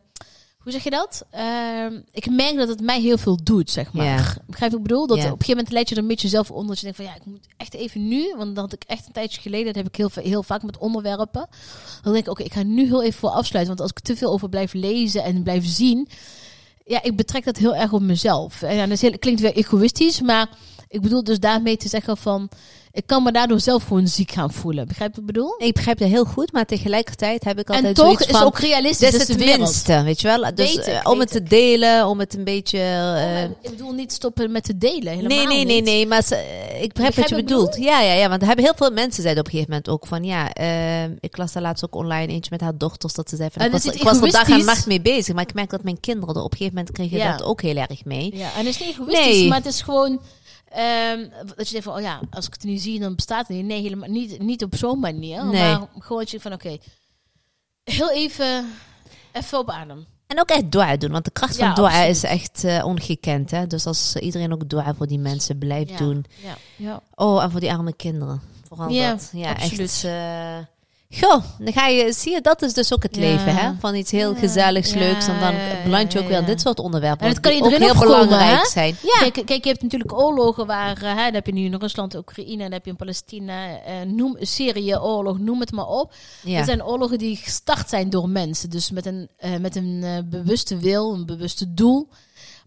Hoe 0.57 0.73
zeg 0.73 0.83
je 0.83 0.89
dat? 0.89 1.25
Ehm, 1.31 2.01
ik 2.11 2.29
merk 2.29 2.55
dat 2.55 2.67
het 2.67 2.81
mij 2.81 3.01
heel 3.01 3.17
veel 3.17 3.39
doet, 3.43 3.69
zeg 3.69 3.93
maar. 3.93 4.05
Begrijp 4.47 4.71
je 4.71 4.77
wat 4.77 4.85
ik 4.85 4.91
bedoel? 4.91 5.07
Dat 5.07 5.17
op 5.23 5.23
een 5.31 5.45
gegeven 5.45 5.55
moment 5.55 5.73
leid 5.73 5.89
je 5.89 5.95
er 5.95 6.01
een 6.01 6.07
beetje 6.07 6.27
zelf 6.27 6.51
onder. 6.51 6.67
Dat 6.67 6.77
je 6.79 6.83
denkt 6.83 6.97
van 6.97 7.05
ja, 7.05 7.15
ik 7.15 7.25
moet 7.25 7.47
echt 7.57 7.73
even 7.73 8.07
nu. 8.07 8.33
Want 8.37 8.55
dat 8.55 8.63
had 8.63 8.73
ik 8.73 8.83
echt 8.87 9.05
een 9.07 9.11
tijdje 9.11 9.41
geleden. 9.41 9.65
Dat 9.65 9.75
heb 9.75 9.87
ik 9.87 9.95
heel, 9.95 10.09
heel 10.13 10.43
vaak 10.43 10.63
met 10.63 10.77
onderwerpen. 10.77 11.47
Dan 12.01 12.13
denk 12.13 12.25
ik, 12.25 12.31
oké, 12.31 12.43
ik 12.43 12.53
ga 12.53 12.63
nu 12.63 12.85
heel 12.85 13.03
even 13.03 13.19
voor 13.19 13.29
afsluiten. 13.29 13.75
Want 13.75 13.79
als 13.79 13.89
ik 13.89 13.99
te 13.99 14.15
veel 14.15 14.31
over 14.31 14.49
blijf 14.49 14.73
lezen 14.73 15.23
en 15.23 15.43
blijf 15.43 15.65
zien. 15.65 16.07
Ja, 16.87 17.03
ik 17.03 17.15
betrek 17.15 17.45
dat 17.45 17.57
heel 17.57 17.75
erg 17.75 17.91
op 17.91 18.01
mezelf. 18.01 18.61
En 18.61 18.75
ja, 18.75 18.87
dat 18.87 19.01
heel, 19.01 19.19
klinkt 19.19 19.41
weer 19.41 19.53
egoïstisch. 19.55 20.21
Maar 20.21 20.49
ik 20.87 21.01
bedoel 21.01 21.23
dus 21.23 21.39
daarmee 21.39 21.77
te 21.77 21.87
zeggen 21.89 22.17
van... 22.17 22.49
Ik 22.91 23.03
kan 23.07 23.23
me 23.23 23.31
daardoor 23.31 23.59
zelf 23.59 23.83
gewoon 23.83 24.07
ziek 24.07 24.31
gaan 24.31 24.51
voelen. 24.51 24.87
Begrijp 24.87 25.15
je 25.15 25.21
wat 25.21 25.29
ik 25.29 25.35
bedoel? 25.35 25.55
Ik 25.57 25.73
begrijp 25.73 25.97
dat 25.97 26.09
heel 26.09 26.25
goed, 26.25 26.51
maar 26.51 26.65
tegelijkertijd 26.65 27.43
heb 27.43 27.59
ik 27.59 27.67
altijd 27.67 27.85
En 27.85 27.93
toch 27.93 28.19
is 28.19 28.25
van... 28.25 28.35
het 28.35 28.43
ook 28.45 28.59
realistisch. 28.59 29.11
Dit 29.11 29.21
is 29.21 29.27
het 29.27 29.57
minste, 29.57 30.03
weet 30.03 30.21
je 30.21 30.27
wel. 30.27 30.55
Dus 30.55 30.73
ik, 30.75 30.83
eh, 30.85 30.99
om 31.11 31.19
het 31.19 31.31
te 31.31 31.43
delen, 31.43 32.07
om 32.07 32.19
het 32.19 32.35
een 32.37 32.43
beetje... 32.43 32.77
eh, 32.79 33.43
ik 33.43 33.69
bedoel 33.69 33.91
niet 33.91 34.11
stoppen 34.11 34.51
met 34.51 34.63
te 34.63 34.77
delen. 34.77 35.13
Helemaal 35.13 35.37
nee, 35.37 35.47
nee, 35.47 35.65
nee, 35.65 35.75
niet. 35.75 35.83
nee, 35.83 36.07
maar 36.07 36.23
ze- 36.23 36.35
eh, 36.35 36.83
ik 36.83 36.93
begrijp 36.93 37.15
wat 37.15 37.29
je 37.29 37.29
Begrijp 37.29 37.29
wat 37.29 37.39
ik 37.39 37.45
bedoelt. 37.45 37.75
Ja, 37.85 38.01
ja, 38.01 38.13
ja, 38.13 38.29
want 38.29 38.41
er 38.41 38.47
hebben 38.47 38.65
heel 38.65 38.73
veel 38.75 38.91
mensen 38.91 39.21
zeiden 39.23 39.43
op 39.43 39.49
een 39.49 39.59
gegeven 39.59 39.73
moment 39.73 39.89
ook 39.89 40.07
van, 40.07 40.23
ja, 40.23 40.55
ik 41.19 41.37
las 41.37 41.51
daar 41.51 41.63
laatst 41.63 41.85
ook 41.85 41.95
online 41.95 42.31
eentje 42.33 42.49
met 42.51 42.61
haar 42.61 42.77
dochters, 42.77 43.13
dat 43.13 43.29
ze 43.29 43.35
zei 43.35 43.49
van, 43.51 43.61
En 43.61 43.67
ik 43.67 43.73
was, 43.73 43.85
ik 43.85 44.01
was 44.03 44.21
er 44.21 44.31
dag 44.31 44.49
en 44.49 44.65
nacht 44.65 44.85
mee 44.85 45.01
bezig, 45.01 45.33
maar 45.33 45.43
ik 45.43 45.53
merk 45.53 45.69
dat 45.69 45.83
mijn 45.83 45.99
kinderen 45.99 46.35
er 46.35 46.41
op 46.41 46.51
een 46.51 46.57
gegeven 46.57 46.77
moment 46.77 46.95
kregen 46.95 47.17
Ja. 47.17 47.31
dat 47.37 47.43
ook 47.47 47.61
heel 47.61 47.75
erg 47.75 48.05
mee. 48.05 48.31
Ja, 48.37 48.49
en 48.57 48.65
het 48.65 48.67
is 48.67 48.79
niet 48.79 48.89
egoïstisch, 48.89 49.25
Nee. 49.25 49.47
maar 49.47 49.57
het 49.57 49.65
is 49.67 49.81
gewoon... 49.81 50.19
ehm, 50.75 51.29
dat 51.55 51.65
je 51.67 51.71
denkt 51.71 51.83
van, 51.87 51.95
oh 51.95 52.01
ja, 52.01 52.19
als 52.31 52.47
ik 52.47 52.53
het 52.53 52.63
nu 52.63 52.77
zie, 52.77 52.99
dan 52.99 53.15
bestaat 53.15 53.47
het 53.47 53.57
niet. 53.57 53.65
Nee, 53.65 53.81
helemaal 53.81 54.09
niet, 54.09 54.39
niet 54.39 54.63
op 54.63 54.75
zo'n 54.75 54.99
manier. 54.99 55.45
Nee. 55.45 55.61
Maar 55.61 55.87
gewoon 55.99 56.17
dat 56.21 56.31
je 56.31 56.39
van, 56.39 56.53
oké, 56.53 56.77
heel 57.83 58.11
even, 58.11 58.65
even 59.31 59.59
op 59.59 59.69
adem. 59.69 60.05
En 60.27 60.39
ook 60.39 60.49
echt 60.49 60.71
dua 60.71 60.97
doen, 60.97 61.11
want 61.11 61.25
de 61.25 61.31
kracht 61.31 61.55
van 61.57 61.73
dua 61.75 61.85
absoluut. 61.85 62.09
is 62.09 62.23
echt 62.23 62.63
eh, 62.63 62.85
ongekend. 62.85 63.51
Hè? 63.51 63.67
Dus 63.67 63.85
als 63.85 64.15
iedereen 64.15 64.53
ook 64.53 64.69
dua 64.69 64.93
voor 64.95 65.07
die 65.07 65.19
mensen 65.19 65.57
blijft 65.57 65.89
Ja. 65.89 65.97
doen. 65.97 66.25
Ja, 66.43 66.55
ja. 66.75 67.01
Oh, 67.15 67.43
en 67.43 67.51
voor 67.51 67.59
die 67.59 67.71
arme 67.71 67.93
kinderen. 67.95 68.41
Vooral 68.67 68.89
Ja, 68.89 69.09
dat. 69.09 69.29
Ja, 69.33 69.49
absoluut. 69.51 69.79
echt. 70.03 70.03
Goh, 71.21 71.43
dan 71.59 71.73
ga 71.73 71.87
je, 71.87 72.13
zie 72.13 72.31
je, 72.31 72.41
dat 72.41 72.61
is 72.61 72.73
dus 72.73 72.93
ook 72.93 73.03
het 73.03 73.15
Ja. 73.15 73.21
leven, 73.21 73.55
hè? 73.55 73.71
Van 73.79 73.95
iets 73.95 74.11
heel 74.11 74.33
Ja. 74.33 74.39
gezelligs, 74.39 74.93
leuks. 74.93 75.27
En 75.27 75.39
dan 75.39 75.53
beland 75.83 76.11
je 76.11 76.19
ook 76.19 76.27
weer 76.27 76.45
dit 76.45 76.61
soort 76.61 76.79
onderwerpen. 76.79 77.25
En 77.27 77.31
het 77.33 77.39
kan 77.39 77.51
die 77.51 77.63
ook 77.63 77.71
heel 77.71 77.93
belangrijk 77.99 78.65
zijn. 78.65 78.95
Ja, 79.01 79.29
Kijk, 79.29 79.45
kijk, 79.45 79.63
je 79.63 79.69
hebt 79.69 79.81
natuurlijk 79.81 80.13
oorlogen 80.13 80.65
waar, 80.65 81.01
eh, 81.03 81.09
hè, 81.15 81.23
dan 81.23 81.33
heb 81.33 81.45
je 81.45 81.53
nu 81.53 81.63
in 81.65 81.75
Rusland, 81.75 82.15
Oekraïne, 82.15 82.63
dan 82.63 82.71
heb 82.71 82.85
je 82.85 82.91
in 82.91 82.97
Palestina, 82.97 83.81
eh, 83.81 83.93
noem, 84.07 84.35
Syrië, 84.39 84.97
oorlog, 84.97 85.39
noem 85.39 85.59
het 85.59 85.71
maar 85.71 85.87
op. 85.87 86.13
ja. 86.43 86.59
Er 86.59 86.65
zijn 86.65 86.83
oorlogen 86.85 87.17
die 87.17 87.35
gestart 87.35 87.89
zijn 87.89 88.09
door 88.09 88.29
mensen, 88.29 88.69
dus 88.69 88.91
met 88.91 89.05
een, 89.05 89.29
eh, 89.37 89.55
met 89.57 89.75
een 89.75 89.99
eh, 90.03 90.11
bewuste 90.25 90.77
wil, 90.77 91.13
een 91.13 91.25
bewuste 91.25 91.73
doel. 91.73 92.07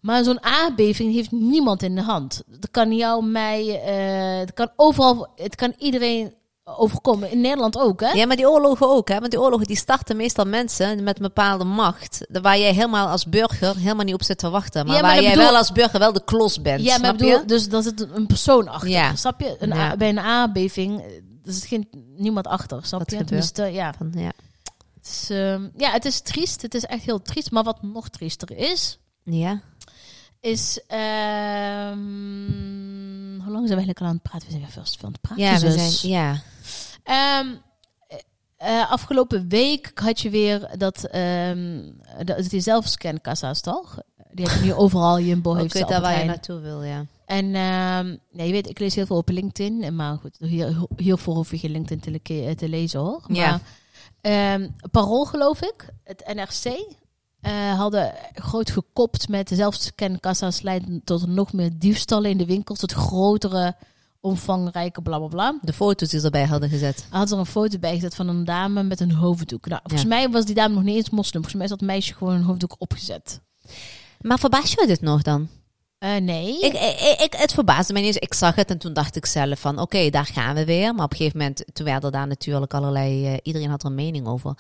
Maar 0.00 0.24
zo'n 0.24 0.42
aardbeving 0.44 1.12
heeft 1.14 1.30
niemand 1.32 1.82
in 1.82 1.94
de 1.94 2.02
hand. 2.02 2.42
Dat 2.46 2.70
kan 2.70 2.92
jou, 2.96 3.24
mij, 3.24 3.80
eh, 3.82 4.38
het 4.38 4.52
kan 4.52 4.70
overal, 4.76 5.28
het 5.36 5.54
kan 5.54 5.74
iedereen 5.78 6.34
overkomen. 6.76 7.30
In 7.30 7.40
Nederland 7.40 7.78
ook, 7.78 8.00
hè? 8.00 8.08
Ja, 8.10 8.26
maar 8.26 8.36
die 8.36 8.48
oorlogen 8.50 8.88
ook, 8.88 9.08
hè? 9.08 9.18
Want 9.18 9.30
die 9.30 9.40
oorlogen 9.40 9.66
die 9.66 9.76
starten 9.76 10.16
meestal 10.16 10.44
mensen 10.44 11.02
met 11.02 11.16
een 11.16 11.22
bepaalde 11.22 11.64
macht. 11.64 12.26
Waar 12.42 12.58
jij 12.58 12.72
helemaal 12.72 13.08
als 13.08 13.24
burger 13.26 13.76
helemaal 13.76 14.04
niet 14.04 14.14
op 14.14 14.22
zit 14.22 14.38
te 14.38 14.50
wachten. 14.50 14.86
Maar, 14.86 14.94
Ja, 14.96 15.02
maar 15.02 15.10
waar 15.14 15.22
jij 15.22 15.32
bedoel- 15.32 15.46
wel 15.48 15.56
als 15.56 15.72
burger 15.72 15.98
wel 15.98 16.12
de 16.12 16.24
klos 16.24 16.62
bent. 16.62 16.82
Ja, 16.82 16.98
maar 16.98 17.16
bedoel, 17.16 17.46
dus 17.46 17.68
dan 17.68 17.82
zit 17.82 18.06
een 18.12 18.26
persoon 18.26 18.68
achter. 18.68 18.88
Ja. 18.90 19.14
Snap 19.16 19.40
je? 19.40 19.56
Een 19.58 19.68
Ja. 19.68 19.96
bij 19.96 20.08
een 20.08 20.18
aardbeving, 20.20 21.00
er 21.44 21.52
zit 21.52 21.64
geen, 21.64 21.88
niemand 22.16 22.46
achter. 22.46 22.78
Snap 22.84 22.98
Dat 23.00 23.10
je? 23.10 23.16
gebeurt. 23.16 23.54
Tenminste, 23.54 23.80
ja. 23.80 23.92
Van, 23.98 24.12
ja. 24.14 24.32
Het 24.94 25.06
is, 25.06 25.30
ehm, 25.30 25.68
ja, 25.76 25.90
het 25.90 26.04
is 26.04 26.20
triest. 26.20 26.62
Het 26.62 26.74
is 26.74 26.84
echt 26.84 27.02
heel 27.02 27.22
triest. 27.22 27.50
Maar 27.50 27.62
wat 27.64 27.82
nog 27.82 28.08
triester 28.08 28.50
is, 28.56 28.98
ja. 29.24 29.60
Is... 30.40 30.80
ehm, 30.86 31.98
hoe 33.42 33.52
lang 33.52 33.66
zijn 33.68 33.78
we 33.78 33.84
eigenlijk 33.84 34.00
al 34.00 34.06
aan 34.06 34.12
het 34.12 34.22
praten? 34.22 34.44
We 34.46 34.50
zijn 34.50 34.60
weer 34.62 34.72
vast 34.72 35.04
aan 35.04 35.12
het 35.12 35.20
praten. 35.20 35.44
Ja, 35.44 35.58
we 35.58 35.60
dus. 35.60 36.00
zijn, 36.00 36.12
ja. 36.12 36.40
Ehm, 37.02 37.46
eh, 38.56 38.90
afgelopen 38.90 39.48
week 39.48 39.90
had 39.94 40.20
je 40.20 40.30
weer 40.30 40.70
dat, 40.76 41.04
ehm 41.04 41.82
dat 42.24 42.48
die 42.50 42.60
zelfscankassa's, 42.60 43.60
toch? 43.60 43.98
Die 44.32 44.46
heb 44.48 44.58
je 44.58 44.64
nu 44.64 44.72
overal. 44.72 45.20
Jumbo 45.20 45.52
Ik 45.54 45.60
heeft 45.60 45.72
ze 45.72 45.78
weet 45.78 45.88
daar 45.88 46.00
waar 46.00 46.18
je 46.18 46.24
naartoe 46.24 46.60
wil, 46.60 46.82
ja. 46.82 47.06
En 47.26 47.44
ehm, 47.44 48.16
ja, 48.30 48.42
je 48.44 48.52
weet, 48.52 48.68
ik 48.68 48.78
lees 48.78 48.94
heel 48.94 49.06
veel 49.06 49.16
op 49.16 49.28
LinkedIn. 49.28 49.94
Maar 49.96 50.16
goed, 50.18 50.36
hier, 50.38 50.76
hiervoor 50.96 51.34
hoef 51.34 51.50
je 51.50 51.58
geen 51.58 51.70
LinkedIn 51.70 52.00
te, 52.00 52.10
le- 52.34 52.54
te 52.54 52.68
lezen 52.68 53.00
hoor. 53.00 53.24
Ja. 53.28 53.50
Maar 53.50 53.60
ehm, 54.20 54.68
Parool 54.90 55.24
geloof 55.24 55.62
ik, 55.62 55.88
het 56.04 56.32
NRC, 56.34 56.94
eh, 57.40 57.78
hadden 57.78 58.14
groot 58.34 58.70
gekopt 58.70 59.28
met 59.28 59.48
de 59.48 59.54
zelfscankassa's 59.54 60.60
leiden 60.60 61.00
tot 61.04 61.26
nog 61.26 61.52
meer 61.52 61.70
diefstallen 61.78 62.30
in 62.30 62.38
de 62.38 62.46
winkels. 62.46 62.78
Tot 62.78 62.92
grotere, 62.92 63.74
omvangrijke 64.20 65.02
bla 65.02 65.18
bla 65.18 65.26
bla. 65.28 65.58
De 65.62 65.72
foto's 65.72 66.08
die 66.08 66.18
ze 66.18 66.24
erbij 66.24 66.44
hadden 66.44 66.68
gezet. 66.68 67.06
Had 67.10 67.30
er 67.30 67.38
een 67.38 67.46
foto 67.46 67.78
bij 67.78 67.94
gezet 67.94 68.14
van 68.14 68.28
een 68.28 68.44
dame 68.44 68.82
met 68.82 69.00
een 69.00 69.12
hoofddoek. 69.12 69.66
Nou, 69.66 69.80
volgens 69.84 70.08
mij 70.08 70.28
was 70.30 70.44
die 70.44 70.54
dame 70.54 70.74
nog 70.74 70.82
niet 70.82 70.96
eens 70.96 71.10
moslim. 71.10 71.42
Volgens 71.42 71.54
mij 71.54 71.64
is 71.64 71.70
dat 71.70 71.80
meisje 71.80 72.14
gewoon 72.14 72.34
een 72.34 72.42
hoofddoek 72.42 72.74
opgezet. 72.78 73.40
Maar 74.20 74.38
verbaas 74.38 74.70
je 74.70 74.86
dit 74.86 75.00
nog 75.00 75.22
dan? 75.22 75.48
Eh, 75.98 76.16
nee. 76.16 76.60
Ik, 76.60 76.72
ik, 76.72 77.20
ik- 77.20 77.34
het 77.36 77.52
verbaasde 77.54 77.92
me 77.92 77.98
niet 77.98 78.08
eens. 78.08 78.16
Ik 78.16 78.34
zag 78.34 78.54
het 78.54 78.70
en 78.70 78.78
toen 78.78 78.92
dacht 78.92 79.16
ik 79.16 79.26
zelf 79.26 79.60
van, 79.60 79.78
oké, 79.80 80.10
daar 80.10 80.26
gaan 80.26 80.54
we 80.54 80.64
weer. 80.64 80.94
Maar 80.94 81.04
op 81.04 81.10
een 81.10 81.16
gegeven 81.16 81.38
moment, 81.38 81.64
toen 81.72 81.86
werden 81.86 82.12
daar 82.12 82.26
natuurlijk 82.26 82.74
allerlei... 82.74 83.26
eh, 83.26 83.36
iedereen 83.42 83.70
had 83.70 83.82
er 83.82 83.88
een 83.88 83.94
mening 83.94 84.26
over. 84.26 84.54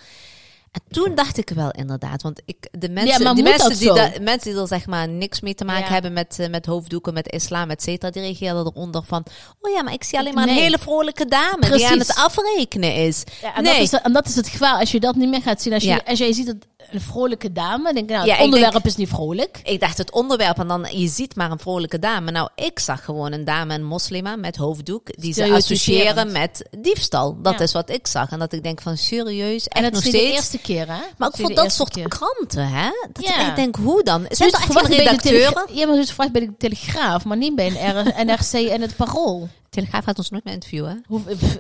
En 0.72 0.80
toen 0.90 1.14
dacht 1.14 1.38
ik 1.38 1.50
wel 1.54 1.70
inderdaad, 1.70 2.22
want 2.22 2.40
ik, 2.44 2.56
de 2.78 2.88
mensen, 2.88 3.34
die, 3.34 3.42
mensen, 3.44 3.78
die, 3.78 3.92
da- 3.92 4.12
mensen 4.20 4.52
die 4.52 4.60
er 4.60 4.66
zeg 4.66 4.86
maar 4.86 5.08
niks 5.08 5.40
mee 5.40 5.54
te 5.54 5.64
maken 5.64 5.84
Ja. 5.86 5.92
hebben 5.92 6.12
met, 6.12 6.38
eh, 6.38 6.48
met 6.48 6.66
hoofddoeken, 6.66 7.14
met 7.14 7.32
islam, 7.32 7.70
et 7.70 7.82
cetera, 7.82 8.10
die 8.12 8.22
reageerden 8.22 8.66
eronder 8.66 9.02
van, 9.04 9.24
oh 9.60 9.72
ja, 9.72 9.82
maar 9.82 9.92
ik 9.92 10.04
zie 10.04 10.18
alleen 10.18 10.34
maar 10.34 10.46
Nee. 10.46 10.56
een 10.56 10.62
hele 10.62 10.78
vrolijke 10.78 11.26
dame 11.26 11.70
die 11.76 11.86
aan 11.86 11.98
het 11.98 12.14
afrekenen 12.14 12.94
is. 12.94 13.22
Ja, 13.42 13.54
en, 13.56 13.62
nee. 13.62 13.72
dat 13.72 13.82
is, 13.82 13.92
en 13.92 14.12
dat 14.12 14.26
is 14.26 14.36
het 14.36 14.48
gevaar 14.48 14.78
als 14.78 14.90
je 14.92 15.00
dat 15.00 15.14
niet 15.14 15.28
meer 15.28 15.42
gaat 15.42 15.62
zien. 15.62 15.72
Als 15.72 15.82
je, 15.82 16.04
als 16.06 16.18
jij 16.18 16.32
ziet 16.32 16.46
dat 16.46 16.56
een 16.90 17.00
vrolijke 17.00 17.52
dame, 17.52 17.92
denk 17.94 18.08
je, 18.10 18.16
nou, 18.16 18.30
het 18.30 18.40
onderwerp 18.40 18.72
denk- 18.72 18.84
is 18.84 18.96
niet 18.96 19.08
vrolijk. 19.08 19.60
Ik 19.64 19.80
dacht 19.80 19.98
het 19.98 20.10
onderwerp 20.10 20.58
en 20.58 20.68
dan 20.68 20.86
je 20.90 21.08
ziet 21.08 21.36
maar 21.36 21.50
een 21.50 21.58
vrolijke 21.58 21.98
dame. 21.98 22.30
Nou, 22.30 22.48
ik 22.54 22.78
zag 22.78 23.04
gewoon 23.04 23.32
een 23.32 23.44
dame, 23.44 23.74
een 23.74 23.84
moslima 23.84 24.36
met 24.36 24.56
hoofddoek, 24.56 25.08
die 25.20 25.32
ze 25.32 25.52
associëren 25.52 26.32
met 26.32 26.64
diefstal. 26.78 27.38
Dat 27.42 27.52
Ja. 27.52 27.60
is 27.60 27.72
wat 27.72 27.90
ik 27.90 28.06
zag. 28.06 28.30
En 28.30 28.38
dat 28.38 28.52
ik 28.52 28.62
denk 28.62 28.80
van 28.80 28.96
serieus, 28.96 29.66
En 29.68 29.82
dat 29.82 29.92
nog 29.92 30.00
is 30.00 30.06
niet 30.06 30.14
de 30.14 30.20
steeds. 30.20 30.36
eerste 30.36 30.58
keer, 30.58 30.86
hè? 30.86 31.00
Maar 31.16 31.32
niet 31.38 31.46
de 31.48 31.54
dat 31.54 31.72
soort 31.72 31.90
keer. 31.90 32.08
kranten, 32.08 32.68
hè? 32.68 32.90
Dat 33.12 33.24
Ja. 33.26 33.48
ik 33.50 33.56
denk, 33.56 33.76
hoe 33.76 34.02
dan? 34.02 34.20
Zijn 34.30 34.50
Zoiets 34.50 34.68
er 34.74 34.76
echt 34.76 34.88
redacteuren? 34.88 35.66
Ja, 35.72 35.84
maar 35.84 35.94
zoiets 35.94 36.10
verwacht 36.12 36.32
bij 36.32 36.40
de 36.46 36.56
Telegraaf, 36.58 37.24
maar 37.24 37.36
niet 37.36 37.54
bij 37.54 37.66
een 37.66 38.26
NRC 38.26 38.52
en 38.52 38.80
het 38.80 38.96
Parool. 38.96 39.48
Telegraaf 39.70 40.04
gaat 40.04 40.18
ons 40.18 40.30
nooit 40.30 40.44
meer 40.44 40.54
interviewen. 40.54 41.04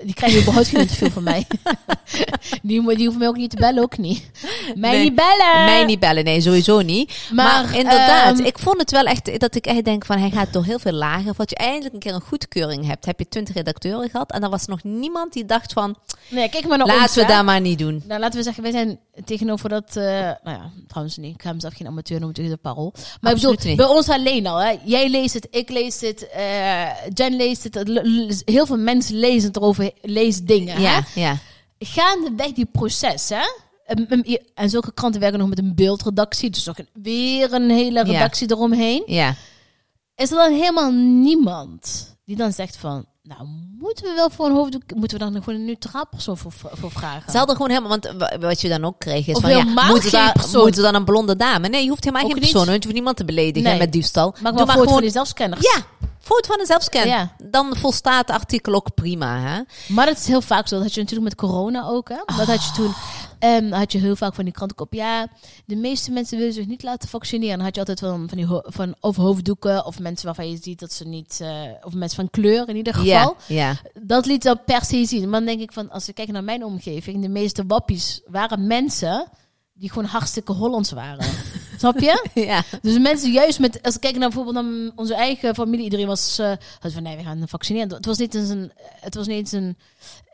Die 0.02 0.14
krijgen 0.14 0.40
überhaupt 0.40 0.68
geen 0.68 0.80
interview 0.80 1.10
van 1.10 1.22
mij. 1.22 1.46
die, 2.62 2.82
die 2.82 2.96
hoeven 3.04 3.18
mij 3.18 3.28
ook 3.28 3.36
niet 3.36 3.50
te 3.50 3.56
bellen, 3.56 3.82
ook 3.82 3.98
niet. 3.98 4.22
Mij 4.74 4.90
Nee, 4.90 5.02
niet 5.02 5.14
bellen! 5.14 5.64
Mij 5.64 5.84
niet 5.84 5.98
bellen, 6.00 6.24
nee, 6.24 6.40
sowieso 6.40 6.80
niet. 6.80 7.12
Maar, 7.32 7.64
Maar, 7.64 7.76
inderdaad, 7.76 8.38
ehm, 8.38 8.46
ik 8.46 8.58
vond 8.58 8.80
het 8.80 8.90
wel 8.90 9.04
echt 9.04 9.40
dat 9.40 9.54
ik 9.54 9.66
echt 9.66 9.84
denk 9.84 10.04
van 10.04 10.18
hij 10.18 10.30
gaat 10.30 10.52
door 10.52 10.64
heel 10.64 10.78
veel 10.78 10.92
lagen. 10.92 11.34
Wat 11.36 11.50
je 11.50 11.56
eindelijk 11.56 11.94
een 11.94 12.00
keer 12.00 12.14
een 12.14 12.20
goedkeuring 12.20 12.86
hebt, 12.86 13.04
heb 13.04 13.18
je 13.18 13.28
twintig 13.28 13.54
redacteuren 13.54 14.10
gehad. 14.10 14.32
En 14.32 14.42
er 14.42 14.50
was 14.50 14.66
nog 14.66 14.82
niemand 14.82 15.32
die 15.32 15.44
dacht 15.44 15.72
van 15.72 15.96
Nee, 16.30 16.48
kijk 16.48 16.66
maar 16.66 16.78
naar 16.78 16.86
ons, 16.86 16.96
laten 16.96 17.14
we 17.14 17.20
hè. 17.30 17.36
dat 17.36 17.44
maar 17.44 17.60
niet 17.60 17.78
doen. 17.78 18.02
Nou, 18.06 18.20
laten 18.20 18.38
we 18.38 18.44
zeggen, 18.44 18.62
wij 18.62 18.72
zijn 18.72 18.98
tegenover 19.24 19.68
dat... 19.68 19.96
eh, 19.96 20.02
nou 20.42 20.56
ja, 20.56 20.70
trouwens 20.86 21.16
niet. 21.16 21.34
Ik 21.34 21.42
ga 21.42 21.52
mezelf 21.52 21.74
geen 21.74 21.86
amateur 21.86 22.16
noemen 22.16 22.34
tegen 22.34 22.50
de 22.50 22.56
parool. 22.56 22.92
Maar 22.94 23.30
ik 23.30 23.36
Absoluut 23.36 23.56
bedoel, 23.56 23.68
niet. 23.70 23.76
bij 23.86 23.86
ons 23.96 24.08
alleen 24.08 24.46
al. 24.46 24.56
Hè. 24.58 24.76
Jij 24.84 25.08
leest 25.08 25.34
het, 25.34 25.46
ik 25.50 25.68
lees 25.68 26.00
het, 26.00 26.28
eh, 26.28 26.86
Jen 27.14 27.36
leest 27.36 27.64
het. 27.64 27.74
Heel 28.44 28.66
veel 28.66 28.76
mensen 28.78 29.14
lezen 29.18 29.48
het 29.48 29.56
erover, 29.56 29.90
lezen 30.02 30.46
dingen. 30.46 30.74
Hè? 30.76 30.82
Ja, 30.82 31.04
ja. 31.14 31.36
Gaandeweg 31.78 32.52
die 32.52 32.66
proces, 32.72 33.28
hè. 33.28 33.44
En- 34.54 34.70
zulke 34.70 34.92
kranten 34.92 35.20
werken 35.20 35.38
nog 35.38 35.48
met 35.48 35.58
een 35.58 35.74
beeldredactie. 35.74 36.50
Dus 36.50 36.64
nog 36.64 36.78
een, 36.78 36.88
weer 37.02 37.52
een 37.52 37.70
hele 37.70 37.98
Ja. 38.06 38.12
redactie 38.12 38.50
eromheen. 38.50 39.02
ja. 39.06 39.34
Is 40.14 40.30
er 40.30 40.36
dan 40.36 40.52
helemaal 40.52 40.90
niemand 40.92 42.14
die 42.24 42.36
dan 42.36 42.52
zegt 42.52 42.76
van... 42.76 43.06
Nou, 43.22 43.40
moeten 43.78 44.04
we 44.04 44.14
wel 44.14 44.30
voor 44.30 44.46
een 44.46 44.52
hoofddoek... 44.52 44.82
Moeten 44.94 45.18
we 45.18 45.24
dan 45.24 45.42
gewoon 45.42 45.58
een 45.58 45.64
neutraal 45.64 46.06
persoon 46.10 46.38
voor, 46.38 46.52
voor 46.72 46.90
vragen? 46.90 47.30
Ze 47.32 47.36
hadden 47.36 47.56
gewoon 47.56 47.70
helemaal, 47.70 47.90
want 47.98 48.12
wa- 48.18 48.38
wat 48.40 48.60
je 48.60 48.68
dan 48.68 48.84
ook 48.84 48.98
kreeg 48.98 49.26
is 49.26 49.34
Of 49.34 49.40
van 49.42 49.50
ja, 49.50 49.62
moeten 49.88 50.10
daar, 50.10 50.36
moeten 50.52 50.82
dan 50.82 50.94
een 50.94 51.04
blonde 51.04 51.36
dame? 51.36 51.68
Nee, 51.68 51.82
je 51.82 51.88
hoeft 51.88 52.04
helemaal 52.04 52.24
Ook 52.24 52.32
geen 52.32 52.40
niet. 52.42 52.50
persoon, 52.50 52.68
want 52.68 52.78
je 52.78 52.82
hoeft 52.88 52.94
niemand 52.94 53.16
te 53.16 53.24
beledigen 53.24 53.68
Nee. 53.68 53.78
met 53.78 53.92
diefstal. 53.92 54.34
Maak 54.42 54.54
maar 54.54 54.66
van 54.66 54.82
gewoon, 54.86 55.00
die 55.00 55.10
zelfscanners. 55.10 55.60
ja, 55.74 55.82
foto 56.20 56.48
van 56.48 56.60
een 56.60 56.66
zelfscan. 56.66 57.06
Ja. 57.06 57.34
Dan 57.44 57.76
volstaat 57.76 58.26
het 58.26 58.36
artikel 58.36 58.74
ook 58.74 58.94
prima, 58.94 59.38
hè? 59.40 59.60
Maar 59.94 60.06
dat 60.06 60.16
is 60.16 60.26
heel 60.26 60.40
vaak 60.42 60.68
zo. 60.68 60.74
Dat 60.74 60.84
had 60.84 60.94
je 60.94 61.00
natuurlijk 61.00 61.28
met 61.28 61.38
corona 61.38 61.86
ook. 61.86 62.08
Hè? 62.08 62.16
Dat 62.36 62.46
had 62.46 62.64
je 62.64 62.70
toen. 62.72 62.92
Ehm, 63.38 63.70
had 63.72 63.92
je 63.92 63.98
heel 63.98 64.16
vaak 64.16 64.34
van 64.34 64.44
die 64.44 64.52
krantenkop. 64.52 64.92
Ja, 64.94 65.26
de 65.64 65.76
meeste 65.76 66.10
mensen 66.10 66.38
willen 66.38 66.52
zich 66.52 66.66
niet 66.66 66.82
laten 66.82 67.08
vaccineren. 67.08 67.56
Dan 67.56 67.64
had 67.64 67.74
je 67.74 67.80
altijd 67.80 67.98
van, 68.00 68.28
van 68.28 68.38
die 68.38 68.46
van 68.62 68.94
of 69.00 69.16
hoofddoeken 69.16 69.84
of 69.84 69.98
mensen 69.98 70.26
waarvan 70.26 70.50
je 70.50 70.58
ziet 70.62 70.78
dat 70.80 70.92
ze 70.92 71.04
niet. 71.04 71.38
eh, 71.42 71.62
of 71.82 71.94
mensen 71.94 72.16
van 72.16 72.30
kleur 72.30 72.68
in 72.68 72.76
ieder 72.76 72.94
geval. 72.94 73.36
Ja, 73.46 73.54
ja. 73.56 73.76
Dat 74.02 74.26
liet 74.26 74.42
dan 74.42 74.60
per 74.64 74.84
se 74.84 75.04
zien. 75.04 75.22
Maar 75.30 75.38
dan 75.40 75.48
denk 75.48 75.60
ik 75.60 75.72
van, 75.72 75.90
als 75.90 76.08
ik 76.08 76.14
kijk 76.14 76.28
naar 76.28 76.44
mijn 76.44 76.64
omgeving, 76.64 77.22
de 77.22 77.28
meeste 77.28 77.64
wappies 77.66 78.20
waren 78.26 78.66
mensen 78.66 79.28
die 79.74 79.88
gewoon 79.88 80.04
hartstikke 80.08 80.52
Hollands 80.52 80.92
waren. 80.92 81.26
Snap 81.78 81.98
je? 81.98 82.28
ja. 82.50 82.62
Dus 82.82 82.98
mensen 82.98 83.32
juist 83.32 83.58
met, 83.58 83.82
als 83.82 83.94
ik 83.94 84.00
kijk 84.00 84.16
naar 84.16 84.28
bijvoorbeeld 84.28 84.64
naar 84.64 84.92
onze 84.94 85.14
eigen 85.14 85.54
familie, 85.54 85.84
iedereen 85.84 86.06
was, 86.06 86.38
had 86.80 86.92
van 86.92 87.02
nee, 87.02 87.16
we 87.16 87.22
gaan 87.22 87.42
vaccineren. 87.46 87.94
Het 87.94 88.06
was 88.06 88.18
niet 88.18 88.34
eens 88.34 88.48
een, 88.48 88.72
het 89.00 89.14
was 89.14 89.26
niet 89.26 89.36
eens 89.36 89.52
een, 89.52 89.76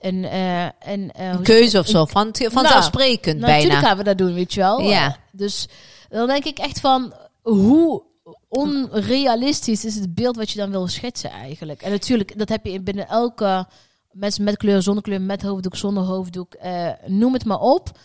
een, 0.01 0.25
eh, 0.25 0.93
een, 0.93 1.11
eh, 1.13 1.41
Keuze 1.43 1.79
of 1.79 1.87
zo, 1.87 2.05
van, 2.05 2.31
vanzelfsprekend 2.33 3.41
nou, 3.41 3.53
natuurlijk 3.53 3.73
bijna. 3.73 3.87
gaan 3.87 3.97
we 3.97 4.05
dat 4.05 4.19
doen, 4.19 4.35
weet 4.35 4.55
je 4.55 4.61
wel. 4.61 4.81
Ja. 4.81 5.17
Dus 5.33 5.69
dan 6.09 6.27
denk 6.27 6.45
ik 6.45 6.59
echt 6.59 6.81
van, 6.81 7.15
hoe 7.43 8.03
onrealistisch 8.49 9.85
is 9.85 9.95
het 9.95 10.15
beeld 10.15 10.37
wat 10.37 10.51
je 10.51 10.59
dan 10.59 10.71
wil 10.71 10.89
schetsen 10.89 11.31
eigenlijk. 11.31 11.83
En 11.83 11.91
natuurlijk, 11.91 12.39
dat 12.39 12.49
heb 12.49 12.65
je 12.65 12.73
in 12.73 12.85
binnen 12.85 13.09
elke 13.09 13.67
mensen 14.13 14.45
met 14.45 14.57
kleur, 14.57 14.83
zonder 14.83 15.03
kleur, 15.03 15.21
met 15.21 15.43
hoofddoek, 15.43 15.77
zonder 15.77 16.03
hoofddoek, 16.03 16.55
eh, 16.55 16.91
noem 17.07 17.33
het 17.33 17.45
maar 17.45 17.61
op. 17.61 17.99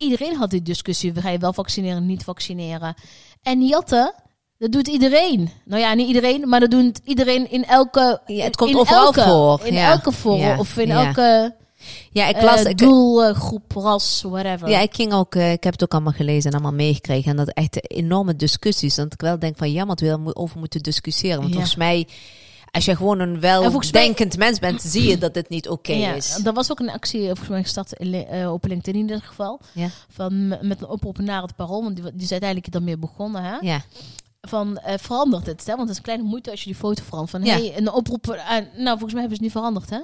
Iedereen 0.00 0.36
had 0.36 0.50
die 0.50 0.62
discussie, 0.62 1.12
ga 1.14 1.28
je 1.30 1.38
wel 1.38 1.52
vaccineren, 1.52 2.06
niet 2.06 2.24
vaccineren. 2.24 2.94
En 3.42 3.66
jatten, 3.66 4.14
dat 4.58 4.72
doet 4.72 4.88
iedereen. 4.88 5.50
Nou 5.64 5.80
ja, 5.80 5.94
niet 5.94 6.06
iedereen, 6.06 6.48
maar 6.48 6.60
dat 6.60 6.70
doet 6.70 7.00
iedereen 7.04 7.50
in 7.50 7.64
elke... 7.64 8.20
Ja, 8.26 8.44
het 8.44 8.56
komt 8.56 8.70
in 8.70 8.76
overal 8.76 9.04
elke, 9.04 9.22
voor. 9.22 9.60
In 9.66 9.74
Ja. 9.74 9.90
elke 9.90 10.12
vorm, 10.12 10.40
Ja. 10.40 10.58
of 10.58 10.76
in 10.76 10.90
elke 10.90 11.54
Ja, 12.10 12.26
ik 12.28 12.42
las, 12.42 12.62
ik, 12.62 12.78
doel, 12.78 13.24
eh, 13.24 13.34
groep, 13.34 13.72
ras, 13.72 14.22
whatever. 14.26 14.68
ja, 14.68 14.80
ik 14.80 14.94
ging 14.94 15.12
ook, 15.12 15.34
eh, 15.34 15.52
ik 15.52 15.64
heb 15.64 15.72
het 15.72 15.82
ook 15.82 15.92
allemaal 15.92 16.12
gelezen 16.12 16.50
en 16.50 16.52
allemaal 16.52 16.72
meegekregen. 16.86 17.30
En 17.30 17.36
dat 17.36 17.48
echt 17.48 17.90
enorme 17.90 18.36
discussies. 18.36 18.94
Dat 18.94 19.12
ik 19.12 19.20
wel 19.20 19.38
denk 19.38 19.56
van, 19.56 19.72
ja, 19.72 19.86
want 19.86 20.00
we 20.00 20.34
over 20.36 20.58
moeten 20.58 20.80
discussiëren. 20.82 21.40
Want 21.40 21.52
volgens 21.52 21.76
mij, 21.76 22.06
als 22.70 22.84
je 22.84 22.96
gewoon 22.96 23.18
een 23.18 23.30
mij- 23.30 23.40
weldenkend 23.40 24.36
mens 24.36 24.58
bent, 24.58 24.82
zie 24.92 25.08
je 25.08 25.18
dat 25.18 25.34
dit 25.34 25.48
niet 25.48 25.68
oké 25.68 25.92
ja, 25.92 26.12
is. 26.12 26.40
er 26.44 26.52
was 26.52 26.70
ook 26.70 26.78
een 26.80 26.90
actie, 26.90 27.20
eh, 27.20 27.26
volgens 27.26 27.48
mij 27.48 27.62
gestart 27.62 27.96
eh, 27.96 28.52
op 28.52 28.64
LinkedIn 28.64 28.94
in 29.00 29.06
ieder 29.08 29.22
geval. 29.22 29.60
Ja. 29.72 29.88
Van, 30.08 30.48
met 30.48 30.80
een 30.82 30.88
oproep 30.88 31.18
naar 31.18 31.42
het 31.42 31.56
parool, 31.56 31.82
want 31.82 31.96
die, 31.96 32.04
die 32.04 32.22
is 32.22 32.30
uiteindelijk 32.30 32.72
daarmee 32.72 32.96
begonnen. 32.98 33.42
Hè? 33.42 33.56
Ja, 33.60 33.82
Van 34.40 34.78
eh, 34.78 34.94
verandert 34.98 35.46
het, 35.46 35.60
hè? 35.66 35.76
want 35.76 35.80
het 35.80 35.90
is 35.90 35.96
een 35.96 36.02
kleine 36.02 36.24
moeite 36.24 36.50
als 36.50 36.60
je 36.60 36.66
die 36.66 36.74
foto 36.78 37.02
verandert. 37.02 37.30
Van 37.30 37.44
Ja. 37.44 37.52
hey, 37.54 37.76
een 37.76 37.92
oproep, 37.92 38.30
aan- 38.30 38.68
nou 38.76 38.88
volgens 38.98 39.12
mij 39.12 39.20
hebben 39.20 39.20
ze 39.20 39.28
het 39.32 39.40
niet 39.40 39.52
veranderd, 39.52 39.90
hè? 39.90 40.00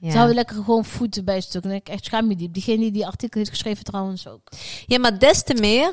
Ja. 0.00 0.10
Ze 0.10 0.16
houden 0.16 0.36
lekker 0.36 0.56
gewoon 0.56 0.84
voeten 0.84 1.24
bij 1.24 1.40
stuk. 1.40 1.64
En 1.64 1.70
ik 1.70 1.88
echt 1.88 2.04
schaam 2.04 2.26
me 2.26 2.36
diep. 2.36 2.52
Diegene 2.54 2.78
die 2.78 2.90
die 2.92 3.06
artikel 3.06 3.38
heeft 3.38 3.50
geschreven 3.52 3.84
trouwens 3.84 4.28
ook. 4.28 4.40
Ja, 4.86 4.98
maar 4.98 5.18
des 5.18 5.42
te 5.42 5.54
meer 5.54 5.92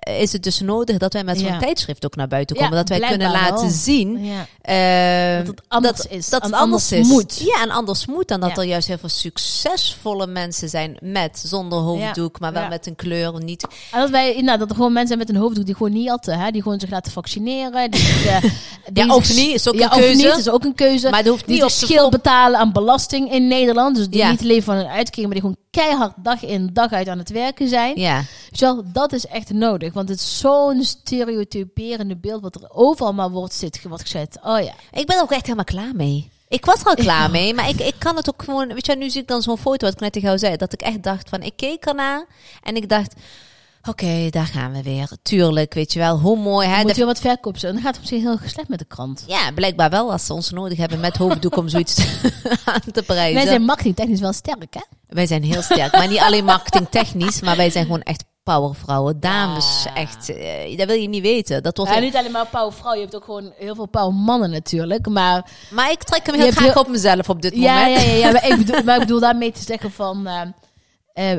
is 0.00 0.32
het 0.32 0.42
dus 0.42 0.60
nodig 0.60 0.98
dat 0.98 1.12
wij 1.12 1.24
met 1.24 1.38
zo'n 1.38 1.46
Ja. 1.48 1.58
tijdschrift 1.58 2.04
ook 2.04 2.16
naar 2.16 2.28
buiten 2.28 2.56
Ja, 2.56 2.62
komen. 2.62 2.76
dat 2.78 2.88
wij 2.88 3.08
kunnen 3.08 3.30
laten 3.30 3.54
wel. 3.60 3.70
zien 3.70 4.24
Ja. 4.24 4.46
eh, 4.60 5.38
Dat 5.38 5.46
het 5.46 5.62
anders 5.68 5.96
dat, 5.96 6.06
is. 6.10 6.28
Dat 6.28 6.42
het 6.42 6.52
anders, 6.52 6.92
is. 6.92 7.06
moet. 7.08 7.40
Ja, 7.44 7.62
en 7.62 7.70
anders 7.70 8.06
moet 8.06 8.28
dan 8.28 8.40
dat 8.40 8.58
er 8.58 8.64
juist 8.64 8.88
heel 8.88 8.98
veel 8.98 9.08
succesvolle 9.08 10.26
mensen 10.26 10.68
zijn 10.68 10.96
met 11.00 11.42
zonder 11.46 11.78
hoofddoek, 11.78 12.40
maar 12.40 12.52
wel 12.52 12.68
met 12.68 12.86
een 12.86 12.96
kleur. 12.96 13.42
Niet, 13.44 13.66
En 13.92 14.00
dat, 14.00 14.10
wij, 14.10 14.40
nou, 14.42 14.58
dat 14.58 14.68
er 14.70 14.74
gewoon 14.74 14.92
mensen 14.92 15.16
zijn 15.16 15.26
met 15.26 15.36
een 15.36 15.42
hoofddoek 15.42 15.64
die 15.66 15.74
gewoon 15.74 15.92
niet 15.92 16.10
atten. 16.10 16.38
Hè? 16.38 16.50
Die 16.50 16.62
gewoon 16.62 16.80
zich 16.80 16.90
laten 16.90 17.12
vaccineren. 17.12 17.90
Die, 17.90 18.00
eh, 18.28 18.42
die 18.92 19.04
ja, 19.06 19.14
of 19.14 19.34
niet, 19.34 19.54
is 19.54 19.68
ook 19.68 19.74
een 19.74 19.84
of 19.84 19.96
keuze. 19.96 20.14
niet, 20.26 20.36
is 20.36 20.48
ook 20.48 20.64
een 20.64 20.74
keuze. 20.74 21.10
maar 21.10 21.18
het 21.18 21.28
hoeft 21.28 21.46
niet 21.46 21.62
op 21.62 21.70
schil 21.70 22.00
vol- 22.00 22.10
betalen 22.10 22.58
aan 22.60 22.72
belasting 22.72 23.32
in 23.32 23.46
Nederland. 23.48 23.96
Dus 23.96 24.08
die 24.08 24.24
niet 24.24 24.40
leven 24.40 24.62
van 24.62 24.76
een 24.76 24.86
uitkering, 24.86 25.24
maar 25.32 25.40
die 25.40 25.50
gewoon 25.50 25.56
keihard 25.70 26.12
dag 26.16 26.44
in 26.44 26.70
dag 26.72 26.92
uit 26.92 27.08
aan 27.08 27.18
het 27.18 27.30
werken 27.30 27.68
zijn. 27.68 28.00
Ja, 28.00 28.22
Wel, 28.60 28.82
dat 28.92 29.12
is 29.12 29.26
echt 29.26 29.52
nodig. 29.52 29.92
Want 29.92 30.08
het 30.08 30.18
is 30.18 30.38
zo'n 30.38 30.82
stereotyperende 30.84 32.16
beeld 32.16 32.42
wat 32.42 32.54
er 32.54 32.70
overal 32.72 33.12
maar 33.12 33.30
wordt, 33.30 33.54
zit, 33.54 33.82
wordt 33.82 34.02
gezet. 34.02 34.38
Oh 34.42 34.60
ja. 34.60 34.72
ik 34.92 35.06
ben 35.06 35.16
er 35.16 35.22
ook 35.22 35.32
echt 35.32 35.42
helemaal 35.42 35.64
klaar 35.64 35.94
mee. 35.94 36.32
Ik 36.48 36.64
was 36.64 36.80
er 36.80 36.86
al 36.86 36.94
klaar 36.94 37.30
mee, 37.30 37.54
maar 37.54 37.68
ik, 37.68 37.80
ik 37.80 37.94
kan 37.98 38.16
het 38.16 38.28
ook 38.28 38.42
gewoon... 38.42 38.68
Weet 38.68 38.86
je, 38.86 38.96
nu 38.96 39.10
zie 39.10 39.20
ik 39.20 39.28
dan 39.28 39.42
zo'n 39.42 39.58
foto, 39.58 39.86
wat 39.86 39.94
ik 39.94 40.00
net 40.00 40.12
tegen 40.12 40.28
jou 40.28 40.40
zei, 40.40 40.56
dat 40.56 40.72
ik 40.72 40.82
echt 40.82 41.02
dacht 41.02 41.28
van, 41.28 41.42
ik 41.42 41.52
keek 41.56 41.84
ernaar 41.84 42.26
en 42.62 42.76
ik 42.76 42.88
dacht, 42.88 43.14
oké, 43.88 44.30
daar 44.30 44.46
gaan 44.46 44.72
we 44.72 44.82
weer. 44.82 45.08
Tuurlijk, 45.22 45.74
weet 45.74 45.92
je 45.92 45.98
wel, 45.98 46.18
hoe 46.18 46.38
mooi. 46.38 46.68
Hè? 46.68 46.82
Moet 46.82 46.96
wat 46.96 47.18
verkoop 47.20 47.58
zijn. 47.58 47.72
Dan 47.74 47.82
gaat 47.82 47.94
het 47.94 48.02
op 48.02 48.08
zich 48.08 48.22
heel 48.22 48.38
slecht 48.46 48.68
met 48.68 48.78
de 48.78 48.84
krant. 48.84 49.24
ja, 49.26 49.50
blijkbaar 49.54 49.90
wel, 49.90 50.12
als 50.12 50.26
ze 50.26 50.32
ons 50.32 50.50
nodig 50.50 50.78
hebben 50.78 51.00
met 51.00 51.16
hoofddoek 51.16 51.56
om 51.56 51.68
zoiets 51.68 51.98
aan 52.64 52.80
te 52.92 53.02
prijzen. 53.02 53.34
Wij 53.34 53.46
zijn 53.46 53.62
marketingtechnisch 53.64 54.20
wel 54.20 54.32
sterk, 54.32 54.74
hè? 54.74 54.80
Wij 55.08 55.26
zijn 55.26 55.42
heel 55.42 55.62
sterk, 55.62 55.92
maar 55.92 56.08
niet 56.08 56.18
alleen 56.18 56.44
marketingtechnisch, 56.44 57.40
maar 57.40 57.56
wij 57.56 57.70
zijn 57.70 57.84
gewoon 57.84 58.02
echt 58.02 58.24
powervrouwen. 58.42 59.20
Dames, 59.20 59.86
echt, 59.94 60.28
eh, 60.28 60.76
dat 60.78 60.86
wil 60.86 60.96
je 60.96 61.08
niet 61.08 61.22
weten. 61.22 61.62
Dat 61.62 61.76
wordt 61.76 61.92
Ja, 61.92 61.98
niet 61.98 62.16
alleen 62.16 62.30
maar 62.32 62.46
pauw 62.46 62.72
vrouw. 62.72 62.94
Je 62.94 63.00
hebt 63.00 63.16
ook 63.16 63.24
gewoon 63.24 63.52
heel 63.58 63.74
veel 63.74 63.86
pauw 63.86 64.10
mannen 64.10 64.50
natuurlijk. 64.50 65.08
Maar 65.08 65.50
Maar 65.70 65.90
ik 65.90 66.02
trek 66.02 66.26
hem 66.26 66.34
heel 66.34 66.50
graag 66.50 66.72
heel- 66.72 66.82
op 66.82 66.88
mezelf 66.88 67.28
op 67.28 67.42
dit 67.42 67.54
ja, 67.54 67.74
moment. 67.84 68.00
ja, 68.02 68.08
ja, 68.10 68.14
ja. 68.14 68.30
Maar 68.32 68.48
ik 68.48 68.56
bedoel, 68.66 68.82
maar 68.82 68.94
ik 68.94 69.00
bedoel 69.00 69.20
daarmee 69.20 69.52
te 69.52 69.62
zeggen 69.62 69.92
van... 69.92 70.26
eh 70.26 70.40
eh, 71.32 71.38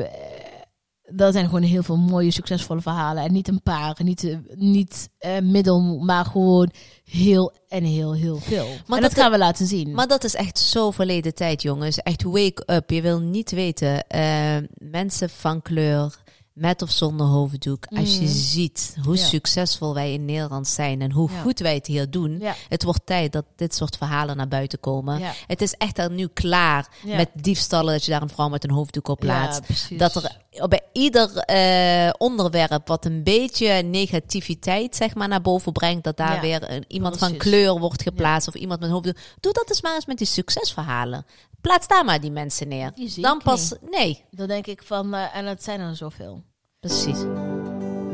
er 1.16 1.32
zijn 1.32 1.44
gewoon 1.44 1.62
heel 1.62 1.82
veel 1.82 1.96
mooie, 1.96 2.30
succesvolle 2.30 2.80
verhalen. 2.80 3.24
En 3.24 3.32
niet 3.32 3.48
een 3.48 3.62
paar, 3.62 3.96
niet, 4.02 4.24
eh, 4.24 4.36
niet 4.54 5.08
eh, 5.18 5.38
middel, 5.42 5.80
maar 5.98 6.24
gewoon 6.24 6.70
heel 7.04 7.52
en 7.68 7.84
heel, 7.84 8.14
heel 8.14 8.36
veel. 8.38 8.66
Maar 8.86 9.00
dat, 9.00 9.10
dat- 9.10 9.20
gaan 9.20 9.30
we 9.30 9.38
laten 9.38 9.66
zien. 9.66 9.90
Maar 9.94 10.06
dat 10.08 10.24
is 10.24 10.34
echt 10.34 10.58
zo 10.58 10.90
verleden 10.90 11.34
tijd, 11.34 11.62
jongens. 11.62 11.96
Echt 11.98 12.22
wake 12.22 12.62
up. 12.66 12.90
Je 12.90 13.02
wil 13.02 13.20
niet 13.20 13.50
weten. 13.50 14.06
eh, 14.08 14.56
mensen 14.74 15.30
van 15.30 15.62
kleur, 15.62 16.16
met 16.52 16.82
of 16.82 16.90
zonder 16.90 17.26
hoofddoek. 17.26 17.86
Als 17.96 18.14
je 18.14 18.20
Mm. 18.20 18.26
ziet 18.26 18.96
hoe 19.04 19.16
Ja. 19.16 19.24
succesvol 19.24 19.94
wij 19.94 20.12
in 20.12 20.24
Nederland 20.24 20.68
zijn 20.68 21.00
en 21.00 21.12
hoe 21.12 21.30
Ja. 21.32 21.40
goed 21.40 21.58
wij 21.58 21.74
het 21.74 21.86
hier 21.86 22.10
doen. 22.10 22.38
ja, 22.40 22.54
Het 22.68 22.82
wordt 22.82 23.06
tijd 23.06 23.32
dat 23.32 23.44
dit 23.56 23.74
soort 23.74 23.96
verhalen 23.96 24.36
naar 24.36 24.48
buiten 24.48 24.80
komen. 24.80 25.20
Het 25.46 25.60
is 25.62 25.72
echt 25.72 25.98
al 25.98 26.08
nu 26.08 26.26
klaar 26.26 26.88
met 27.04 27.28
diefstallen 27.34 27.92
dat 27.92 28.04
je 28.04 28.10
daar 28.10 28.22
een 28.22 28.28
vrouw 28.28 28.48
met 28.48 28.64
een 28.64 28.70
hoofddoek 28.70 29.08
op 29.08 29.24
precies. 29.66 29.98
Dat 29.98 30.14
er 30.14 30.36
bij 30.68 30.80
ieder 30.92 31.36
eh, 31.36 32.10
onderwerp 32.18 32.88
wat 32.88 33.04
een 33.04 33.22
beetje 33.22 33.72
negativiteit 33.82 34.96
zeg 34.96 35.14
maar, 35.14 35.28
naar 35.28 35.40
boven 35.42 35.72
brengt, 35.72 36.04
dat 36.04 36.16
daar 36.16 36.34
Ja, 36.34 36.40
weer 36.40 36.70
een, 36.70 36.84
iemand 36.88 37.18
van 37.18 37.36
kleur 37.36 37.78
wordt 37.78 38.02
geplaatst 38.02 38.48
of 38.48 38.54
iemand 38.54 38.80
met 38.80 38.90
hoofddoek. 38.90 39.16
Doe 39.40 39.52
dat 39.52 39.68
eens 39.68 39.82
maar 39.82 39.94
eens 39.94 40.06
met 40.06 40.18
die 40.18 40.26
succesverhalen. 40.26 41.26
Plaats 41.60 41.88
daar 41.88 42.04
maar 42.04 42.20
die 42.20 42.30
mensen 42.30 42.68
neer. 42.68 42.90
Die 42.94 43.20
Dan 43.20 43.40
pas. 43.44 43.72
Nee, 43.90 44.24
Dan 44.30 44.46
denk 44.48 44.66
ik 44.66 44.82
van, 44.82 45.14
eh, 45.14 45.36
en 45.36 45.46
het 45.46 45.64
zijn 45.64 45.80
er 45.80 45.96
zoveel. 45.96 46.42
precies. 46.80 47.18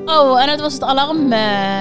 Oh, 0.06 0.42
en 0.42 0.48
het 0.48 0.60
was 0.60 0.72
het 0.72 0.82
alarm. 0.82 1.32
eh, 1.32 1.80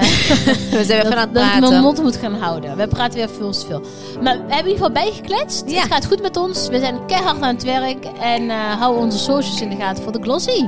We 0.78 0.84
zijn 0.84 0.86
weer 0.86 1.02
dat, 1.02 1.12
aan 1.14 1.18
het 1.18 1.34
dat 1.34 1.42
ik 1.44 1.48
mijn 1.50 1.60
praten. 1.60 1.80
mond 1.80 2.02
moet 2.02 2.16
gaan 2.16 2.34
houden. 2.34 2.76
We 2.76 2.86
praten 2.88 3.14
weer 3.18 3.28
veel 3.38 3.50
te 3.52 3.66
veel. 3.66 3.80
Maar 4.22 4.34
we 4.34 4.38
hebben 4.54 4.56
in 4.56 4.56
ieder 4.56 4.72
geval 4.76 4.90
bijgekletst. 4.92 5.70
Ja. 5.70 5.80
Het 5.82 5.92
gaat 5.92 6.06
goed 6.06 6.22
met 6.22 6.36
ons. 6.36 6.68
We 6.68 6.78
zijn 6.78 7.06
keihard 7.06 7.40
aan 7.42 7.54
het 7.54 7.64
werk. 7.64 8.04
En 8.20 8.50
eh 8.50 8.56
houden 8.78 9.02
onze 9.02 9.18
socials 9.18 9.60
in 9.60 9.68
de 9.68 9.76
gaten 9.76 10.02
voor 10.02 10.12
de 10.12 10.22
glossy. 10.22 10.66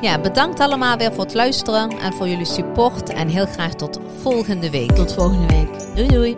Ja, 0.00 0.18
bedankt 0.20 0.60
allemaal 0.60 0.96
weer 0.96 1.12
voor 1.12 1.24
het 1.24 1.34
luisteren 1.34 1.90
en 1.98 2.12
voor 2.12 2.28
jullie 2.28 2.44
support. 2.46 3.08
En 3.12 3.28
heel 3.28 3.46
graag 3.46 3.74
tot 3.74 3.98
volgende 4.22 4.70
week. 4.70 4.90
Tot 4.92 5.12
volgende 5.12 5.46
week. 5.46 5.68
Doei 5.94 6.08
doei. 6.08 6.36